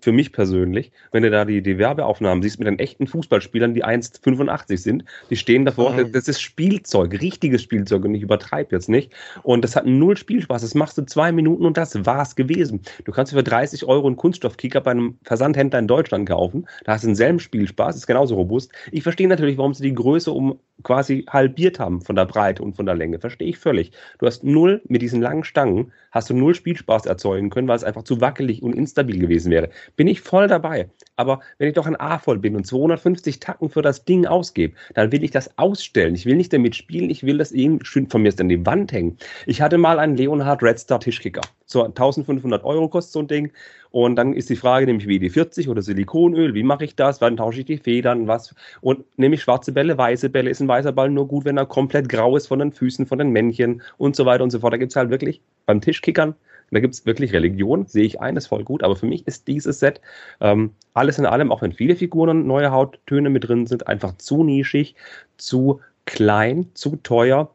[0.00, 3.84] Für mich persönlich, wenn du da die, die Werbeaufnahmen siehst mit den echten Fußballspielern, die
[3.84, 6.12] 1,85 sind, die stehen davor, Mhm.
[6.12, 9.12] das ist Spielzeug, richtiges Spielzeug und ich übertreibe jetzt nicht.
[9.42, 10.62] Und das hat null Spielspaß.
[10.62, 12.80] Das machst du zwei Minuten und das war's gewesen.
[13.04, 16.66] Du kannst für 30 Euro einen Kunststoffkicker bei einem Versandhändler in Deutschland kaufen.
[16.84, 18.72] Da hast du denselben Spielspaß, ist genauso robust.
[18.92, 22.76] Ich verstehe natürlich, warum sie die Größe um quasi halbiert haben von der Breite und
[22.76, 23.18] von der Länge.
[23.18, 23.92] Verstehe ich völlig.
[24.18, 27.84] Du hast null mit diesen langen Stangen, hast du null Spielspaß erzeugen können, weil es
[27.84, 29.70] einfach zu wackelig und instabil gewesen wäre.
[29.96, 30.88] Bin ich voll dabei.
[31.16, 34.74] Aber wenn ich doch ein A voll bin und 250 Tacken für das Ding ausgebe,
[34.94, 36.14] dann will ich das ausstellen.
[36.14, 38.92] Ich will nicht damit spielen, ich will das irgendwie schön von mir an die Wand
[38.92, 39.18] hängen.
[39.46, 41.42] Ich hatte mal einen Leonhard Red Star Tischkicker.
[41.66, 43.52] So 1500 Euro kostet so ein Ding.
[43.90, 46.54] Und dann ist die Frage, nehme ich WD-40 oder Silikonöl?
[46.54, 47.20] Wie mache ich das?
[47.20, 48.28] Wann tausche ich die Federn?
[48.28, 48.54] Was?
[48.80, 50.50] Und nehme ich schwarze Bälle, weiße Bälle?
[50.50, 53.18] Ist ein weißer Ball nur gut, wenn er komplett grau ist von den Füßen, von
[53.18, 54.72] den Männchen und so weiter und so fort.
[54.72, 56.34] Da gibt es halt wirklich beim Tischkickern,
[56.70, 58.84] da gibt es wirklich Religion, sehe ich ein, ist voll gut.
[58.84, 60.00] Aber für mich ist dieses Set
[60.40, 64.16] ähm, alles in allem, auch wenn viele Figuren und neue Hauttöne mit drin sind, einfach
[64.18, 64.94] zu nischig,
[65.36, 67.50] zu klein, zu teuer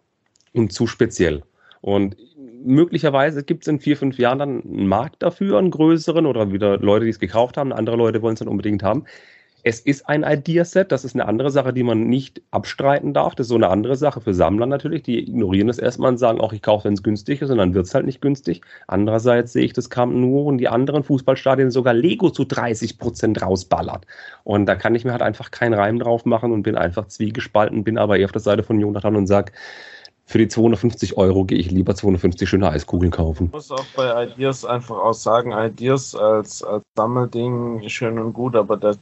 [0.53, 1.44] und zu speziell.
[1.82, 2.18] Und
[2.66, 6.78] möglicherweise gibt es in vier, fünf Jahren dann einen Markt dafür, einen größeren oder wieder
[6.78, 9.06] Leute, die es gekauft haben, andere Leute wollen es dann unbedingt haben.
[9.68, 13.34] Es ist ein Ideaset, das ist eine andere Sache, die man nicht abstreiten darf.
[13.34, 15.02] Das ist so eine andere Sache für Sammler natürlich.
[15.02, 17.74] Die ignorieren das erstmal und sagen, auch ich kaufe, wenn es günstig ist, und dann
[17.74, 18.62] wird es halt nicht günstig.
[18.86, 23.42] Andererseits sehe ich das Camp Nou und die anderen Fußballstadien sogar Lego zu 30 Prozent
[23.42, 24.06] rausballert.
[24.44, 27.84] Und da kann ich mir halt einfach keinen Reim drauf machen und bin einfach zwiegespalten,
[27.84, 29.52] bin aber eher auf der Seite von Jonathan und sage,
[30.26, 33.45] für die 250 Euro gehe ich lieber 250 schöne Eiskugeln kaufen.
[33.47, 38.56] Ich muss auch bei Ideas einfach auch sagen, Ideas als, als Sammelding schön und gut,
[38.56, 38.97] aber der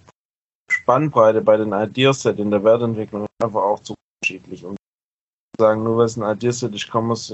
[0.69, 4.65] Spannbreite bei den Ideaset in der Wertentwicklung ist einfach auch zu unterschiedlich.
[4.65, 4.77] Und
[5.57, 7.33] sagen, nur weil es ein Ideaset ist, kann man es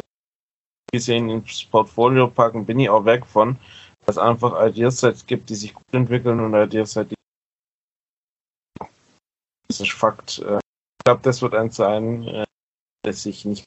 [0.92, 3.56] gesehen ins Portfolio packen, bin ich auch weg von,
[4.06, 7.16] weil es einfach Ideasets gibt, die sich gut entwickeln und Ideaset, die
[9.68, 10.40] das ist Fakt.
[10.40, 12.46] Äh, Ich glaube, das wird ein sein, äh,
[13.04, 13.66] das sich nicht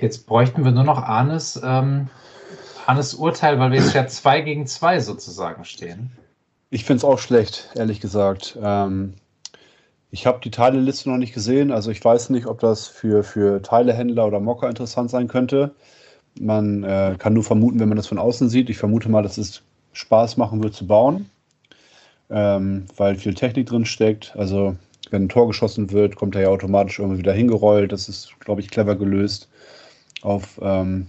[0.00, 2.08] Jetzt bräuchten wir nur noch Arnes, ähm,
[2.86, 6.12] Arnes Urteil, weil wir jetzt ja zwei gegen zwei sozusagen stehen.
[6.70, 8.56] Ich finde es auch schlecht, ehrlich gesagt.
[8.62, 9.14] Ähm,
[10.10, 13.60] ich habe die Teileliste noch nicht gesehen, also ich weiß nicht, ob das für, für
[13.60, 15.74] Teilehändler oder Mocker interessant sein könnte.
[16.40, 18.70] Man äh, kann nur vermuten, wenn man das von außen sieht.
[18.70, 19.62] Ich vermute mal, dass es
[19.92, 21.28] Spaß machen wird zu bauen,
[22.30, 24.34] ähm, weil viel Technik drin steckt.
[24.36, 24.76] Also
[25.10, 27.90] wenn ein Tor geschossen wird, kommt er ja automatisch irgendwie wieder hingerollt.
[27.90, 29.48] Das ist, glaube ich, clever gelöst
[30.22, 31.08] auf ähm,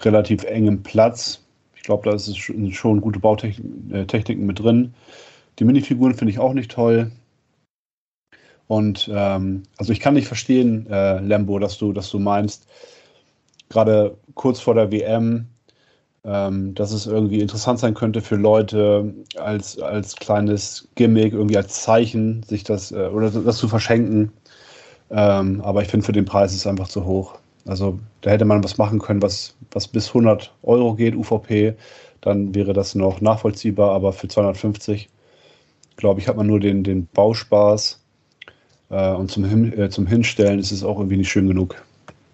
[0.00, 1.42] relativ engem Platz.
[1.74, 4.94] Ich glaube, da ist schon, schon gute Bautechniken äh, mit drin.
[5.58, 7.10] Die Minifiguren finde ich auch nicht toll.
[8.68, 12.66] Und ähm, also ich kann nicht verstehen, äh, Lambo, dass du, dass du meinst,
[13.68, 15.46] gerade kurz vor der WM
[16.26, 21.82] ähm, dass es irgendwie interessant sein könnte für Leute als, als kleines Gimmick, irgendwie als
[21.82, 24.32] Zeichen, sich das äh, oder das zu verschenken.
[25.10, 27.38] Ähm, aber ich finde, für den Preis ist es einfach zu hoch.
[27.66, 31.74] Also da hätte man was machen können, was, was bis 100 Euro geht, UVP.
[32.20, 35.08] Dann wäre das noch nachvollziehbar, aber für 250,
[35.96, 38.00] glaube ich, hat man nur den, den Bauspaß.
[38.90, 41.82] Äh, und zum, Hin äh, zum Hinstellen ist es auch irgendwie nicht schön genug.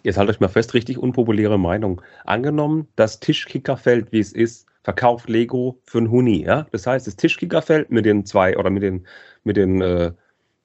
[0.02, 2.02] Jetzt haltet euch mal fest, richtig unpopuläre Meinung.
[2.24, 6.66] Angenommen, das Tischkickerfeld, wie es ist, verkauft Lego für einen Huni, ja?
[6.72, 9.06] Das heißt, das Tischkickerfeld mit den zwei oder mit den,
[9.44, 10.12] mit den, äh,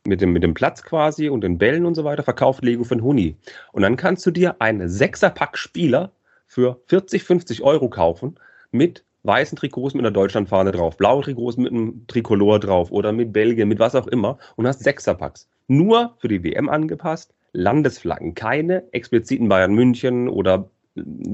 [0.08, 2.96] mit dem, mit dem Platz quasi und den Bällen und so weiter, verkauft Lego für
[2.96, 3.36] einen Huni.
[3.74, 6.12] Und dann kannst du dir einen Sechserpack Spieler
[6.48, 8.40] für 40, 50 Euro kaufen
[8.72, 13.34] mit weißen Trikots mit einer Deutschlandfahne drauf, blaue Trikots mit einem Trikolor drauf oder mit
[13.34, 15.50] Belgien, mit was auch immer und hast Sechserpacks.
[15.68, 20.70] Nur für die WM angepasst, Landesflaggen, keine expliziten Bayern München oder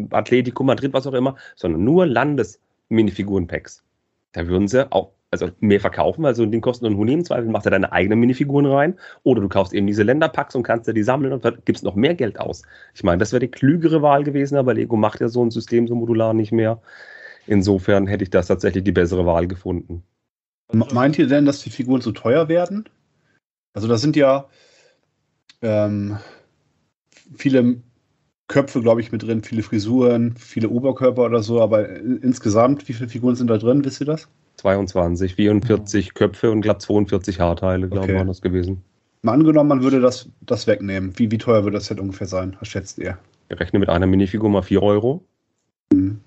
[0.10, 3.84] Atletico Madrid, was auch immer, sondern nur Landesminifiguren-Packs.
[4.32, 7.66] Da würden sie auch also mehr verkaufen, also den kosten einen Huni im Zweifel, machst
[7.66, 11.04] du deine eigenen Minifiguren rein oder du kaufst eben diese Länderpacks und kannst dir die
[11.04, 12.62] sammeln und gibst noch mehr Geld aus.
[12.94, 15.88] Ich meine, das wäre die klügere Wahl gewesen, aber Lego macht ja so ein System
[15.88, 16.82] so modular nicht mehr.
[17.46, 20.04] Insofern hätte ich das tatsächlich die bessere Wahl gefunden.
[20.72, 22.88] Meint ihr denn, dass die Figuren zu teuer werden?
[23.74, 24.48] Also da sind ja
[25.62, 26.18] ähm,
[27.36, 27.82] viele
[28.48, 33.10] Köpfe, glaube ich, mit drin, viele Frisuren, viele Oberkörper oder so, aber insgesamt, wie viele
[33.10, 34.28] Figuren sind da drin, wisst ihr das?
[34.64, 36.14] 22, 44 oh.
[36.18, 38.18] Köpfe und glaube 42 Haarteile, glaube ich, okay.
[38.18, 38.82] waren das gewesen.
[39.22, 41.18] Mal angenommen, man würde das, das wegnehmen.
[41.20, 42.56] Wie, wie teuer würde das jetzt ungefähr sein?
[42.60, 43.18] Was schätzt ihr?
[43.50, 45.22] Ich rechne mit einer Minifigur mal 4 Euro.
[45.92, 46.20] Mhm.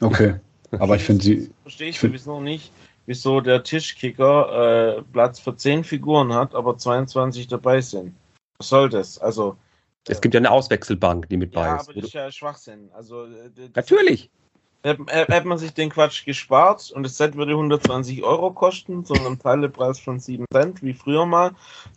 [0.00, 0.36] Okay.
[0.78, 1.50] Aber ich finde sie.
[1.62, 2.70] Verstehe ich sowieso nicht,
[3.06, 8.14] wieso der Tischkicker äh, Platz für 10 Figuren hat, aber 22 dabei sind.
[8.58, 9.18] Was soll das?
[9.18, 9.56] Also.
[10.06, 11.88] Es gibt ja eine Auswechselbank, die mit bei ja, ist.
[11.88, 12.90] aber das ist ja Schwachsinn.
[12.92, 13.26] Also,
[13.74, 14.30] Natürlich.
[14.82, 19.38] Hätte man sich den Quatsch gespart und das Set würde 120 Euro kosten, so einem
[19.38, 21.52] Teilepreis von 7 Cent, wie früher mal,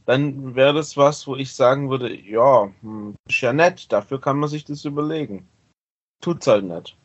[0.06, 4.40] dann wäre das was, wo ich sagen würde, ja, hm, ist ja nett, dafür kann
[4.40, 5.48] man sich das überlegen.
[6.22, 6.98] Tut's halt nicht.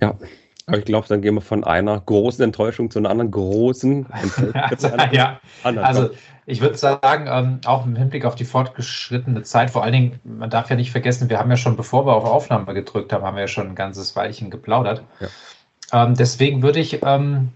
[0.00, 0.18] Ja,
[0.66, 4.06] aber ich glaube, dann gehen wir von einer großen Enttäuschung zu einer anderen großen
[4.50, 5.12] Enttäuschung.
[5.12, 6.10] ja, also
[6.44, 10.50] ich würde sagen, ähm, auch im Hinblick auf die fortgeschrittene Zeit, vor allen Dingen, man
[10.50, 13.36] darf ja nicht vergessen, wir haben ja schon, bevor wir auf Aufnahme gedrückt haben, haben
[13.36, 15.02] wir ja schon ein ganzes Weilchen geplaudert.
[15.20, 16.04] Ja.
[16.04, 17.50] Ähm, deswegen würde ich, ähm,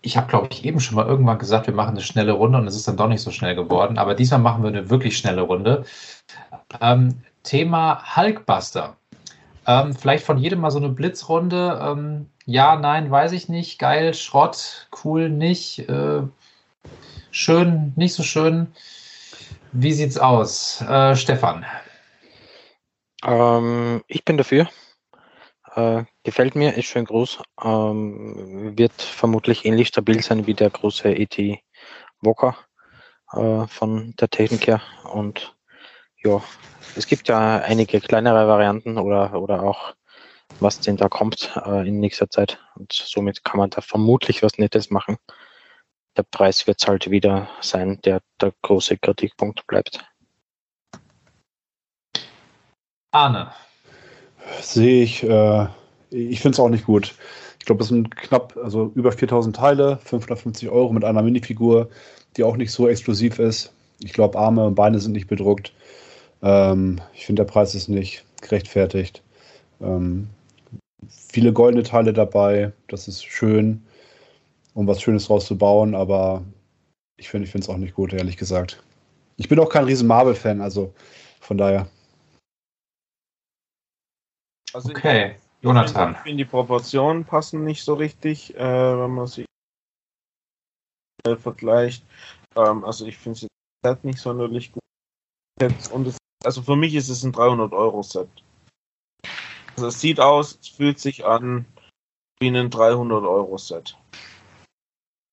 [0.00, 2.68] ich habe, glaube ich, eben schon mal irgendwann gesagt, wir machen eine schnelle Runde und
[2.68, 5.42] es ist dann doch nicht so schnell geworden, aber diesmal machen wir eine wirklich schnelle
[5.42, 5.84] Runde.
[6.80, 8.96] Ähm, Thema Hulkbuster.
[9.66, 11.80] Ähm, vielleicht von jedem mal so eine Blitzrunde.
[11.82, 13.78] Ähm, ja, nein, weiß ich nicht.
[13.78, 15.88] Geil, Schrott, cool, nicht.
[15.88, 16.22] Äh,
[17.30, 18.68] schön, nicht so schön.
[19.72, 20.82] Wie sieht's aus?
[20.82, 21.64] Äh, Stefan.
[23.24, 24.68] Ähm, ich bin dafür.
[25.74, 27.42] Äh, gefällt mir, ist schön groß.
[27.62, 31.36] Ähm, wird vermutlich ähnlich stabil sein wie der große ET
[32.20, 32.56] Walker
[33.32, 34.82] äh, von der Technik her.
[35.12, 35.56] Und
[36.24, 36.42] ja,
[36.96, 39.94] es gibt ja einige kleinere Varianten oder, oder auch
[40.60, 42.58] was denn da kommt äh, in nächster Zeit.
[42.76, 45.16] Und somit kann man da vermutlich was Nettes machen.
[46.16, 50.04] Der Preis wird halt wieder sein, der der große Kritikpunkt bleibt.
[53.10, 53.52] Arne.
[54.60, 55.66] Sehe ich, äh,
[56.10, 57.14] ich finde es auch nicht gut.
[57.58, 61.88] Ich glaube, es sind knapp, also über 4000 Teile, 550 Euro mit einer Minifigur,
[62.36, 63.72] die auch nicht so exklusiv ist.
[64.00, 65.72] Ich glaube, Arme und Beine sind nicht bedruckt.
[66.44, 69.22] Ähm, ich finde, der Preis ist nicht gerechtfertigt.
[69.80, 70.28] Ähm,
[71.08, 73.82] viele goldene Teile dabei, das ist schön,
[74.74, 76.44] um was Schönes draus zu bauen, aber
[77.16, 78.82] ich finde ich es auch nicht gut, ehrlich gesagt.
[79.36, 80.92] Ich bin auch kein riesen Marvel-Fan, also
[81.40, 81.88] von daher.
[84.74, 86.12] Also okay, ich, Jonathan.
[86.12, 89.46] Ich finde, die Proportionen passen nicht so richtig, äh, wenn man sie
[91.26, 92.04] äh, vergleicht.
[92.54, 93.48] Ähm, also ich finde
[93.82, 94.82] es nicht sonderlich gut.
[95.92, 98.28] Und es also für mich ist es ein 300-Euro-Set.
[99.76, 101.66] Also es sieht aus, es fühlt sich an
[102.40, 103.96] wie ein 300-Euro-Set.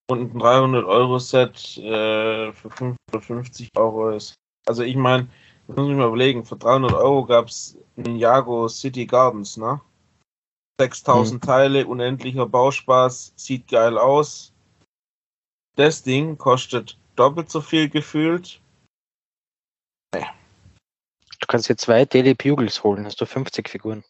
[0.09, 4.33] Und ein 300-Euro-Set äh, für 550 Euro ist.
[4.65, 5.27] Also ich meine,
[5.67, 9.81] muss ich mal überlegen, für 300 Euro gab es Ninjago City Gardens, ne?
[10.79, 11.45] 6000 mhm.
[11.45, 14.53] Teile, unendlicher Bauspaß, sieht geil aus.
[15.75, 18.60] Das Ding kostet doppelt so viel gefühlt.
[21.51, 24.05] Kannst dir zwei Daily Bugles holen, hast du 50 Figuren.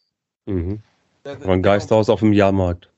[0.46, 0.80] Mhm.
[1.24, 2.88] Ein Geisthaus auf dem Jahrmarkt.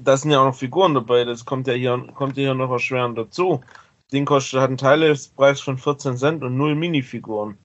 [0.00, 2.70] Da sind ja auch noch Figuren dabei, das kommt ja hier, kommt ja hier noch
[2.70, 3.60] erschwerend dazu.
[3.98, 7.58] Das Ding kostet, hat einen Teilpreis von 14 Cent und null Minifiguren.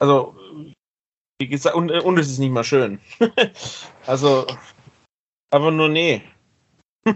[0.00, 0.34] Also,
[1.38, 2.98] Wie gesagt, und, äh, und es ist nicht mal schön.
[4.06, 4.48] also,
[5.50, 6.24] aber nur nee.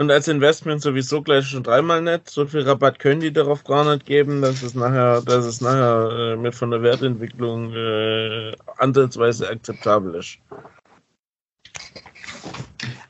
[0.00, 2.30] und als Investment sowieso gleich schon dreimal nett.
[2.30, 6.08] So viel Rabatt können die darauf gar nicht geben, dass es nachher, dass es nachher
[6.10, 10.38] äh, mit von der Wertentwicklung äh, ansatzweise akzeptabel ist.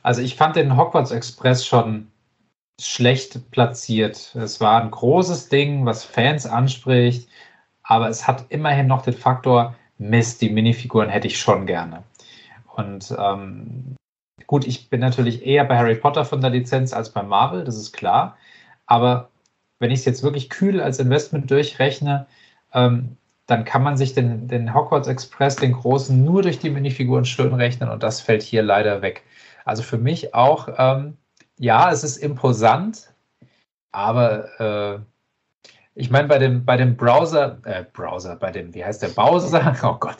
[0.03, 2.11] Also ich fand den Hogwarts Express schon
[2.77, 4.35] schlecht platziert.
[4.35, 7.29] Es war ein großes Ding, was Fans anspricht,
[7.83, 12.03] aber es hat immerhin noch den Faktor, Mist, die Minifiguren hätte ich schon gerne.
[12.75, 13.95] Und ähm,
[14.51, 17.77] gut, ich bin natürlich eher bei Harry Potter von der Lizenz als bei Marvel, das
[17.77, 18.37] ist klar.
[18.85, 19.29] Aber
[19.79, 22.27] wenn ich es jetzt wirklich kühl als Investment durchrechne,
[22.73, 23.15] ähm,
[23.45, 27.53] dann kann man sich den, den Hogwarts Express, den großen, nur durch die Minifiguren schön
[27.53, 29.23] rechnen und das fällt hier leider weg.
[29.63, 31.15] Also für mich auch, ähm,
[31.57, 33.13] ja, es ist imposant,
[33.93, 34.99] aber äh,
[35.93, 39.75] ich meine, bei dem, bei dem Browser, äh, Browser, bei dem, wie heißt der Bowser?
[39.83, 40.17] Oh Gott.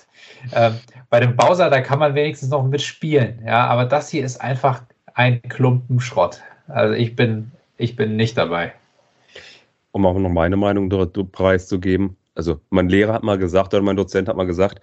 [0.54, 0.74] Ähm,
[1.10, 3.42] bei dem Bowser, da kann man wenigstens noch mitspielen.
[3.46, 4.84] Ja, aber das hier ist einfach
[5.14, 6.42] ein Klumpen Schrott.
[6.68, 8.74] Also ich bin, ich bin nicht dabei.
[9.92, 12.18] Um auch noch meine Meinung dort preiszugeben.
[12.36, 14.82] Also mein Lehrer hat mal gesagt, oder mein Dozent hat mal gesagt,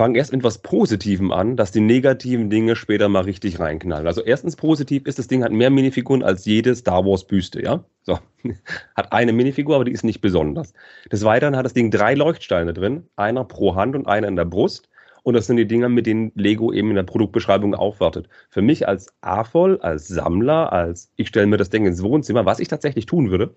[0.00, 4.06] fang erst mit was Positivem an, dass die negativen Dinge später mal richtig reinknallen.
[4.06, 7.84] Also erstens positiv ist, das Ding hat mehr Minifiguren als jede Star Wars Büste, ja?
[8.04, 8.18] So.
[8.96, 10.72] Hat eine Minifigur, aber die ist nicht besonders.
[11.12, 14.46] Des Weiteren hat das Ding drei Leuchtsteine drin, einer pro Hand und einer in der
[14.46, 14.88] Brust.
[15.22, 18.30] Und das sind die Dinger, mit denen Lego eben in der Produktbeschreibung aufwartet.
[18.48, 22.58] Für mich als AFOL, als Sammler, als ich stelle mir das Ding ins Wohnzimmer, was
[22.58, 23.54] ich tatsächlich tun würde,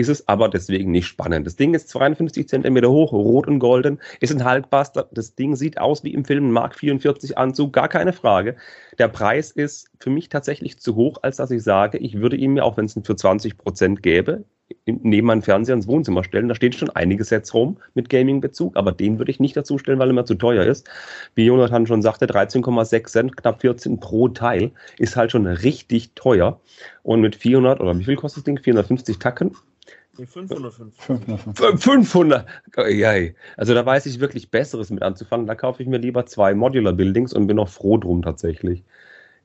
[0.00, 1.46] ist es aber deswegen nicht spannend.
[1.46, 5.08] Das Ding ist 52 cm hoch, rot und golden, ist ein Hulkbuster.
[5.12, 8.56] Das Ding sieht aus wie im Film Mark 44 Anzug, gar keine Frage.
[8.98, 12.54] Der Preis ist für mich tatsächlich zu hoch, als dass ich sage, ich würde ihn
[12.54, 14.44] mir, auch wenn es ihn für 20 Prozent gäbe,
[14.86, 16.48] neben meinen Fernseher ins Wohnzimmer stellen.
[16.48, 19.98] Da steht schon einige Sets rum mit Gaming-Bezug, aber den würde ich nicht dazu stellen,
[19.98, 20.88] weil er mir zu teuer ist.
[21.34, 26.60] Wie Jonathan schon sagte, 13,6 Cent, knapp 14 pro Teil, ist halt schon richtig teuer.
[27.02, 28.58] Und mit 400 oder wie viel kostet das Ding?
[28.58, 29.56] 450 Tacken?
[30.26, 31.04] 550.
[31.04, 31.80] 500.
[31.82, 32.46] 500.
[32.90, 33.12] Ja,
[33.56, 35.46] also da weiß ich wirklich Besseres mit anzufangen.
[35.46, 38.84] Da kaufe ich mir lieber zwei Modular Buildings und bin auch froh drum tatsächlich.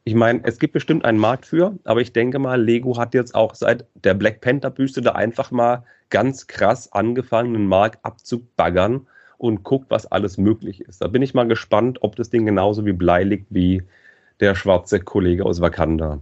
[0.03, 3.33] Ich meine, es gibt bestimmt einen Markt für, aber ich denke mal, Lego hat jetzt
[3.33, 9.07] auch seit der Black Panther Büste da einfach mal ganz krass angefangen, einen Markt abzubaggern
[9.37, 11.01] und guckt, was alles möglich ist.
[11.01, 13.83] Da bin ich mal gespannt, ob das Ding genauso wie Blei liegt wie
[14.39, 16.21] der schwarze Kollege aus Wakanda.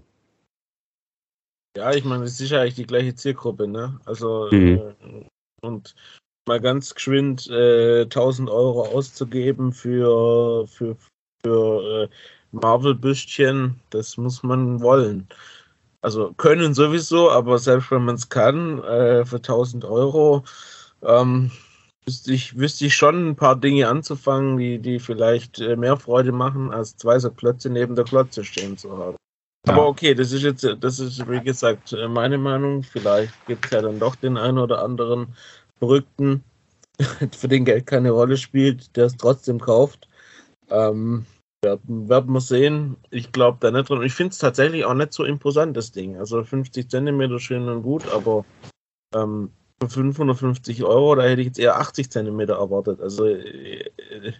[1.76, 4.00] Ja, ich meine, es ist sicher eigentlich die gleiche Zielgruppe, ne?
[4.06, 4.94] Also, Mhm.
[5.02, 5.26] äh,
[5.62, 5.96] und
[6.48, 10.96] mal ganz geschwind äh, 1000 Euro auszugeben für, für,
[11.44, 12.10] für äh,
[12.52, 15.28] Marvel-Büstchen, das muss man wollen.
[16.02, 20.44] Also können sowieso, aber selbst wenn man es kann, äh, für 1000 Euro,
[21.02, 21.50] ähm,
[22.06, 26.34] wüsste ich, wüsste ich schon ein paar Dinge anzufangen, die, die vielleicht äh, mehr Freude
[26.34, 29.16] machen, als zwei so Klötze neben der Klotze stehen zu haben.
[29.68, 32.84] Aber okay, das ist jetzt, das ist wie gesagt meine Meinung.
[32.84, 35.28] Vielleicht gibt es ja dann doch den einen oder anderen
[35.80, 36.44] Verrückten,
[37.32, 40.08] für den Geld keine Rolle spielt, der es trotzdem kauft.
[40.70, 41.26] Ähm,
[41.64, 42.98] werden, wir sehen.
[43.10, 44.04] Ich glaube da nicht dran.
[44.04, 46.18] Ich finde es tatsächlich auch nicht so imposant, das Ding.
[46.18, 48.46] Also 50 Zentimeter schön und gut, aber
[49.16, 49.50] ähm,
[49.82, 53.02] für 550 Euro, da hätte ich jetzt eher 80 Zentimeter erwartet.
[53.02, 54.34] Also äh, äh,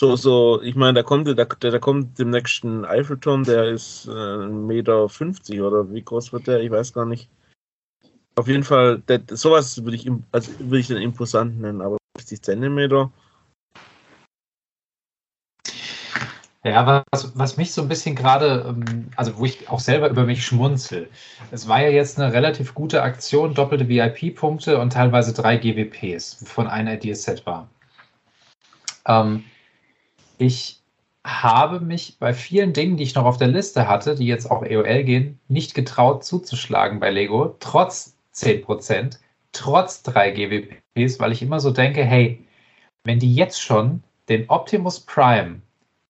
[0.00, 4.10] so, so, ich meine, da kommt, da, da kommt dem nächsten Eiffelturm, der ist äh,
[4.10, 6.60] 1,50 Meter 50 oder wie groß wird der?
[6.60, 7.28] Ich weiß gar nicht.
[8.36, 12.42] Auf jeden Fall, der, sowas würde ich, also würde ich dann imposant nennen, aber 50
[12.42, 13.12] Zentimeter.
[16.64, 20.24] Ja, was, was mich so ein bisschen gerade, ähm, also wo ich auch selber über
[20.24, 21.08] mich schmunzel.
[21.50, 26.66] Es war ja jetzt eine relativ gute Aktion, doppelte VIP-Punkte und teilweise drei GWPs, wovon
[26.66, 27.68] ein Ideaset war.
[29.06, 29.44] Ähm,
[30.38, 30.82] ich
[31.24, 34.62] habe mich bei vielen Dingen, die ich noch auf der Liste hatte, die jetzt auch
[34.62, 39.18] EOL gehen, nicht getraut zuzuschlagen bei Lego, trotz 10%,
[39.52, 42.44] trotz drei GWPs, weil ich immer so denke, hey,
[43.04, 45.60] wenn die jetzt schon den Optimus Prime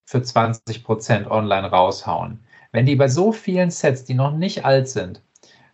[0.05, 2.41] für 20% online raushauen.
[2.73, 5.23] Wenn die bei so vielen Sets, die noch nicht alt sind,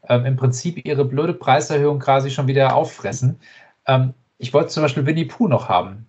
[0.08, 3.40] ähm, im Prinzip ihre blöde Preiserhöhung quasi schon wieder auffressen.
[3.86, 6.06] Ähm, ich wollte zum Beispiel Winnie Pooh noch haben.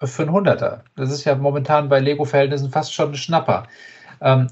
[0.00, 0.84] Für einen Hunderter.
[0.96, 3.66] Das ist ja momentan bei Lego-Verhältnissen fast schon ein Schnapper.
[4.20, 4.48] Ähm,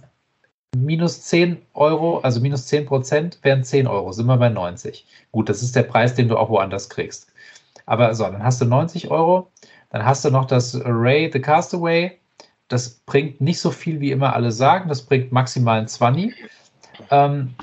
[0.76, 5.06] minus 10 Euro, also minus 10 Prozent wären 10 Euro, sind wir bei 90.
[5.32, 7.32] Gut, das ist der Preis, den du auch woanders kriegst.
[7.86, 9.50] Aber so, dann hast du 90 Euro,
[9.90, 12.18] dann hast du noch das Ray the Castaway,
[12.68, 14.88] das bringt nicht so viel, wie immer alle sagen.
[14.88, 16.34] Das bringt maximal ein 20.
[17.10, 17.54] Ähm,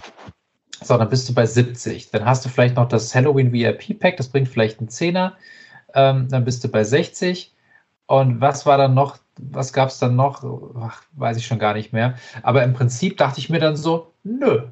[0.81, 2.11] so, dann bist du bei 70.
[2.11, 5.33] Dann hast du vielleicht noch das Halloween VIP Pack, das bringt vielleicht einen 10er.
[5.93, 7.52] Ähm, dann bist du bei 60.
[8.07, 10.43] Und was war dann noch, was gab es dann noch?
[10.79, 12.15] Ach, weiß ich schon gar nicht mehr.
[12.43, 14.67] Aber im Prinzip dachte ich mir dann so, nö.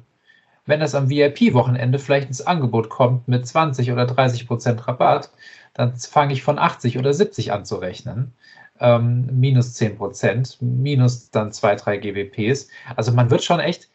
[0.64, 5.30] Wenn das am VIP-Wochenende vielleicht ins Angebot kommt mit 20 oder 30 Prozent Rabatt,
[5.74, 8.32] dann fange ich von 80 oder 70 an zu rechnen.
[8.78, 12.68] Ähm, minus 10 Prozent, minus dann 2, 3 GWPs.
[12.96, 13.88] Also man wird schon echt,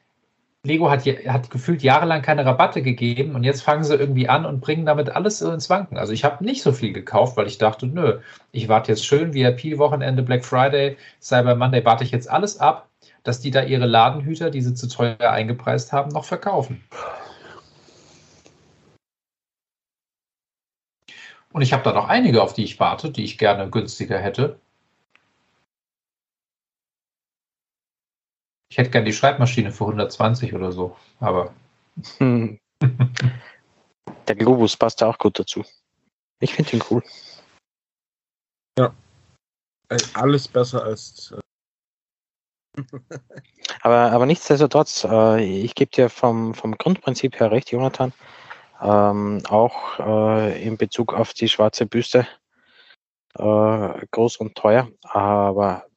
[0.64, 4.60] Lego hat, hat gefühlt jahrelang keine Rabatte gegeben und jetzt fangen sie irgendwie an und
[4.60, 5.98] bringen damit alles ins Wanken.
[5.98, 8.20] Also ich habe nicht so viel gekauft, weil ich dachte, nö,
[8.52, 12.90] ich warte jetzt schön, VIP-Wochenende, Black Friday, Cyber Monday, warte ich jetzt alles ab,
[13.24, 16.84] dass die da ihre Ladenhüter, die sie zu teuer eingepreist haben, noch verkaufen.
[21.54, 24.60] Und ich habe da noch einige, auf die ich warte, die ich gerne günstiger hätte.
[28.78, 31.52] Ich hätte gerne die Schreibmaschine für 120 oder so, aber
[32.20, 32.60] Hm.
[34.28, 35.66] Der Globus passt da auch gut dazu.
[36.40, 37.02] Ich finde ihn cool.
[38.78, 41.34] Äh, Alles besser als.
[42.76, 42.84] äh,
[43.82, 48.14] Aber, aber nichtsdestotrotz, äh, ich gebe dir vom, vom Grundprinzip her recht, Jonathan.
[48.80, 52.28] Ähm, auch äh, in Bezug auf die schwarze Büste
[53.34, 54.88] äh, groß und teuer.
[55.02, 55.88] Aber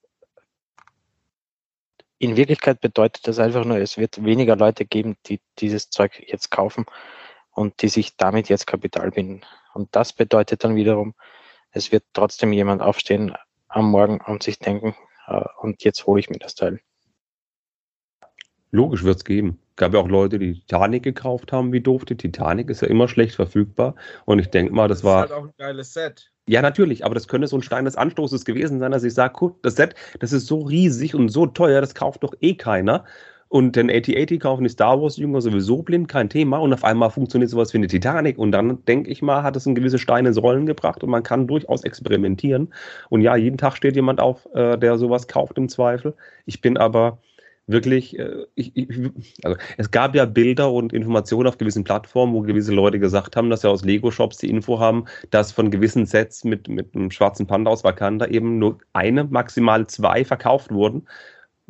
[2.20, 6.50] in Wirklichkeit bedeutet das einfach nur, es wird weniger Leute geben, die dieses Zeug jetzt
[6.50, 6.84] kaufen
[7.50, 9.40] und die sich damit jetzt Kapital binden.
[9.72, 11.14] Und das bedeutet dann wiederum,
[11.70, 13.34] es wird trotzdem jemand aufstehen
[13.68, 14.94] am Morgen und sich denken,
[15.28, 16.80] äh, und jetzt hole ich mir das Teil.
[18.70, 19.58] Logisch wird es geben.
[19.76, 22.04] Gab ja auch Leute, die Titanic gekauft haben, wie doof.
[22.04, 23.94] Die Titanic ist ja immer schlecht verfügbar.
[24.26, 25.20] Und ich denke mal, das ist war.
[25.22, 26.30] halt auch ein geiles Set.
[26.50, 29.34] Ja, natürlich, aber das könnte so ein Stein des Anstoßes gewesen sein, dass ich sage,
[29.36, 33.04] guck, das Set, das ist so riesig und so teuer, das kauft doch eh keiner.
[33.46, 36.58] Und den 8080 kaufen die Star Wars-Jünger sowieso blind, kein Thema.
[36.58, 38.36] Und auf einmal funktioniert sowas wie eine Titanic.
[38.36, 41.22] Und dann, denke ich mal, hat es ein gewisse Stein ins Rollen gebracht und man
[41.22, 42.74] kann durchaus experimentieren.
[43.10, 46.14] Und ja, jeden Tag steht jemand auf, äh, der sowas kauft im Zweifel.
[46.46, 47.20] Ich bin aber
[47.66, 48.88] wirklich, äh, ich, ich,
[49.42, 53.50] also es gab ja Bilder und Informationen auf gewissen Plattformen, wo gewisse Leute gesagt haben,
[53.50, 57.46] dass sie aus Lego-Shops die Info haben, dass von gewissen Sets mit, mit einem schwarzen
[57.46, 61.06] Panda aus Wakanda eben nur eine, maximal zwei verkauft wurden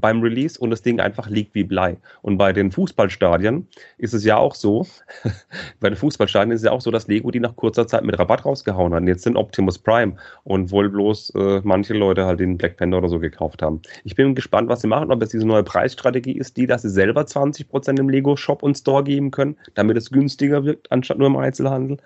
[0.00, 1.96] beim Release und das Ding einfach liegt wie Blei.
[2.22, 3.66] Und bei den Fußballstadien
[3.98, 4.86] ist es ja auch so,
[5.80, 8.18] bei den Fußballstadien ist es ja auch so, dass Lego die nach kurzer Zeit mit
[8.18, 9.04] Rabatt rausgehauen hat.
[9.04, 13.08] Jetzt sind Optimus Prime und wohl bloß äh, manche Leute halt den Black Panther oder
[13.08, 13.80] so gekauft haben.
[14.04, 16.90] Ich bin gespannt, was sie machen, ob es diese neue Preisstrategie ist, die, dass sie
[16.90, 21.28] selber 20% im Lego Shop und Store geben können, damit es günstiger wirkt, anstatt nur
[21.28, 21.98] im Einzelhandel.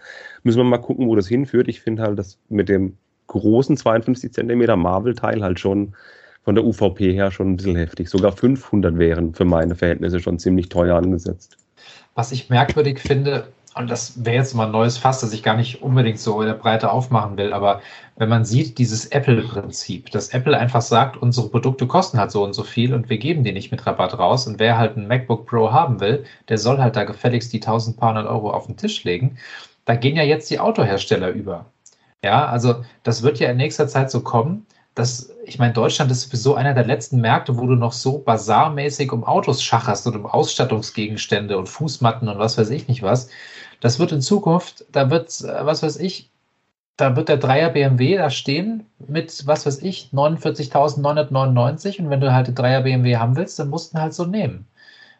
[0.42, 1.68] Müssen wir mal gucken, wo das hinführt.
[1.68, 2.96] Ich finde halt, dass mit dem
[3.26, 5.94] großen 52 Zentimeter Marvel-Teil halt schon
[6.44, 8.08] von der UVP her schon ein bisschen heftig.
[8.08, 11.56] Sogar 500 wären für meine Verhältnisse schon ziemlich teuer angesetzt.
[12.14, 15.56] Was ich merkwürdig finde, und das wäre jetzt mal ein neues Fass, das ich gar
[15.56, 17.80] nicht unbedingt so in der Breite aufmachen will, aber
[18.16, 22.52] wenn man sieht, dieses Apple-Prinzip, dass Apple einfach sagt, unsere Produkte kosten halt so und
[22.52, 25.46] so viel und wir geben die nicht mit Rabatt raus und wer halt ein MacBook
[25.46, 28.76] Pro haben will, der soll halt da gefälligst die 1000 paar hundert Euro auf den
[28.76, 29.38] Tisch legen.
[29.86, 31.66] Da gehen ja jetzt die Autohersteller über.
[32.22, 36.22] Ja, also das wird ja in nächster Zeit so kommen, dass, ich meine, Deutschland ist
[36.22, 40.26] sowieso einer der letzten Märkte, wo du noch so basarmäßig um Autos schacherst und um
[40.26, 43.28] Ausstattungsgegenstände und Fußmatten und was weiß ich nicht was.
[43.80, 46.30] Das wird in Zukunft, da wird, äh, was weiß ich,
[46.96, 52.32] da wird der Dreier BMW da stehen mit, was weiß ich, 49.999 und wenn du
[52.32, 54.66] halt den Dreier BMW haben willst, dann musst du ihn halt so nehmen.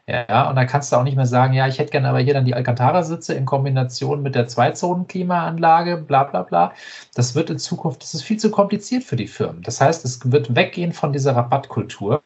[0.06, 2.34] Ja, und da kannst du auch nicht mehr sagen, ja, ich hätte gerne aber hier
[2.34, 6.72] dann die Alcantara-Sitze in Kombination mit der Zweizonen-Klimaanlage, bla bla bla.
[7.14, 9.62] Das wird in Zukunft, das ist viel zu kompliziert für die Firmen.
[9.62, 12.22] Das heißt, es wird weggehen von dieser Rabattkultur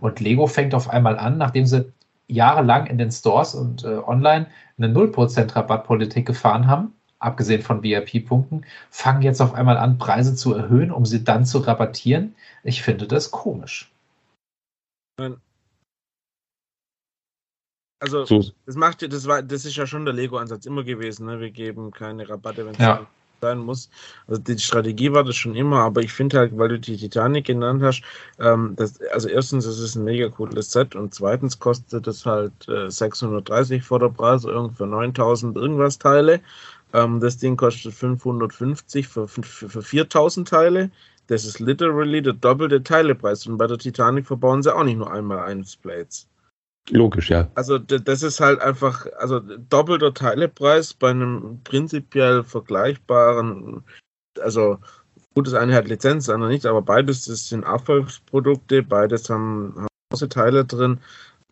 [0.00, 1.92] und Lego fängt auf einmal an, nachdem sie
[2.26, 4.46] jahrelang in den Stores und äh, online
[4.78, 10.54] eine 0% Rabattpolitik gefahren haben, abgesehen von VIP-Punkten, fangen jetzt auf einmal an, Preise zu
[10.54, 12.34] erhöhen, um sie dann zu rabattieren.
[12.64, 13.92] Ich finde das komisch.
[18.00, 21.40] Also, So, das macht das war, das ist ja schon der Lego-Ansatz immer gewesen, ne?
[21.40, 23.06] Wir geben keine Rabatte, wenn es Ja.
[23.42, 23.90] sein muss.
[24.26, 27.46] Also die Strategie war das schon immer, aber ich finde halt, weil du die Titanic
[27.46, 28.02] genannt hast,
[28.38, 32.68] ähm, das, also erstens, es ist ein mega cooles Set und zweitens kostet es halt
[32.68, 36.40] äh, 630 vor der Preis, irgend für 9000 irgendwas Teile.
[36.92, 40.90] Ähm, das Ding kostet 550 für, für, für 4000 Teile.
[41.28, 45.12] Das ist literally der doppelte Teilepreis und bei der Titanic verbauen sie auch nicht nur
[45.12, 46.29] einmal eins Plates.
[46.88, 47.50] Logisch, ja.
[47.54, 53.84] Also das ist halt einfach, also doppelter Teilepreis bei einem prinzipiell vergleichbaren,
[54.40, 54.78] also
[55.34, 59.74] gut, das eine hat Lizenz, das andere nicht, aber beides das sind Erfolgsprodukte, beides haben,
[59.76, 61.00] haben große Teile drin.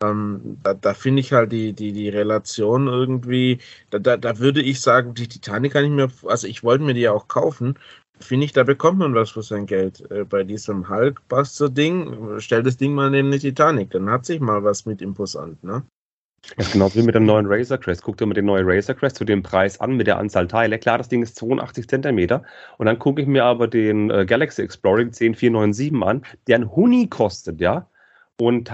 [0.01, 4.61] Ähm, da da finde ich halt die, die, die Relation irgendwie, da, da, da würde
[4.61, 7.77] ich sagen, die Titanic kann ich mir, also ich wollte mir die ja auch kaufen,
[8.19, 10.09] finde ich, da bekommt man was für sein Geld.
[10.11, 14.63] Äh, bei diesem Hulkbuster-Ding, stell das Ding mal neben die Titanic, dann hat sich mal
[14.63, 15.83] was mit imposant, ne?
[16.55, 18.01] Das ist genauso wie mit dem neuen Razor Crest.
[18.01, 20.79] Guck dir mal den neuen Razor Crest zu dem Preis an mit der Anzahl Teile.
[20.79, 22.43] Klar, das Ding ist 82 Zentimeter.
[22.77, 27.07] Und dann gucke ich mir aber den äh, Galaxy Explorer 10497 an, der ein Huni
[27.07, 27.89] kostet, ja.
[28.39, 28.71] Und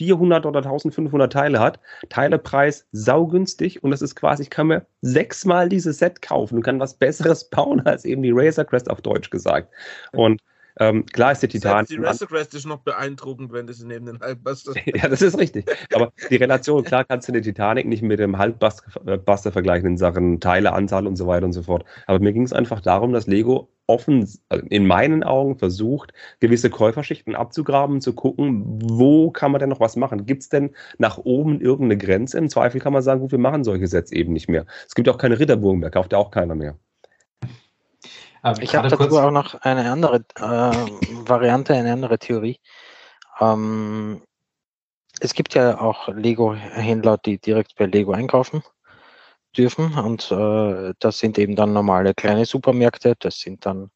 [0.00, 1.80] 1400 oder 1500 Teile hat.
[2.08, 3.82] Teilepreis saugünstig.
[3.82, 7.44] Und das ist quasi, ich kann mir sechsmal dieses Set kaufen und kann was Besseres
[7.50, 9.72] bauen als eben die Razor Crest auf Deutsch gesagt.
[10.12, 10.40] Und
[10.78, 11.86] ähm, klar ist der Titan.
[11.86, 14.74] Selbst die Restoquest ist noch beeindruckend, wenn das neben den Hulkbuster.
[14.86, 15.66] ja, das ist richtig.
[15.92, 20.40] Aber die Relation, klar kannst du den Titanic nicht mit dem Hulkbuster vergleichen in Sachen
[20.40, 21.84] Teileanzahl und so weiter und so fort.
[22.06, 26.70] Aber mir ging es einfach darum, dass Lego offen, also in meinen Augen versucht, gewisse
[26.70, 30.26] Käuferschichten abzugraben, zu gucken, wo kann man denn noch was machen?
[30.26, 32.38] Gibt es denn nach oben irgendeine Grenze?
[32.38, 34.66] Im Zweifel kann man sagen, gut, wir machen solche Sets eben nicht mehr.
[34.86, 36.78] Es gibt auch keine Ritterburgen mehr, kauft ja auch keiner mehr.
[38.56, 42.60] Ähm, ich habe dazu auch noch eine andere äh, Variante, eine andere Theorie.
[43.40, 44.22] Ähm,
[45.20, 48.62] es gibt ja auch Lego-Händler, die direkt bei Lego einkaufen
[49.56, 53.90] dürfen und äh, das sind eben dann normale kleine Supermärkte, das sind dann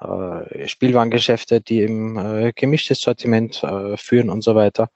[0.00, 4.88] äh, Spielwarengeschäfte, die eben äh, gemischtes Sortiment äh, führen und so weiter.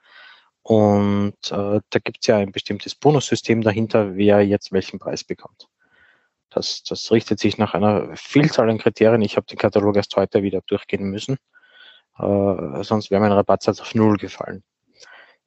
[0.62, 5.68] Und äh, da gibt es ja ein bestimmtes Bonussystem dahinter, wer jetzt welchen Preis bekommt.
[6.50, 9.22] Das, das richtet sich nach einer Vielzahl an Kriterien.
[9.22, 11.36] Ich habe den Katalog erst heute wieder durchgehen müssen.
[12.18, 14.62] Äh, sonst wäre mein Rabattsatz auf Null gefallen.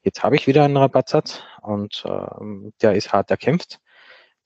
[0.03, 3.79] Jetzt habe ich wieder einen Rabattsatz und äh, der ist hart erkämpft.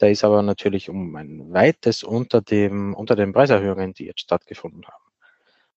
[0.02, 4.86] Der ist aber natürlich um ein weites unter dem unter den Preiserhöhungen, die jetzt stattgefunden
[4.86, 5.04] haben.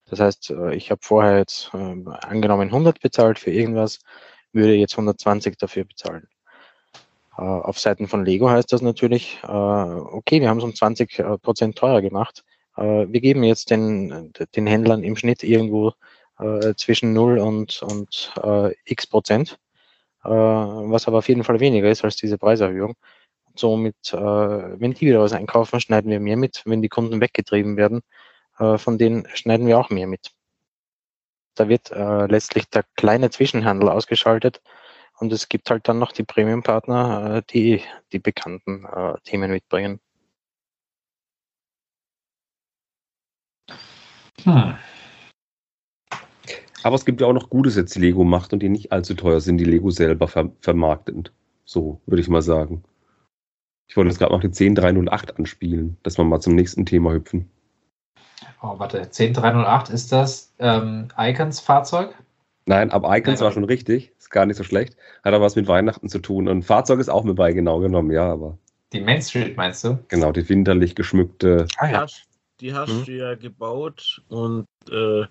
[0.07, 4.01] Das heißt, äh, ich habe vorher jetzt äh, angenommen 100 bezahlt für irgendwas,
[4.53, 6.29] würde jetzt 120 dafür bezahlen.
[7.39, 11.19] Äh, auf Seiten von Lego heißt das natürlich, äh, okay, wir haben es um 20
[11.19, 12.45] äh, Prozent teurer gemacht.
[12.77, 15.95] wir geben jetzt den, den Händlern im Schnitt irgendwo
[16.77, 18.33] zwischen 0 und, und
[18.85, 19.59] x Prozent,
[20.23, 22.95] was aber auf jeden Fall weniger ist als diese Preiserhöhung.
[23.57, 26.63] Somit, wenn die wieder was einkaufen, schneiden wir mehr mit.
[26.67, 28.03] Wenn die Kunden weggetrieben werden,
[28.77, 30.31] von denen schneiden wir auch mehr mit.
[31.57, 31.91] Da wird
[32.31, 34.61] letztlich der kleine Zwischenhandel ausgeschaltet
[35.21, 37.83] und es gibt halt dann noch die Premium-Partner, äh, die
[38.13, 40.01] die bekannten äh, Themen mitbringen.
[44.45, 44.75] Hm.
[46.85, 49.15] Aber es gibt ja auch noch gute Sets, die Lego macht und die nicht allzu
[49.15, 51.33] teuer sind, die Lego selber ver vermarktet.
[51.65, 52.85] So würde ich mal sagen.
[53.89, 57.51] Ich wollte jetzt gerade noch die 10308 anspielen, dass wir mal zum nächsten Thema hüpfen.
[58.63, 62.15] Oh, warte, 10308 ist das ähm, Icons Fahrzeug?
[62.69, 64.13] Nein, aber Icons Nein, war schon richtig.
[64.19, 64.95] Ist gar nicht so schlecht.
[65.25, 66.49] Hat aber was mit Weihnachten zu tun.
[66.49, 68.59] Und Fahrzeug ist auch mit bei, genau genommen, ja, aber.
[68.93, 69.99] Die Main Street meinst du?
[70.09, 71.67] Genau, die winterlich geschmückte.
[71.79, 72.07] Ah, ja.
[72.61, 73.05] Die hast hm?
[73.07, 75.25] du ja gebaut und äh,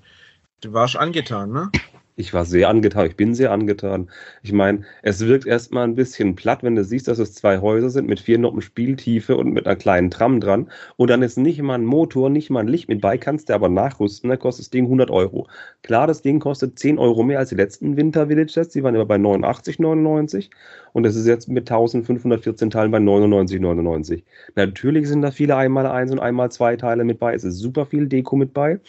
[0.62, 1.72] du warst angetan, ne?
[2.20, 4.10] Ich war sehr angetan, ich bin sehr angetan.
[4.42, 7.92] Ich meine, es wirkt erstmal ein bisschen platt, wenn du siehst, dass es zwei Häuser
[7.92, 10.72] sind mit vier Noppen Spieltiefe und mit einer kleinen Tram dran.
[10.96, 13.54] Und dann ist nicht mal ein Motor, nicht mal ein Licht mit bei, kannst du
[13.54, 15.48] aber nachrüsten, dann kostet das Ding 100 Euro.
[15.84, 18.96] Klar, das Ding kostet 10 Euro mehr als die letzten Winter Village Sets, die waren
[18.96, 20.50] immer bei 89,99
[20.94, 24.24] und es ist jetzt mit 1514 Teilen bei 99,99.
[24.56, 27.86] Natürlich sind da viele einmal eins und einmal zwei Teile mit bei, es ist super
[27.86, 28.80] viel Deko mit bei.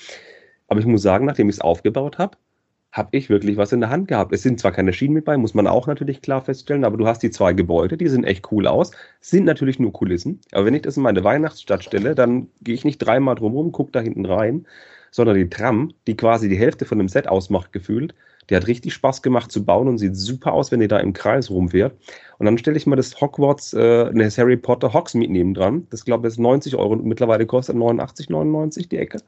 [0.69, 2.37] Aber ich muss sagen, nachdem ich es aufgebaut habe,
[2.93, 4.33] habe ich wirklich was in der Hand gehabt.
[4.33, 7.07] Es sind zwar keine Schienen mit bei, muss man auch natürlich klar feststellen, aber du
[7.07, 10.41] hast die zwei Gebäude, die sehen echt cool aus, sind natürlich nur Kulissen.
[10.53, 13.93] Aber wenn ich das in meine Weihnachtsstadt stelle, dann gehe ich nicht dreimal drumherum, gucke
[13.93, 14.67] da hinten rein,
[15.11, 18.15] sondern die Tram, die quasi die Hälfte von dem Set ausmacht, gefühlt,
[18.49, 21.13] die hat richtig Spaß gemacht zu bauen und sieht super aus, wenn die da im
[21.13, 21.95] Kreis rumfährt.
[22.39, 25.87] Und dann stelle ich mal das Hogwarts, äh, das Harry Potter Hogsmeade neben dran.
[25.91, 29.19] Das glaube ich ist 90 Euro und mittlerweile kostet 89,99 die Ecke.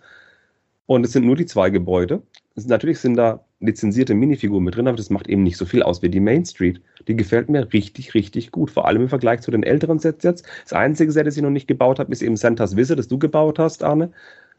[0.91, 2.21] Und es sind nur die zwei Gebäude.
[2.57, 6.03] Natürlich sind da lizenzierte Minifiguren mit drin, aber das macht eben nicht so viel aus
[6.03, 6.81] wie die Main Street.
[7.07, 8.73] Die gefällt mir richtig, richtig gut.
[8.73, 10.45] Vor allem im Vergleich zu den älteren Sets jetzt.
[10.65, 13.21] Das einzige Set, das ich noch nicht gebaut habe, ist eben Santas Wisse, das du
[13.21, 14.11] gebaut hast, Arne.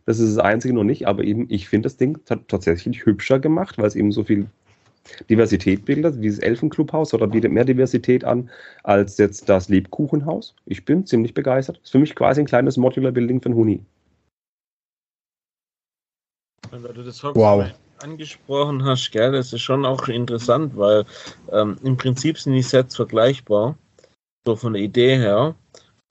[0.05, 2.17] Das ist das einzige noch nicht, aber eben, ich finde das Ding
[2.47, 4.45] tatsächlich hübscher gemacht, weil es eben so viel
[5.29, 8.49] Diversität bildet, wie das Elfenclubhaus oder bietet mehr Diversität an
[8.83, 10.55] als jetzt das Lebkuchenhaus.
[10.65, 11.81] Ich bin ziemlich begeistert.
[11.83, 13.83] Ist für mich quasi ein kleines Modular Building von Huni.
[16.71, 17.65] Weil du das wow.
[18.01, 21.05] angesprochen hast, gell, das ist schon auch interessant, weil
[21.51, 23.77] ähm, im Prinzip sind die Sets vergleichbar,
[24.45, 25.55] so von der Idee her.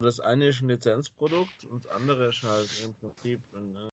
[0.01, 3.77] Und das eine ist ein Lizenzprodukt und das andere ist halt im Prinzip ein.
[3.77, 3.89] Äh,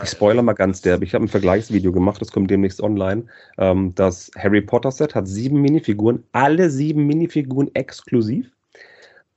[0.00, 1.02] ich spoiler mal ganz derb.
[1.02, 3.24] Ich habe ein Vergleichsvideo gemacht, das kommt demnächst online.
[3.58, 8.48] Ähm, das Harry Potter Set hat sieben Minifiguren, alle sieben Minifiguren exklusiv.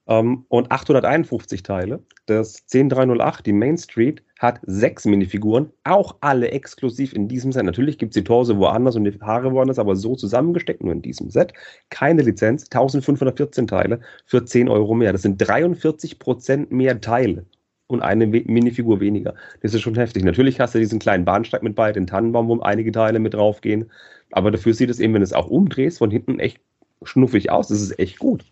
[0.07, 2.03] Ähm, und 851 Teile.
[2.25, 7.63] Das 10308, die Main Street, hat sechs Minifiguren, auch alle exklusiv in diesem Set.
[7.63, 11.03] Natürlich gibt es die Torse woanders und die Haare woanders, aber so zusammengesteckt nur in
[11.03, 11.53] diesem Set.
[11.91, 15.11] Keine Lizenz, 1514 Teile für 10 Euro mehr.
[15.11, 17.45] Das sind 43 Prozent mehr Teile
[17.91, 19.35] und eine Minifigur weniger.
[19.61, 20.23] Das ist schon heftig.
[20.23, 23.91] Natürlich hast du diesen kleinen Bahnsteig mit bei, den Tannenbaum, wo einige Teile mit draufgehen.
[24.31, 26.59] Aber dafür sieht es eben, wenn du es auch umdrehst, von hinten echt
[27.03, 27.67] schnuffig aus.
[27.67, 28.45] Das ist echt gut.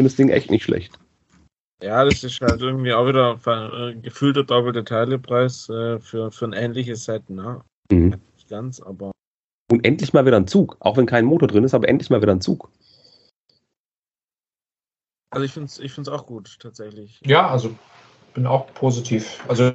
[0.00, 0.98] Finde das Ding echt nicht schlecht.
[1.82, 6.54] Ja, das ist halt irgendwie auch wieder äh, gefühlter doppelter Teilepreis äh, für, für ein
[6.54, 7.24] ähnliches Set.
[7.28, 7.62] Na,
[7.92, 8.14] Mhm.
[8.34, 9.12] nicht ganz, aber
[9.70, 10.78] Und endlich mal wieder ein Zug.
[10.80, 12.70] Auch wenn kein Motor drin ist, aber endlich mal wieder ein Zug.
[15.34, 17.20] also ich finde es ich find's auch gut, tatsächlich.
[17.26, 17.76] Ja, also
[18.32, 19.44] bin auch positiv.
[19.48, 19.70] Also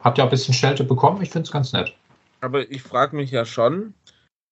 [0.00, 1.20] hat ja ein bisschen Schelte bekommen.
[1.20, 1.94] Ich finde es ganz nett.
[2.40, 3.92] Aber ich frage mich ja schon,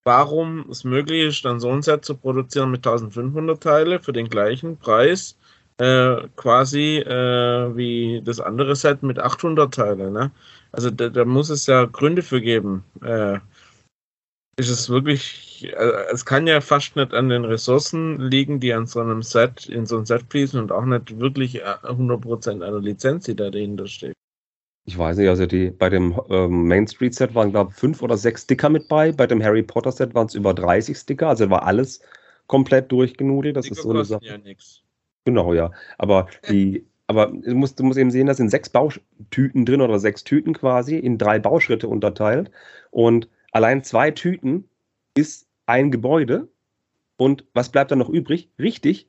[0.07, 4.29] warum es möglich ist, dann so ein Set zu produzieren mit 1500 Teile für den
[4.29, 5.37] gleichen Preis,
[5.79, 10.11] äh, quasi äh, wie das andere Set mit 800 Teile.
[10.11, 10.31] Ne?
[10.73, 12.85] Also da, da muss es ja Gründe für geben.
[13.03, 13.41] Äh,
[14.59, 18.87] ist es wirklich, äh, es kann ja fast nicht an den Ressourcen liegen, die an
[18.87, 22.81] so einem Set, in so ein Set fließen und auch nicht wirklich äh, 100% einer
[22.81, 24.15] Lizenz, die da dahinter steht.
[24.89, 28.03] Ich weiß nicht, also die, bei dem ähm, Main Street Set waren, glaube ich, fünf
[28.03, 29.11] oder sechs Sticker mit bei.
[29.11, 31.29] Bei dem Harry Potter Set waren es über 30 Sticker.
[31.29, 32.01] Also war alles
[32.47, 33.57] komplett durchgenudelt.
[33.57, 34.25] Das Sticker ist so eine Sache.
[34.25, 34.83] ja nichts.
[35.25, 35.73] Genau, ja.
[35.99, 39.99] Aber die, aber du musst, du musst eben sehen, da sind sechs Bautüten drin oder
[39.99, 42.53] sechs Tüten quasi in drei Bauschritte unterteilt.
[42.93, 44.69] Und allein zwei Tüten
[45.15, 46.49] ist ein Gebäude.
[47.17, 48.51] Und was bleibt dann noch übrig?
[48.61, 49.09] Richtig,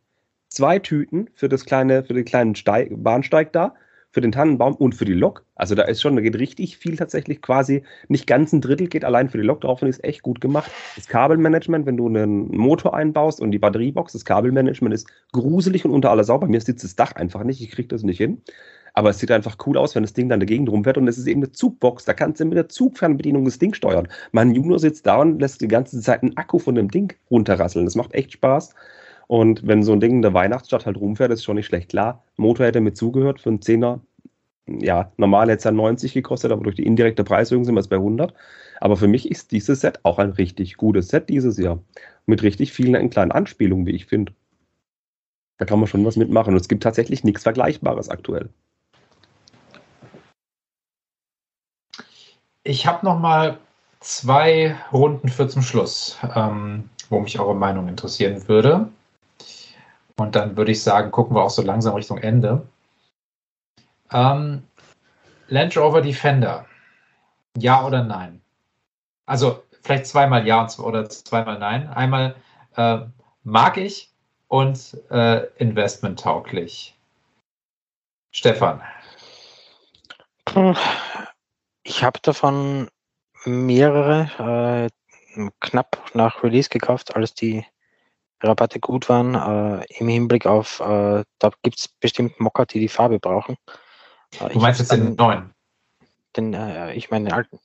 [0.50, 3.76] zwei Tüten für das kleine, für den kleinen Steig, Bahnsteig da,
[4.18, 5.46] für den Tannenbaum und für die Lok.
[5.54, 9.06] Also da ist schon, da geht richtig viel tatsächlich quasi, nicht ganz ein Drittel geht
[9.06, 10.72] allein für die Lok drauf und ist echt gut gemacht.
[10.96, 15.92] Das Kabelmanagement, wenn du einen Motor einbaust und die Batteriebox, das Kabelmanagement ist gruselig und
[15.92, 16.40] unter aller Sau.
[16.40, 18.42] Bei mir sitzt das Dach einfach nicht, ich kriege das nicht hin.
[18.96, 21.28] Aber es sieht einfach cool aus, wenn das Ding dann dagegen rumfährt und es ist
[21.28, 24.08] eben eine Zugbox, da kannst du mit der Zugfernbedienung das Ding steuern.
[24.32, 27.86] Mein Junior sitzt da und lässt die ganze Zeit einen Akku von dem Ding runterrasseln.
[27.86, 28.74] Das macht echt Spaß.
[29.28, 31.90] Und wenn so ein Ding in der Weihnachtsstadt halt rumfährt, ist schon nicht schlecht.
[31.90, 34.00] Klar, Motor hätte mit zugehört für einen Zehner.
[34.68, 37.90] Ja, normal hätte es ja 90 gekostet, aber durch die indirekte Preiserhöhung sind wir jetzt
[37.90, 38.34] bei 100.
[38.80, 41.80] Aber für mich ist dieses Set auch ein richtig gutes Set dieses Jahr.
[42.26, 44.34] Mit richtig vielen kleinen Anspielungen, wie ich finde.
[45.58, 46.54] Da kann man schon was mitmachen.
[46.54, 48.50] Und es gibt tatsächlich nichts Vergleichbares aktuell.
[52.64, 53.58] Ich habe noch mal
[54.00, 58.90] zwei Runden für zum Schluss, ähm, wo mich eure Meinung interessieren würde.
[60.18, 62.68] Und dann würde ich sagen, gucken wir auch so langsam Richtung Ende.
[64.12, 64.64] Ähm,
[65.48, 66.66] Land Rover Defender.
[67.58, 68.42] Ja oder nein?
[69.26, 71.88] Also vielleicht zweimal ja oder zweimal nein.
[71.90, 72.36] Einmal
[72.76, 73.00] äh,
[73.44, 74.12] mag ich
[74.48, 76.96] und äh, investmenttauglich.
[78.32, 78.82] Stefan.
[81.84, 82.90] Ich habe davon
[83.46, 84.90] mehrere
[85.36, 87.66] äh, knapp nach Release gekauft, als die
[88.42, 89.36] Rabatte gut waren.
[89.36, 93.58] Äh, Im Hinblick auf, äh, da gibt es bestimmt Mocker, die die Farbe brauchen.
[94.40, 95.54] Äh, Du meinst jetzt den neuen?
[96.36, 97.60] Den, äh, ich meine den alten.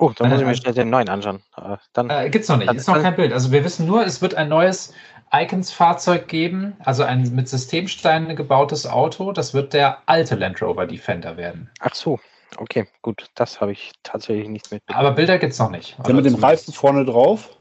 [0.00, 1.42] Oh, da Nein, muss ich nein, mir schnell den neuen anschauen.
[1.56, 3.32] Äh, dann, Äh, gibt's noch nicht, dann- ist noch dann- kein Bild.
[3.32, 4.92] Also wir wissen nur, es wird ein neues
[5.32, 9.32] Icons-Fahrzeug geben, also ein mit Systemsteinen gebautes Auto.
[9.32, 11.68] Das wird der alte Land Rover Defender werden.
[11.80, 12.18] Ach so,
[12.58, 14.82] okay, gut, das habe ich tatsächlich nicht mit.
[14.86, 15.96] Aber Bilder gibt's noch nicht.
[16.06, 17.57] Der mit dem Reifen vorne drauf?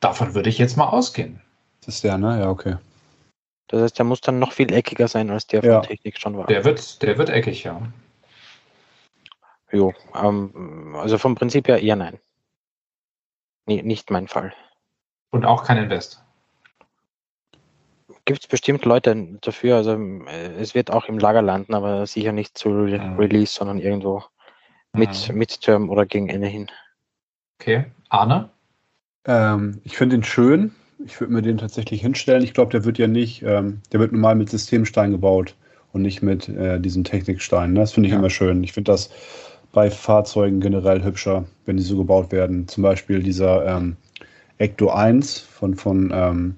[0.00, 1.40] Davon würde ich jetzt mal ausgehen.
[1.84, 2.40] Das ist der, ne?
[2.40, 2.76] Ja, okay.
[3.68, 5.80] Das heißt, der muss dann noch viel eckiger sein, als der von Ja.
[5.80, 6.46] Technik schon war.
[6.46, 7.80] Der wird, der wird eckig, ja.
[9.72, 12.18] Jo, ähm, also vom Prinzip her eher nein.
[13.66, 14.54] Nee, nicht mein Fall.
[15.30, 16.22] Und auch kein Invest.
[18.24, 22.32] Gibt es bestimmt Leute dafür, also äh, es wird auch im Lager landen, aber sicher
[22.32, 23.18] nicht zu Re Mhm.
[23.18, 24.22] Release, sondern irgendwo
[24.92, 25.36] mit Mhm.
[25.38, 26.70] Midterm oder gegen Ende hin.
[27.60, 27.86] Okay.
[28.08, 28.50] Arne?
[29.26, 30.72] Ähm, ich finde den schön.
[31.04, 32.42] Ich würde mir den tatsächlich hinstellen.
[32.42, 35.54] Ich glaube, der wird ja nicht, ähm, der wird normal mit Systemstein gebaut
[35.92, 37.74] und nicht mit äh, diesen Techniksteinen.
[37.74, 37.80] ne?
[37.80, 38.18] Das finde ich Ja.
[38.18, 38.62] immer schön.
[38.64, 39.10] Ich finde das
[39.72, 42.66] bei Fahrzeugen generell hübscher, wenn die so gebaut werden.
[42.66, 43.96] Zum Beispiel dieser ähm,
[44.58, 46.54] Ecto 1 von, von ähm,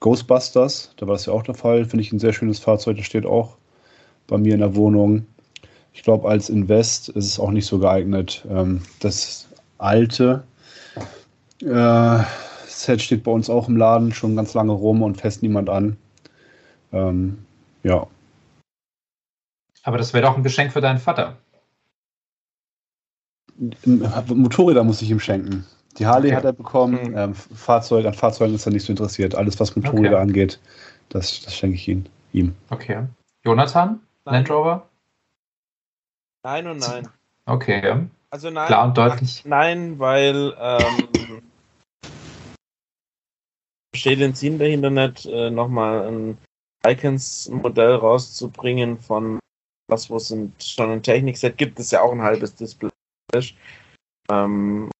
[0.00, 0.94] Ghostbusters.
[0.96, 1.84] Da war das ja auch der Fall.
[1.84, 2.96] Finde ich ein sehr schönes Fahrzeug.
[2.96, 3.56] Das steht auch
[4.26, 5.26] bei mir in der Wohnung.
[5.92, 8.44] Ich glaube, als Invest ist es auch nicht so geeignet.
[8.50, 9.48] Ähm, das
[9.78, 10.44] alte
[11.64, 12.24] äh,
[12.66, 15.96] Set steht bei uns auch im Laden schon ganz lange rum und fässt niemand an.
[16.92, 17.44] Ähm,
[17.82, 18.06] ja,
[19.84, 21.36] Aber das wäre doch ein Geschenk für deinen Vater.
[23.84, 25.64] Motorräder muss ich ihm schenken.
[25.98, 26.36] Die Harley Okay.
[26.36, 27.10] hat er bekommen.
[27.10, 27.16] Mhm.
[27.16, 29.34] Ähm, Fahrzeug, an Fahrzeugen ist er nicht so interessiert.
[29.34, 30.22] Alles, was Motorräder Okay.
[30.22, 30.60] angeht,
[31.10, 32.54] das, das schenke ich ihn, ihm.
[32.70, 33.06] Okay.
[33.44, 34.00] Jonathan?
[34.24, 34.34] Nein.
[34.34, 34.88] Land Rover?
[36.42, 37.08] Nein und nein.
[37.46, 38.06] Okay.
[38.30, 38.66] Also nein.
[38.66, 39.44] Klar und deutlich.
[39.44, 41.42] Nein, weil ähm,
[44.04, 46.38] verstehe den Sinn dahinter nicht, äh, nochmal ein
[46.86, 49.38] Icons-Modell rauszubringen von
[49.88, 50.28] was, wo es
[50.60, 52.90] schon ein Technikset gibt, das ja auch ein halbes Display
[53.34, 53.54] ist.
[54.30, 54.90] Ähm,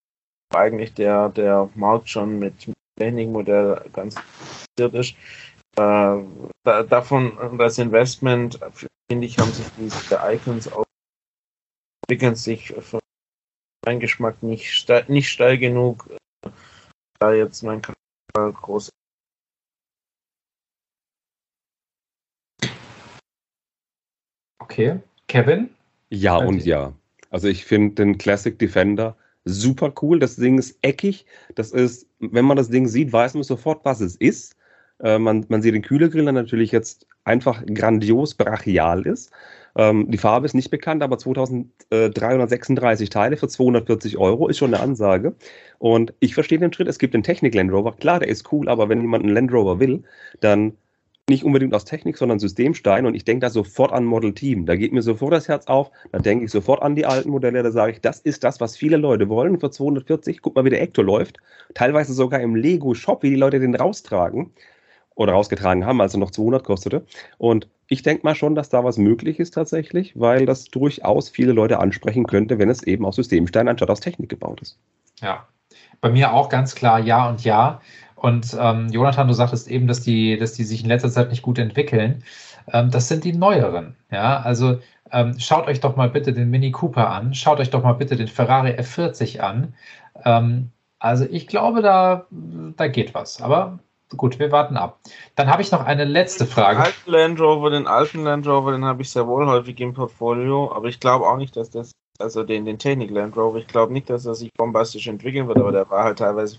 [0.55, 2.55] eigentlich der, der Markt schon mit
[2.99, 4.17] Technikmodell ganz
[4.79, 5.15] interessiert ist.
[5.77, 6.25] Äh,
[6.65, 8.59] da, davon das Investment,
[9.11, 10.85] finde ich, haben sich diese Icons auch
[12.09, 13.01] entwickeln sich für
[13.85, 16.09] meinen Geschmack nicht nicht steil genug,
[16.43, 16.51] äh,
[17.19, 18.04] da jetzt mein Kapital
[18.35, 18.91] groß
[24.61, 25.01] Okay.
[25.29, 25.71] Kevin?
[26.11, 26.47] Ja Okay.
[26.47, 26.93] und ja.
[27.31, 30.19] Also ich finde den Classic Defender super cool.
[30.19, 31.27] Das Ding ist eckig.
[31.55, 34.57] Das ist, wenn man das Ding sieht, weiß man sofort, was es ist.
[35.03, 39.33] Äh, man, man sieht den Kühlergrill, der natürlich jetzt einfach grandios brachial ist.
[39.77, 44.83] Ähm, die Farbe ist nicht bekannt, aber 2336 Teile für 240 Euro ist schon eine
[44.83, 45.35] Ansage.
[45.79, 46.89] Und ich verstehe den Schritt.
[46.89, 47.93] Es gibt den Technik Land Rover.
[47.97, 50.05] Klar, der ist cool, aber wenn jemand einen Land Rover will,
[50.41, 50.77] dann
[51.29, 53.07] nicht unbedingt aus Technik, sondern Systemstein.
[53.07, 54.67] Und ich denke da sofort an Model Team.
[54.67, 55.91] Da geht mir sofort das Herz auf.
[56.13, 57.63] Da denke ich sofort an die alten Modelle.
[57.63, 59.59] Da sage ich, das ist das, was viele Leute wollen.
[59.59, 61.39] Für 240, guck mal, wie der Ecto läuft.
[61.73, 64.53] Teilweise sogar im Lego-Shop, wie die Leute den raustragen.
[65.17, 67.07] Oder rausgetragen haben, als er noch 200 kostete.
[67.39, 71.53] Und ich denke mal schon, dass da was möglich ist tatsächlich, weil das durchaus viele
[71.53, 74.79] Leute ansprechen könnte, wenn es eben aus Systemstein anstatt aus Technik gebaut ist.
[75.21, 75.47] Ja.
[76.01, 77.81] Bei mir auch ganz klar ja und ja.
[78.17, 81.43] Und ähm, Jonathan, du sagtest eben, dass die, dass die sich in letzter Zeit nicht
[81.43, 82.25] gut entwickeln.
[82.73, 83.97] Ähm, das sind die neueren.
[84.11, 84.79] Ja, also
[85.13, 87.35] ähm, schaut euch doch mal bitte den Mini Cooper an.
[87.35, 89.75] Schaut euch doch mal bitte den Ferrari F40 an.
[90.25, 93.43] Ähm, also ich glaube, da, da geht was.
[93.43, 93.79] Aber
[94.17, 94.99] gut, wir warten ab.
[95.37, 96.81] Dann habe ich noch eine letzte Den Frage.
[96.81, 100.73] alten Land Rover, den alten Land Rover, den habe ich sehr wohl häufig im Portfolio,
[100.73, 103.93] aber ich glaube auch nicht, dass das, also den, den Technik Land Rover, ich glaube
[103.93, 106.59] nicht, dass er sich bombastisch entwickeln wird, aber der war halt teilweise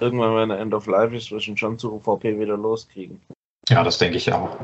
[0.00, 3.20] irgendwann, wenn er End of Life ist, wird ihn schon zu UVP wieder loskriegen.
[3.68, 4.56] Ja, das denke ich auch.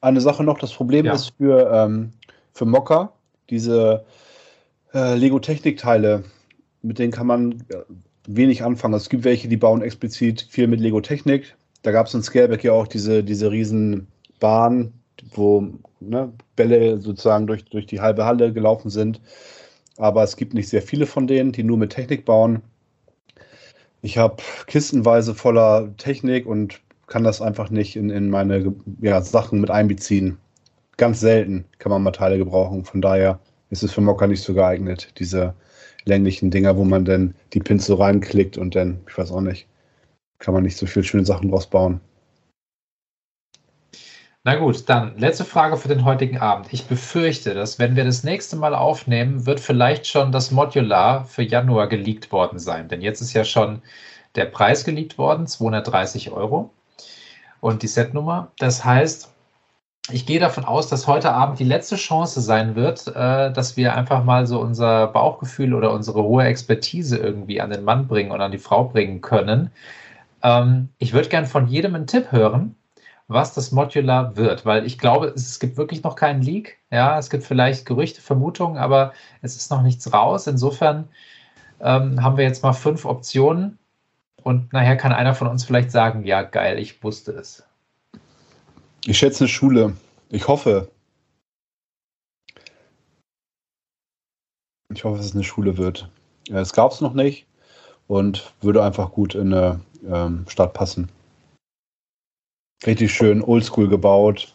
[0.00, 1.12] Eine Sache noch, das Problem Ja.
[1.12, 2.12] ist für, ähm,
[2.52, 3.12] für Mokka,
[3.50, 4.04] diese
[4.92, 6.24] äh, Lego-Technik-Teile,
[6.82, 7.76] mit denen kann man äh,
[8.26, 8.94] wenig anfangen.
[8.94, 11.56] Es gibt welche, die bauen explizit viel mit Lego-Technik.
[11.82, 14.06] Da gab es in Scareback ja auch diese, diese riesen
[14.40, 14.92] Bahn,
[15.34, 15.68] wo
[16.00, 19.20] ne, Bälle sozusagen durch, durch die halbe Halle gelaufen sind.
[19.96, 22.62] Aber es gibt nicht sehr viele von denen, die nur mit Technik bauen.
[24.02, 29.60] Ich habe kistenweise voller Technik und kann das einfach nicht in, in meine ja, Sachen
[29.60, 30.38] mit einbeziehen.
[30.96, 32.84] Ganz selten kann man mal Teile gebrauchen.
[32.84, 33.38] Von daher
[33.70, 35.54] ist es für Mocker nicht so geeignet, diese
[36.04, 39.66] länglichen Dinger, wo man dann die Pins so reinklickt und dann, ich weiß auch nicht,
[40.38, 42.00] kann man nicht so viele schöne Sachen draus bauen.
[44.46, 46.70] Na gut, dann letzte Frage für den heutigen Abend.
[46.70, 51.42] Ich befürchte, dass wenn wir das nächste Mal aufnehmen, wird vielleicht schon das Modular für
[51.42, 52.88] Januar geleakt worden sein.
[52.88, 53.80] Denn jetzt ist ja schon
[54.34, 56.70] der Preis geleakt worden, 230 Euro
[57.60, 58.52] und die Setnummer.
[58.58, 59.33] Das heißt,
[60.10, 63.94] ich gehe davon aus, dass heute Abend die letzte Chance sein wird, äh, dass wir
[63.96, 68.40] einfach mal so unser Bauchgefühl oder unsere hohe Expertise irgendwie an den Mann bringen und
[68.40, 69.70] an die Frau bringen können.
[70.42, 72.76] Ähm, ich würde gern von jedem einen Tipp hören,
[73.28, 76.78] was das Modular wird, weil ich glaube, es, gibt wirklich noch keinen Leak.
[76.90, 80.46] Ja, es gibt vielleicht Gerüchte, Vermutungen, aber es ist noch nichts raus.
[80.46, 81.08] Insofern
[81.80, 83.78] ähm, haben wir jetzt mal fünf Optionen
[84.42, 87.64] und nachher kann einer von uns vielleicht sagen, ja, geil, ich wusste es.
[89.06, 89.96] Ich schätze eine Schule.
[90.30, 90.90] Ich hoffe.
[94.92, 96.08] Ich hoffe, dass es eine Schule wird.
[96.50, 97.46] Es gab es noch nicht
[98.06, 101.10] und würde einfach gut in eine ähm, Stadt passen.
[102.86, 104.54] Richtig schön oldschool gebaut.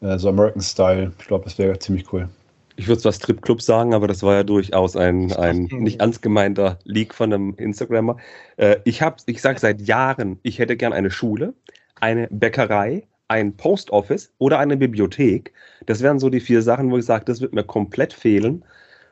[0.00, 1.12] Äh, so American Style.
[1.18, 2.28] Ich glaube, das wäre ziemlich cool.
[2.76, 6.78] Ich würde zwar Stripclub sagen, aber das war ja durchaus ein, ein nicht ernst gemeinter
[6.84, 8.16] Leak von einem Instagrammer.
[8.56, 11.54] Äh, ich habe, ich sage seit Jahren, ich hätte gern eine Schule,
[12.00, 15.52] eine Bäckerei, ein Post Office oder eine Bibliothek.
[15.86, 18.64] Das wären so die vier Sachen, wo ich sage, das wird mir komplett fehlen.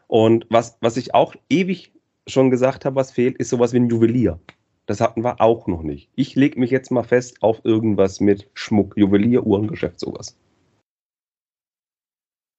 [0.08, 1.92] Und was, was ich auch ewig
[2.26, 4.40] schon gesagt habe, was fehlt, ist sowas wie ein Juwelier.
[4.86, 6.10] Das hatten wir auch noch nicht.
[6.16, 10.36] Ich lege mich jetzt mal fest auf irgendwas mit Schmuck, Juwelier, Uhrengeschäft, sowas.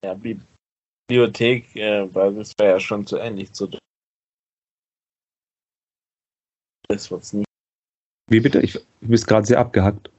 [0.06, 0.18] Ja,
[1.10, 3.70] Bibliothek, äh, weil das wäre ja schon zu ähnlich zu.
[6.88, 7.48] Das wird's nicht.
[8.30, 8.62] Wie bitte?
[8.62, 10.10] Ich, du bist gerade sehr abgehackt.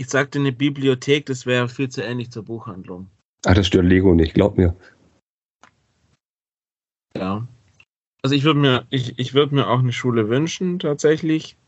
[0.00, 3.10] Ich sagte eine Bibliothek, das wäre viel zu ähnlich zur Buchhandlung.
[3.44, 4.74] Ah, das stört Lego nicht, glaub mir.
[7.14, 7.46] Ja.
[8.22, 11.58] Also ich würde mir, ich, ich würde mir auch eine Schule wünschen, tatsächlich.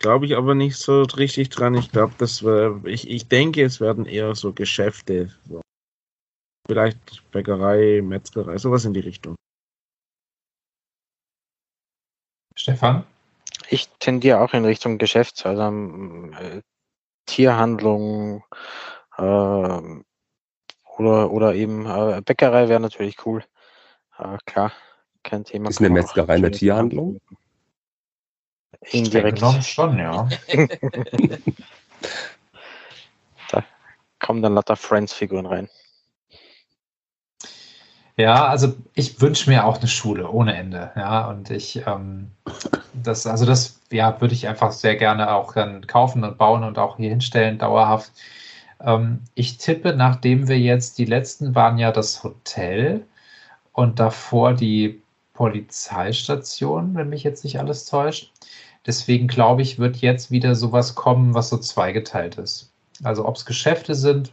[0.00, 1.72] Glaube ich aber nicht so richtig dran.
[1.76, 5.34] Ich glaube, das wär, ich, ich denke, es werden eher so Geschäfte.
[5.48, 5.62] So.
[6.66, 9.34] Vielleicht Bäckerei, Metzgerei, sowas in die Richtung.
[12.54, 13.06] Stefan?
[13.70, 16.60] Ich tendiere auch in Richtung Geschäfts, also ähm, äh,
[17.28, 18.42] Tierhandlung
[19.16, 23.44] äh, oder, oder eben äh, Bäckerei wäre natürlich cool.
[24.18, 24.72] Äh, klar,
[25.22, 25.70] kein Thema.
[25.70, 27.20] Ist eine Metzgerei eine Tierhandlung?
[28.90, 29.38] Indirekt.
[29.64, 30.28] schon, ja.
[33.50, 33.64] da
[34.18, 35.68] kommen dann lauter Friends-Figuren rein.
[38.18, 40.90] Ja, also ich wünsche mir auch eine Schule ohne Ende.
[40.96, 42.32] Ja, und ich, ähm,
[42.92, 46.78] das, also das, ja, würde ich einfach sehr gerne auch dann kaufen und bauen und
[46.78, 48.12] auch hier hinstellen, dauerhaft.
[48.80, 53.06] Ähm, ich tippe, nachdem wir jetzt, die letzten waren ja das Hotel
[53.72, 55.00] und davor die
[55.34, 58.32] Polizeistation, wenn mich jetzt nicht alles täuscht.
[58.86, 62.72] Deswegen glaube ich, wird jetzt wieder sowas kommen, was so zweigeteilt ist.
[63.04, 64.32] Also ob es Geschäfte sind,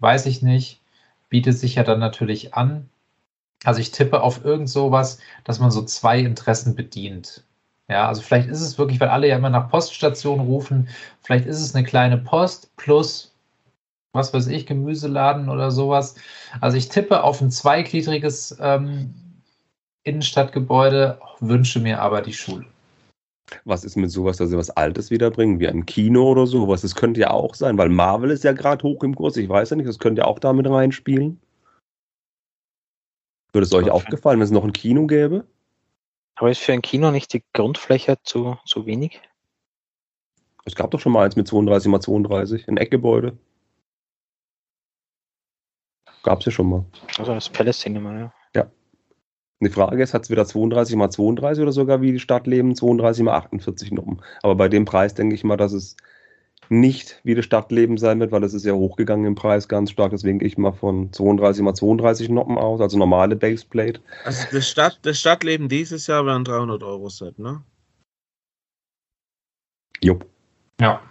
[0.00, 0.80] weiß ich nicht.
[1.28, 2.88] Bietet sich ja dann natürlich an.
[3.64, 7.44] Also ich tippe auf irgend sowas, dass man so zwei Interessen bedient.
[7.88, 10.88] Ja, also vielleicht ist es wirklich, weil alle ja immer nach Poststationen rufen,
[11.22, 13.34] vielleicht ist es eine kleine Post plus,
[14.12, 16.14] was weiß ich, Gemüseladen oder sowas.
[16.60, 19.12] Also ich tippe auf ein zweigliedriges ähm,
[20.04, 22.64] Innenstadtgebäude, wünsche mir aber die Schule.
[23.64, 26.82] Was ist mit sowas, dass sie was Altes wiederbringen, wie ein Kino oder sowas?
[26.82, 29.36] Das könnte ja auch sein, weil Marvel ist ja gerade hoch im Kurs.
[29.36, 31.40] Ich weiß ja nicht, das könnte ja auch damit reinspielen.
[33.52, 35.46] Würde es euch aufgefallen, wenn es noch ein Kino gäbe?
[36.36, 39.20] Aber ist für ein Kino nicht die Grundfläche zu, zu wenig?
[40.64, 43.36] Es gab doch schon mal eins mit 32 mal 32, ein Eckgebäude.
[46.22, 46.84] Gab es ja schon mal.
[47.18, 48.32] Also das Palace Cinema, ja.
[49.62, 53.24] Die Frage ist, hat es wieder 32 mal 32 oder sogar wie die Stadtleben 32
[53.24, 54.22] mal 48 Noppen?
[54.42, 55.96] Aber bei dem Preis denke ich mal, dass es
[56.70, 60.12] nicht wie das Stadtleben sein wird, weil es ist ja hochgegangen im Preis ganz stark.
[60.12, 64.00] Deswegen gehe ich mal von 32 mal 32 Noppen aus, also normale Baseplate.
[64.24, 67.62] Also das, Stadt, das Stadtleben dieses Jahr wären 300 Euro Set, ne?
[70.00, 70.24] Jupp.
[70.80, 71.02] Ja.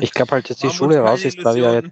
[0.00, 1.90] Ich glaube halt, dass die Schule raus ist, da wir,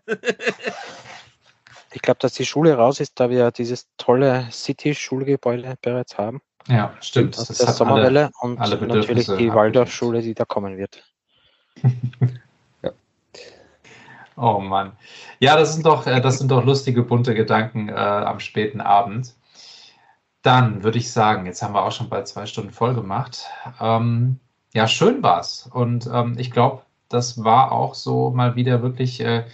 [1.92, 6.42] ich glaube, dass die Schule raus ist, da wir dieses tolle City-Schulgebäude bereits haben.
[6.68, 7.38] Ja, stimmt.
[7.38, 9.54] Das der hat Sommerwelle alle, und alle natürlich die.
[9.54, 11.09] Waldorfschule, die da kommen wird.
[14.36, 14.92] Oh Mann.
[15.38, 19.34] Ja, das sind doch, äh, das sind doch lustige, bunte Gedanken äh, am späten Abend.
[20.42, 23.44] Dann würde ich sagen, jetzt haben wir auch schon bald zwei Stunden voll gemacht.
[23.80, 24.40] Ähm,
[24.72, 25.68] ja, schön war's.
[25.70, 29.44] Und ähm, ich glaube, das war auch so mal wieder wirklich äh,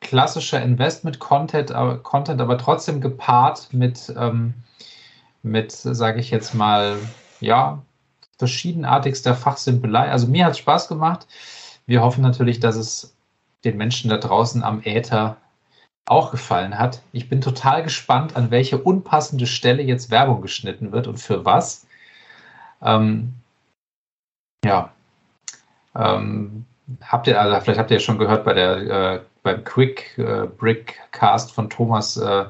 [0.00, 4.52] klassischer Investment-Content, aber, Content, aber trotzdem gepaart mit, ähm,
[5.42, 6.98] mit sage ich jetzt mal,
[7.40, 7.82] ja,
[8.38, 10.10] verschiedenartigster Fachsimpelei.
[10.10, 11.26] Also mir hat es Spaß gemacht.
[11.86, 13.16] Wir hoffen natürlich, dass es
[13.64, 15.36] den Menschen da draußen am Äther
[16.06, 17.02] auch gefallen hat.
[17.12, 21.86] Ich bin total gespannt, an welche unpassende Stelle jetzt Werbung geschnitten wird und für was.
[22.80, 23.34] Ähm,
[24.64, 24.92] ja.
[25.96, 26.64] Ähm,
[27.02, 30.46] habt ihr, also vielleicht habt ihr ja schon gehört, bei der, äh, beim Quick äh,
[30.46, 32.46] Brick Cast von Thomas äh,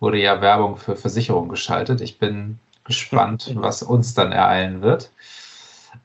[0.00, 2.00] wurde ja Werbung für Versicherungen geschaltet.
[2.00, 5.10] Ich bin gespannt, was uns dann ereilen wird.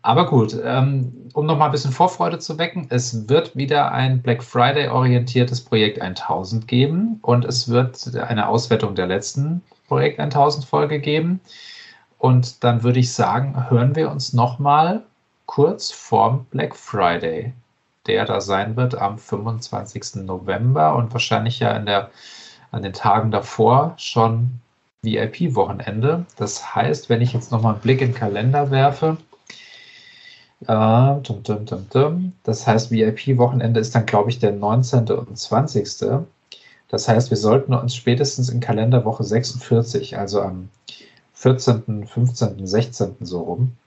[0.01, 4.21] Aber gut, ähm, um noch mal ein bisschen Vorfreude zu wecken, es wird wieder ein
[4.21, 10.99] Black Friday-orientiertes Projekt 1000 geben und es wird eine Auswertung der letzten Projekt 1000 Folge
[10.99, 11.39] geben.
[12.17, 15.03] Und dann würde ich sagen, hören wir uns noch mal
[15.45, 17.53] kurz vorm Black Friday,
[18.07, 20.23] der da sein wird am 25.
[20.25, 22.09] November und wahrscheinlich ja in der,
[22.71, 24.59] an den Tagen davor schon
[25.03, 26.25] VIP-Wochenende.
[26.37, 29.17] Das heißt, wenn ich jetzt noch mal einen Blick in den Kalender werfe,
[30.65, 32.33] dum, dum, dum, dum.
[32.43, 35.09] Das heißt, VIP-Wochenende ist dann, glaube ich, der 19.
[35.11, 35.87] und 20.
[36.89, 40.69] Das heißt, wir sollten uns spätestens in Kalenderwoche 46, also am
[41.33, 43.17] 14., 15., 16.
[43.21, 43.77] so rum,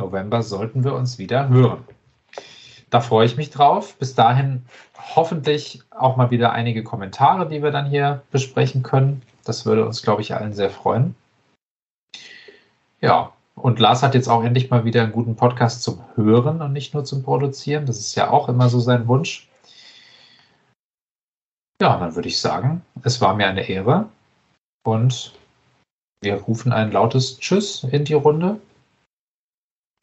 [0.00, 1.84] November, sollten wir uns wieder hören.
[2.88, 3.94] Da freue ich mich drauf.
[3.96, 4.64] Bis dahin
[5.14, 9.22] hoffentlich auch mal wieder einige Kommentare, die wir dann hier besprechen können.
[9.44, 11.14] Das würde uns, glaube ich, allen sehr freuen.
[13.00, 16.72] Ja, und Lars hat jetzt auch endlich mal wieder einen guten Podcast zum Hören und
[16.72, 17.86] nicht nur zum Produzieren.
[17.86, 19.48] Das ist ja auch immer so sein Wunsch.
[21.80, 24.08] Ja, dann würde ich sagen, es war mir eine Ehre
[24.84, 25.32] und
[26.22, 28.60] wir rufen ein lautes Tschüss in die Runde.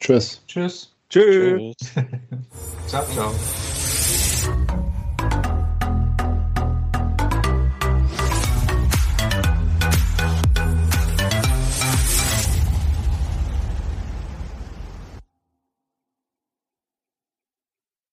[0.02, 0.42] Tschüss.
[0.46, 0.92] Tschüss.
[1.08, 1.74] Tschüss.
[1.78, 1.94] Tschüss.
[2.86, 3.32] Ciao, ciao.